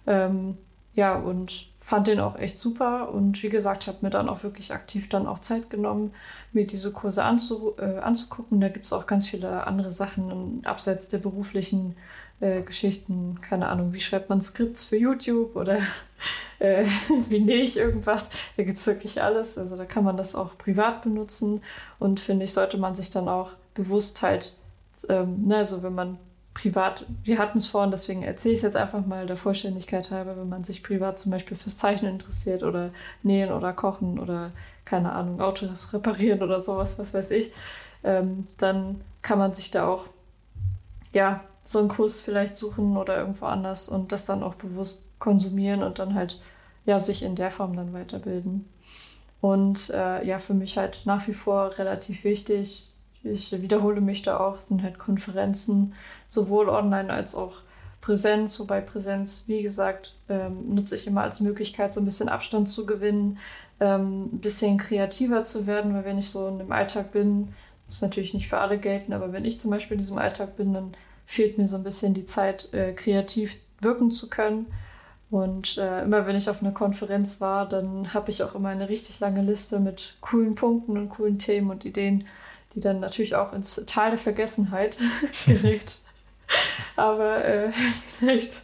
Ähm, 0.07 0.59
ja, 0.95 1.15
und 1.15 1.69
fand 1.79 2.07
den 2.09 2.21
auch 2.21 2.37
echt 2.37 2.59
super. 2.59 3.13
Und 3.13 3.43
wie 3.43 3.49
gesagt, 3.49 3.87
habe 3.87 3.99
mir 4.01 4.11
dann 4.11 4.29
auch 4.29 4.43
wirklich 4.43 4.73
aktiv 4.73 5.09
dann 5.09 5.27
auch 5.27 5.39
Zeit 5.39 5.71
genommen, 5.71 6.13
mir 6.53 6.67
diese 6.67 6.93
Kurse 6.93 7.23
anzu, 7.25 7.75
äh, 7.79 7.99
anzugucken. 7.99 8.61
Da 8.61 8.69
gibt 8.69 8.85
es 8.85 8.93
auch 8.93 9.07
ganz 9.07 9.29
viele 9.29 9.67
andere 9.67 9.91
Sachen 9.91 10.63
abseits 10.65 11.09
der 11.09 11.19
beruflichen 11.19 11.95
äh, 12.41 12.63
Geschichten. 12.63 13.41
Keine 13.41 13.69
Ahnung, 13.69 13.95
wie 13.95 14.01
schreibt 14.01 14.29
man 14.29 14.41
Skripts 14.41 14.85
für 14.85 14.97
YouTube 14.97 15.57
oder 15.57 15.79
äh, 16.59 16.85
wie 17.29 17.41
nähe 17.41 17.63
ich 17.63 17.77
irgendwas. 17.77 18.31
Da 18.57 18.65
gibt 18.65 18.79
es 18.79 18.87
wirklich 18.87 19.23
alles. 19.23 19.57
Also 19.57 19.77
da 19.77 19.85
kann 19.85 20.05
man 20.05 20.17
das 20.17 20.35
auch 20.35 20.59
privat 20.59 21.03
benutzen. 21.03 21.63
Und 21.99 22.19
finde 22.19 22.45
ich, 22.45 22.53
sollte 22.53 22.77
man 22.77 22.95
sich 22.95 23.11
dann 23.11 23.29
auch 23.29 23.53
bewusst 23.75 24.23
halt, 24.23 24.55
ähm, 25.09 25.47
ne, 25.47 25.59
also 25.59 25.83
wenn 25.83 25.95
man 25.95 26.19
privat, 26.59 27.07
wir 27.23 27.39
hatten 27.39 27.59
es 27.59 27.69
vorhin, 27.69 27.93
deswegen 27.93 28.25
erzähle 28.25 28.55
ich 28.55 28.63
jetzt 28.63 28.75
einfach 28.77 29.07
mal 29.07 29.27
der 29.27 29.37
Vollständigkeit 29.37 30.11
halber, 30.11 30.37
wenn 30.37 30.49
man 30.49 30.65
sich 30.65 30.83
privat 30.83 31.17
zum 31.17 31.31
Beispiel 31.31 31.57
fürs 31.57 31.77
Zeichnen 31.77 32.15
interessiert 32.15 32.65
oder 32.65 32.91
nähen 33.23 33.53
oder 33.53 33.73
kochen 33.73 34.19
oder 34.19 34.51
keine 34.85 35.13
Ahnung, 35.13 35.41
Autos 35.41 35.93
reparieren 35.93 36.43
oder 36.43 36.59
sowas, 36.59 36.99
was 36.99 37.15
weiß 37.15 37.31
ich, 37.31 37.53
ähm, 38.03 38.49
dann 38.57 39.01
kann 39.23 39.39
man 39.39 39.53
sich 39.53 39.71
da 39.71 39.87
auch 39.87 40.07
ja 41.13 41.45
so 41.65 41.79
einen 41.79 41.89
Kurs 41.89 42.21
vielleicht 42.21 42.57
suchen 42.57 42.97
oder 42.97 43.17
irgendwo 43.19 43.47
anders 43.47 43.89
und 43.89 44.11
das 44.11 44.27
dann 44.27 44.43
auch 44.43 44.57
bewusst 44.57 45.07
konsumieren 45.21 45.85
und 45.85 46.01
dann 46.01 46.15
halt 46.15 46.41
ja 46.87 46.99
sich 46.99 47.23
in 47.23 47.37
der 47.37 47.53
Form 47.53 47.77
dann 47.77 47.93
weiterbilden. 47.93 48.69
Und 49.41 49.91
äh, 49.91 50.27
ja, 50.27 50.41
für 50.41 50.55
mich 50.55 50.77
halt 50.77 51.03
nach 51.05 51.29
wie 51.29 51.35
vor 51.35 51.79
relativ 51.79 52.25
wichtig, 52.25 52.88
ich 53.23 53.53
wiederhole 53.53 54.01
mich 54.01 54.23
da 54.23 54.39
auch, 54.39 54.61
sind 54.61 54.83
halt 54.83 54.99
Konferenzen, 54.99 55.95
sowohl 56.27 56.69
online 56.69 57.13
als 57.13 57.35
auch 57.35 57.63
Präsenz, 58.01 58.59
wobei 58.61 58.81
Präsenz, 58.81 59.45
wie 59.49 59.63
gesagt, 59.63 60.15
ähm, 60.29 60.75
nutze 60.75 60.95
ich 60.95 61.07
immer 61.07 61.23
als 61.23 61.41
Möglichkeit, 61.41 61.93
so 61.93 62.01
ein 62.01 62.05
bisschen 62.05 62.29
Abstand 62.29 62.69
zu 62.69 62.87
gewinnen, 62.87 63.39
ähm, 63.81 64.31
ein 64.33 64.39
bisschen 64.39 64.79
kreativer 64.79 65.43
zu 65.43 65.67
werden, 65.67 65.95
weil 65.95 66.05
wenn 66.05 66.19
ich 66.19 66.31
so 66.31 66.49
in 66.49 66.59
dem 66.59 66.73
Alltag 66.73 67.13
bin, 67.13 67.49
muss 67.87 68.03
natürlich 68.03 68.35
nicht 68.35 68.49
für 68.49 68.59
alle 68.59 68.79
gelten, 68.79 69.13
aber 69.13 69.33
wenn 69.33 69.45
ich 69.45 69.59
zum 69.59 69.71
Beispiel 69.71 69.95
in 69.95 70.01
diesem 70.01 70.19
Alltag 70.19 70.57
bin, 70.57 70.75
dann 70.75 70.93
fehlt 71.27 71.59
mir 71.59 71.67
so 71.67 71.77
ein 71.77 71.85
bisschen 71.85 72.15
die 72.15 72.25
Zeit, 72.25 72.73
äh, 72.73 72.93
kreativ 72.93 73.57
wirken 73.81 74.11
zu 74.11 74.31
können. 74.31 74.67
Und 75.31 75.77
äh, 75.77 76.03
immer 76.03 76.27
wenn 76.27 76.37
ich 76.37 76.49
auf 76.49 76.63
einer 76.63 76.73
Konferenz 76.73 77.41
war, 77.41 77.69
dann 77.69 78.15
habe 78.15 78.31
ich 78.31 78.43
auch 78.43 78.55
immer 78.55 78.71
eine 78.71 78.89
richtig 78.89 79.21
lange 79.21 79.43
Liste 79.43 79.79
mit 79.79 80.17
coolen 80.23 80.55
Punkten 80.55 80.97
und 80.97 81.11
coolen 81.11 81.39
Themen 81.39 81.71
und 81.71 81.85
Ideen, 81.85 82.25
die 82.75 82.81
dann 82.81 83.01
natürlich 83.01 83.35
auch 83.35 83.53
ins 83.53 83.83
Tal 83.87 84.11
der 84.11 84.19
Vergessenheit 84.19 84.99
gerät. 85.47 85.99
Aber 86.97 87.45
äh, 87.45 87.71
vielleicht, 87.71 88.63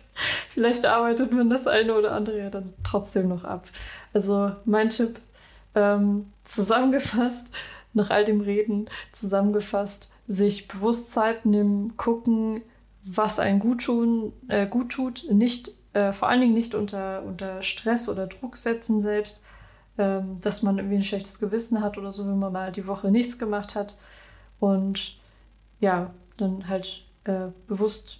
vielleicht 0.50 0.86
arbeitet 0.86 1.32
man 1.32 1.50
das 1.50 1.66
eine 1.66 1.94
oder 1.94 2.12
andere 2.12 2.38
ja 2.38 2.50
dann 2.50 2.72
trotzdem 2.82 3.28
noch 3.28 3.44
ab. 3.44 3.68
Also 4.12 4.52
mein 4.64 4.90
Tipp 4.90 5.20
ähm, 5.74 6.32
zusammengefasst, 6.42 7.50
nach 7.92 8.10
all 8.10 8.24
dem 8.24 8.40
Reden 8.40 8.88
zusammengefasst, 9.12 10.10
sich 10.26 10.68
bewusst 10.68 11.10
Zeit 11.10 11.46
nehmen, 11.46 11.96
gucken, 11.96 12.62
was 13.02 13.38
einen 13.38 13.58
gut, 13.58 13.84
tun, 13.84 14.32
äh, 14.48 14.66
gut 14.66 14.90
tut, 14.90 15.26
nicht, 15.30 15.70
äh, 15.92 16.12
vor 16.12 16.28
allen 16.28 16.40
Dingen 16.40 16.54
nicht 16.54 16.74
unter, 16.74 17.22
unter 17.22 17.62
Stress 17.62 18.08
oder 18.08 18.26
Druck 18.26 18.56
setzen 18.56 19.00
selbst, 19.00 19.44
ähm, 19.98 20.40
dass 20.40 20.62
man 20.62 20.78
irgendwie 20.78 20.96
ein 20.96 21.02
schlechtes 21.02 21.38
Gewissen 21.38 21.80
hat 21.80 21.98
oder 21.98 22.11
so, 22.11 22.26
wenn 22.26 22.38
man 22.38 22.52
mal 22.52 22.72
die 22.72 22.87
Woche 22.87 23.11
nichts 23.11 23.38
gemacht 23.38 23.74
hat. 23.74 23.96
Und 24.59 25.18
ja, 25.80 26.12
dann 26.37 26.68
halt 26.68 27.04
äh, 27.24 27.48
bewusst 27.66 28.18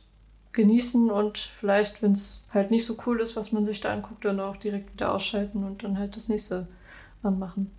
genießen 0.53 1.11
und 1.11 1.39
vielleicht, 1.39 2.01
wenn 2.03 2.13
es 2.13 2.47
halt 2.53 2.71
nicht 2.71 2.85
so 2.85 2.97
cool 3.07 3.21
ist, 3.21 3.37
was 3.37 3.53
man 3.53 3.65
sich 3.65 3.81
da 3.81 3.93
anguckt, 3.93 4.25
dann 4.25 4.41
auch 4.41 4.57
direkt 4.57 4.93
wieder 4.93 5.13
ausschalten 5.13 5.65
und 5.65 5.83
dann 5.83 5.99
halt 5.99 6.17
das 6.17 6.29
nächste 6.29 6.69
anmachen. 7.23 7.71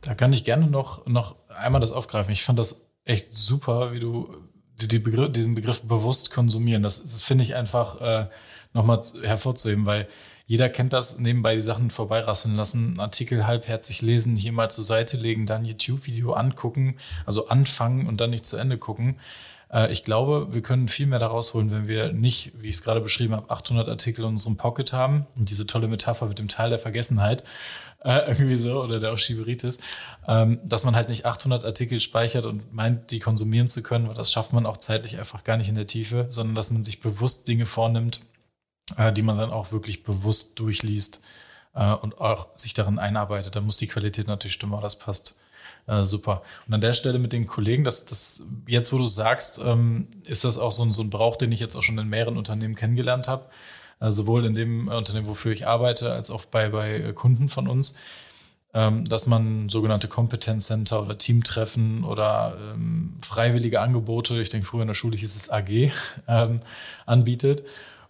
Da 0.00 0.14
kann 0.14 0.32
ich 0.32 0.44
gerne 0.44 0.68
noch, 0.68 1.06
noch 1.06 1.36
einmal 1.48 1.80
das 1.80 1.92
aufgreifen. 1.92 2.32
Ich 2.32 2.44
fand 2.44 2.58
das 2.58 2.88
echt 3.04 3.36
super, 3.36 3.92
wie 3.92 3.98
du 3.98 4.30
die 4.76 4.98
Begriff, 4.98 5.32
diesen 5.32 5.54
Begriff 5.54 5.82
bewusst 5.82 6.30
konsumieren. 6.30 6.82
Das, 6.82 7.02
das 7.02 7.22
finde 7.22 7.44
ich 7.44 7.54
einfach 7.54 8.00
äh, 8.00 8.28
nochmal 8.72 9.00
hervorzuheben, 9.22 9.86
weil 9.86 10.08
jeder 10.46 10.68
kennt 10.68 10.92
das, 10.92 11.18
nebenbei 11.18 11.54
die 11.54 11.60
Sachen 11.60 11.90
vorbeirasseln 11.90 12.54
lassen, 12.54 12.86
einen 12.88 13.00
Artikel 13.00 13.46
halbherzig 13.46 14.02
lesen, 14.02 14.36
hier 14.36 14.52
mal 14.52 14.70
zur 14.70 14.84
Seite 14.84 15.16
legen, 15.16 15.46
dann 15.46 15.64
YouTube-Video 15.64 16.32
angucken, 16.32 16.96
also 17.24 17.48
anfangen 17.48 18.06
und 18.06 18.20
dann 18.20 18.30
nicht 18.30 18.44
zu 18.44 18.56
Ende 18.56 18.76
gucken. 18.76 19.16
Äh, 19.72 19.90
ich 19.90 20.04
glaube, 20.04 20.48
wir 20.52 20.60
können 20.60 20.88
viel 20.88 21.06
mehr 21.06 21.18
daraus 21.18 21.54
holen, 21.54 21.70
wenn 21.70 21.88
wir 21.88 22.12
nicht, 22.12 22.52
wie 22.60 22.68
ich 22.68 22.76
es 22.76 22.82
gerade 22.82 23.00
beschrieben 23.00 23.34
habe, 23.34 23.50
800 23.50 23.88
Artikel 23.88 24.22
in 24.22 24.28
unserem 24.28 24.56
Pocket 24.56 24.92
haben. 24.92 25.26
Und 25.38 25.50
diese 25.50 25.66
tolle 25.66 25.88
Metapher 25.88 26.26
mit 26.26 26.38
dem 26.38 26.48
Teil 26.48 26.70
der 26.70 26.78
Vergessenheit, 26.78 27.42
äh, 28.04 28.28
irgendwie 28.28 28.54
so, 28.54 28.82
oder 28.82 29.00
der 29.00 29.12
Oschiberitis, 29.12 29.78
ähm, 30.28 30.60
dass 30.62 30.84
man 30.84 30.94
halt 30.94 31.08
nicht 31.08 31.24
800 31.24 31.64
Artikel 31.64 32.00
speichert 32.00 32.44
und 32.44 32.72
meint, 32.74 33.10
die 33.10 33.18
konsumieren 33.18 33.68
zu 33.68 33.82
können, 33.82 34.08
weil 34.08 34.14
das 34.14 34.30
schafft 34.30 34.52
man 34.52 34.66
auch 34.66 34.76
zeitlich 34.76 35.18
einfach 35.18 35.42
gar 35.42 35.56
nicht 35.56 35.70
in 35.70 35.74
der 35.74 35.86
Tiefe, 35.86 36.26
sondern 36.28 36.54
dass 36.54 36.70
man 36.70 36.84
sich 36.84 37.00
bewusst 37.00 37.48
Dinge 37.48 37.64
vornimmt, 37.64 38.20
äh, 38.96 39.12
die 39.12 39.22
man 39.22 39.36
dann 39.36 39.50
auch 39.50 39.72
wirklich 39.72 40.02
bewusst 40.02 40.58
durchliest 40.58 41.20
äh, 41.74 41.92
und 41.92 42.20
auch 42.20 42.48
sich 42.56 42.74
darin 42.74 42.98
einarbeitet. 42.98 43.56
Da 43.56 43.60
muss 43.60 43.76
die 43.76 43.86
Qualität 43.86 44.26
natürlich 44.26 44.54
stimmen, 44.54 44.74
aber 44.74 44.82
das 44.82 44.98
passt 44.98 45.36
äh, 45.86 46.02
super. 46.02 46.42
Und 46.66 46.74
an 46.74 46.80
der 46.80 46.92
Stelle 46.92 47.18
mit 47.18 47.32
den 47.32 47.46
Kollegen, 47.46 47.84
das, 47.84 48.04
das 48.04 48.42
jetzt, 48.66 48.92
wo 48.92 48.98
du 48.98 49.04
sagst, 49.04 49.60
ähm, 49.64 50.08
ist 50.24 50.44
das 50.44 50.58
auch 50.58 50.72
so 50.72 50.82
ein, 50.82 50.92
so 50.92 51.02
ein 51.02 51.10
Brauch, 51.10 51.36
den 51.36 51.52
ich 51.52 51.60
jetzt 51.60 51.76
auch 51.76 51.82
schon 51.82 51.98
in 51.98 52.08
mehreren 52.08 52.36
Unternehmen 52.36 52.74
kennengelernt 52.74 53.28
habe. 53.28 53.46
also 54.00 54.22
sowohl 54.22 54.44
in 54.44 54.54
dem 54.54 54.88
Unternehmen, 54.88 55.28
wofür 55.28 55.52
ich 55.52 55.66
arbeite, 55.66 56.12
als 56.12 56.30
auch 56.30 56.44
bei, 56.44 56.68
bei 56.68 57.12
Kunden 57.12 57.48
von 57.48 57.68
uns, 57.68 57.96
ähm, 58.74 59.04
dass 59.04 59.26
man 59.26 59.68
sogenannte 59.68 60.08
Kompetenzcenter 60.08 61.02
oder 61.02 61.16
Teamtreffen 61.16 62.04
oder 62.04 62.56
ähm, 62.72 63.14
freiwillige 63.22 63.80
Angebote, 63.80 64.40
ich 64.40 64.48
denke 64.48 64.66
früher 64.66 64.82
in 64.82 64.88
der 64.88 64.94
Schule 64.94 65.16
hieß 65.16 65.34
es 65.34 65.50
AG, 65.50 65.92
ähm, 66.28 66.60
anbietet 67.06 67.62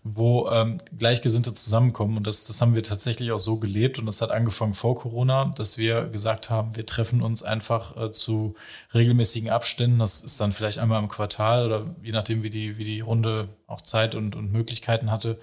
wo 0.06 0.50
ähm, 0.50 0.76
Gleichgesinnte 0.96 1.54
zusammenkommen. 1.54 2.18
Und 2.18 2.26
das, 2.26 2.44
das 2.44 2.60
haben 2.60 2.74
wir 2.74 2.82
tatsächlich 2.82 3.32
auch 3.32 3.38
so 3.38 3.58
gelebt. 3.58 3.98
Und 3.98 4.04
das 4.04 4.20
hat 4.20 4.30
angefangen 4.30 4.74
vor 4.74 4.94
Corona, 4.94 5.46
dass 5.56 5.78
wir 5.78 6.08
gesagt 6.08 6.50
haben, 6.50 6.76
wir 6.76 6.84
treffen 6.84 7.22
uns 7.22 7.42
einfach 7.42 7.96
äh, 7.96 8.10
zu 8.12 8.54
regelmäßigen 8.92 9.48
Abständen. 9.48 9.98
Das 9.98 10.20
ist 10.20 10.38
dann 10.38 10.52
vielleicht 10.52 10.78
einmal 10.78 11.02
im 11.02 11.08
Quartal 11.08 11.64
oder 11.66 11.86
je 12.02 12.12
nachdem, 12.12 12.42
wie 12.42 12.50
die, 12.50 12.76
wie 12.76 12.84
die 12.84 13.00
Runde 13.00 13.48
auch 13.66 13.80
Zeit 13.80 14.14
und, 14.14 14.36
und 14.36 14.52
Möglichkeiten 14.52 15.10
hatte, 15.10 15.38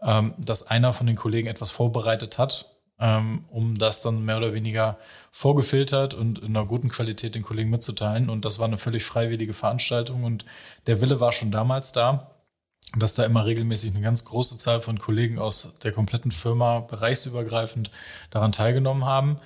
ähm, 0.00 0.34
dass 0.38 0.68
einer 0.68 0.92
von 0.92 1.08
den 1.08 1.16
Kollegen 1.16 1.48
etwas 1.48 1.72
vorbereitet 1.72 2.38
hat, 2.38 2.76
ähm, 3.00 3.44
um 3.50 3.74
das 3.74 4.02
dann 4.02 4.24
mehr 4.24 4.36
oder 4.36 4.54
weniger 4.54 4.98
vorgefiltert 5.32 6.14
und 6.14 6.38
in 6.38 6.56
einer 6.56 6.64
guten 6.64 6.90
Qualität 6.90 7.34
den 7.34 7.42
Kollegen 7.42 7.70
mitzuteilen. 7.70 8.30
Und 8.30 8.44
das 8.44 8.60
war 8.60 8.66
eine 8.66 8.78
völlig 8.78 9.04
freiwillige 9.04 9.52
Veranstaltung 9.52 10.22
und 10.22 10.44
der 10.86 11.00
Wille 11.00 11.18
war 11.18 11.32
schon 11.32 11.50
damals 11.50 11.90
da 11.90 12.35
dass 12.96 13.14
da 13.14 13.24
immer 13.24 13.44
regelmäßig 13.44 13.92
eine 13.92 14.02
ganz 14.02 14.24
große 14.24 14.58
Zahl 14.58 14.80
von 14.80 14.98
Kollegen 14.98 15.38
aus 15.38 15.74
der 15.82 15.92
kompletten 15.92 16.30
Firma 16.30 16.80
bereichsübergreifend 16.80 17.90
daran 18.30 18.52
teilgenommen 18.52 19.04
haben. 19.04 19.38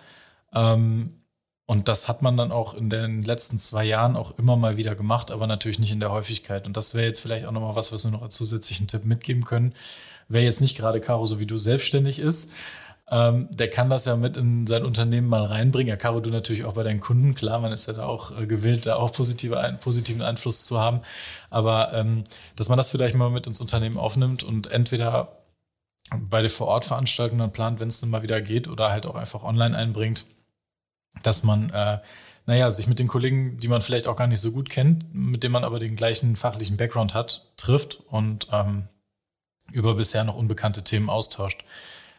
Ähm, 0.52 1.20
und 1.66 1.86
das 1.86 2.08
hat 2.08 2.20
man 2.20 2.36
dann 2.36 2.50
auch 2.50 2.74
in 2.74 2.90
den 2.90 3.22
letzten 3.22 3.60
zwei 3.60 3.84
Jahren 3.84 4.16
auch 4.16 4.36
immer 4.38 4.56
mal 4.56 4.76
wieder 4.76 4.96
gemacht, 4.96 5.30
aber 5.30 5.46
natürlich 5.46 5.78
nicht 5.78 5.92
in 5.92 6.00
der 6.00 6.10
Häufigkeit. 6.10 6.66
Und 6.66 6.76
das 6.76 6.94
wäre 6.94 7.06
jetzt 7.06 7.20
vielleicht 7.20 7.46
auch 7.46 7.52
nochmal 7.52 7.76
was, 7.76 7.92
was 7.92 8.04
wir 8.04 8.10
noch 8.10 8.22
als 8.22 8.34
zusätzlichen 8.34 8.88
Tipp 8.88 9.04
mitgeben 9.04 9.44
können. 9.44 9.74
Wer 10.28 10.42
jetzt 10.42 10.60
nicht 10.60 10.76
gerade, 10.76 11.00
Caro, 11.00 11.26
so 11.26 11.38
wie 11.38 11.46
du 11.46 11.56
selbstständig 11.56 12.18
ist, 12.18 12.50
ähm, 13.10 13.48
der 13.50 13.68
kann 13.68 13.90
das 13.90 14.04
ja 14.04 14.16
mit 14.16 14.36
in 14.36 14.66
sein 14.66 14.84
Unternehmen 14.84 15.28
mal 15.28 15.42
reinbringen. 15.42 15.88
Ja, 15.88 15.96
Caro, 15.96 16.20
du 16.20 16.30
natürlich 16.30 16.64
auch 16.64 16.74
bei 16.74 16.84
deinen 16.84 17.00
Kunden. 17.00 17.34
Klar, 17.34 17.58
man 17.58 17.72
ist 17.72 17.86
ja 17.86 17.92
da 17.92 18.06
auch 18.06 18.38
äh, 18.38 18.46
gewillt, 18.46 18.86
da 18.86 18.96
auch 18.96 19.12
positive, 19.12 19.58
ein, 19.58 19.80
positiven 19.80 20.22
Einfluss 20.22 20.64
zu 20.64 20.78
haben. 20.78 21.00
Aber 21.50 21.92
ähm, 21.92 22.24
dass 22.54 22.68
man 22.68 22.76
das 22.76 22.90
vielleicht 22.90 23.16
mal 23.16 23.30
mit 23.30 23.48
ins 23.48 23.60
Unternehmen 23.60 23.98
aufnimmt 23.98 24.44
und 24.44 24.70
entweder 24.70 25.40
bei 26.18 26.40
der 26.40 26.50
Vorortveranstaltung 26.50 27.38
dann 27.38 27.52
plant, 27.52 27.80
wenn 27.80 27.88
es 27.88 28.00
dann 28.00 28.10
mal 28.10 28.22
wieder 28.22 28.40
geht, 28.40 28.68
oder 28.68 28.90
halt 28.90 29.06
auch 29.06 29.14
einfach 29.14 29.42
online 29.42 29.76
einbringt, 29.76 30.26
dass 31.22 31.42
man, 31.42 31.70
äh, 31.70 31.98
naja, 32.46 32.70
sich 32.70 32.86
mit 32.86 32.98
den 32.98 33.08
Kollegen, 33.08 33.56
die 33.58 33.68
man 33.68 33.82
vielleicht 33.82 34.08
auch 34.08 34.16
gar 34.16 34.26
nicht 34.26 34.40
so 34.40 34.52
gut 34.52 34.70
kennt, 34.70 35.12
mit 35.14 35.42
denen 35.42 35.52
man 35.52 35.64
aber 35.64 35.78
den 35.78 35.96
gleichen 35.96 36.36
fachlichen 36.36 36.76
Background 36.76 37.14
hat, 37.14 37.48
trifft 37.56 38.00
und 38.08 38.48
ähm, 38.52 38.88
über 39.72 39.94
bisher 39.94 40.24
noch 40.24 40.36
unbekannte 40.36 40.82
Themen 40.82 41.10
austauscht. 41.10 41.64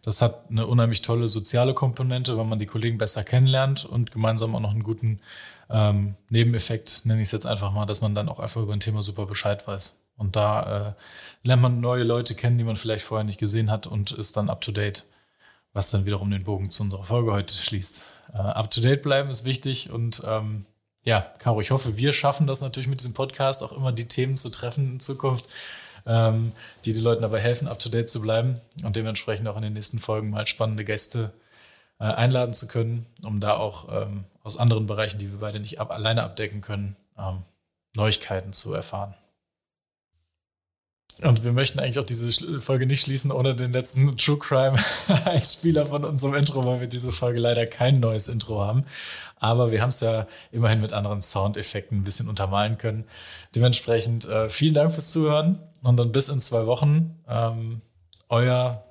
Das 0.03 0.21
hat 0.21 0.49
eine 0.49 0.65
unheimlich 0.65 1.01
tolle 1.01 1.27
soziale 1.27 1.73
Komponente, 1.73 2.37
weil 2.37 2.45
man 2.45 2.59
die 2.59 2.65
Kollegen 2.65 2.97
besser 2.97 3.23
kennenlernt 3.23 3.85
und 3.85 4.11
gemeinsam 4.11 4.55
auch 4.55 4.59
noch 4.59 4.71
einen 4.71 4.83
guten 4.83 5.19
ähm, 5.69 6.15
Nebeneffekt, 6.29 7.05
nenne 7.05 7.21
ich 7.21 7.27
es 7.27 7.31
jetzt 7.31 7.45
einfach 7.45 7.71
mal, 7.71 7.85
dass 7.85 8.01
man 8.01 8.15
dann 8.15 8.29
auch 8.29 8.39
einfach 8.39 8.61
über 8.61 8.73
ein 8.73 8.79
Thema 8.79 9.03
super 9.03 9.25
Bescheid 9.25 9.67
weiß. 9.67 9.99
Und 10.17 10.35
da 10.35 10.95
äh, 11.43 11.47
lernt 11.47 11.61
man 11.61 11.81
neue 11.81 12.03
Leute 12.03 12.35
kennen, 12.35 12.57
die 12.57 12.63
man 12.63 12.75
vielleicht 12.75 13.05
vorher 13.05 13.23
nicht 13.23 13.39
gesehen 13.39 13.71
hat 13.71 13.87
und 13.87 14.11
ist 14.11 14.37
dann 14.37 14.49
up 14.49 14.61
to 14.61 14.71
date, 14.71 15.05
was 15.73 15.89
dann 15.89 16.05
wiederum 16.05 16.29
den 16.31 16.43
Bogen 16.43 16.71
zu 16.71 16.83
unserer 16.83 17.05
Folge 17.05 17.31
heute 17.31 17.53
schließt. 17.53 18.01
Äh, 18.33 18.37
up 18.37 18.69
to 18.71 18.81
date 18.81 19.03
bleiben 19.03 19.29
ist 19.29 19.45
wichtig 19.45 19.91
und 19.91 20.21
ähm, 20.25 20.65
ja, 21.03 21.21
Caro, 21.39 21.61
ich 21.61 21.71
hoffe, 21.71 21.97
wir 21.97 22.13
schaffen 22.13 22.45
das 22.45 22.61
natürlich 22.61 22.87
mit 22.87 22.99
diesem 22.99 23.13
Podcast 23.13 23.63
auch 23.63 23.71
immer 23.71 23.91
die 23.91 24.07
Themen 24.07 24.35
zu 24.35 24.49
treffen 24.49 24.93
in 24.93 24.99
Zukunft, 24.99 25.45
ähm, 26.05 26.51
die 26.85 26.93
den 26.93 27.03
Leuten 27.03 27.21
dabei 27.21 27.39
helfen, 27.39 27.67
up-to-date 27.67 28.09
zu 28.09 28.21
bleiben 28.21 28.59
und 28.83 28.95
dementsprechend 28.95 29.47
auch 29.47 29.55
in 29.55 29.63
den 29.63 29.73
nächsten 29.73 29.99
Folgen 29.99 30.29
mal 30.29 30.47
spannende 30.47 30.85
Gäste 30.85 31.31
äh, 31.99 32.05
einladen 32.05 32.53
zu 32.53 32.67
können, 32.67 33.05
um 33.23 33.39
da 33.39 33.57
auch 33.57 33.87
ähm, 33.91 34.25
aus 34.43 34.57
anderen 34.57 34.87
Bereichen, 34.87 35.19
die 35.19 35.31
wir 35.31 35.39
beide 35.39 35.59
nicht 35.59 35.79
ab, 35.79 35.91
alleine 35.91 36.23
abdecken 36.23 36.61
können, 36.61 36.95
ähm, 37.17 37.43
Neuigkeiten 37.95 38.53
zu 38.53 38.73
erfahren. 38.73 39.13
Und 41.21 41.43
wir 41.43 41.51
möchten 41.51 41.79
eigentlich 41.79 41.99
auch 41.99 42.05
diese 42.05 42.59
Folge 42.61 42.85
nicht 42.85 43.01
schließen 43.01 43.31
ohne 43.31 43.55
den 43.55 43.71
letzten 43.73 44.17
True 44.17 44.39
Crime 44.39 44.77
Einspieler 45.25 45.85
von 45.85 46.03
unserem 46.03 46.33
Intro, 46.33 46.65
weil 46.65 46.81
wir 46.81 46.87
diese 46.87 47.11
Folge 47.11 47.39
leider 47.39 47.67
kein 47.67 47.99
neues 47.99 48.27
Intro 48.27 48.61
haben. 48.61 48.85
Aber 49.39 49.71
wir 49.71 49.81
haben 49.81 49.89
es 49.89 49.99
ja 49.99 50.27
immerhin 50.51 50.81
mit 50.81 50.93
anderen 50.93 51.21
Soundeffekten 51.21 51.99
ein 51.99 52.03
bisschen 52.03 52.27
untermalen 52.27 52.77
können. 52.77 53.05
Dementsprechend 53.55 54.25
äh, 54.25 54.49
vielen 54.49 54.73
Dank 54.73 54.93
fürs 54.93 55.11
Zuhören 55.11 55.59
und 55.81 55.99
dann 55.99 56.11
bis 56.11 56.29
in 56.29 56.41
zwei 56.41 56.65
Wochen. 56.65 57.19
Ähm, 57.27 57.81
euer 58.29 58.83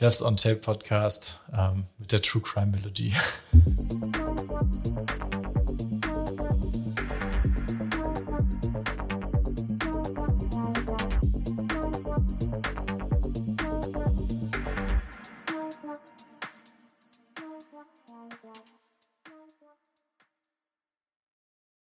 Devs 0.00 0.22
on 0.22 0.36
Tape 0.36 0.56
Podcast 0.56 1.38
ähm, 1.56 1.86
mit 1.98 2.12
der 2.12 2.20
True 2.20 2.42
Crime 2.42 2.66
Melodie. 2.66 3.14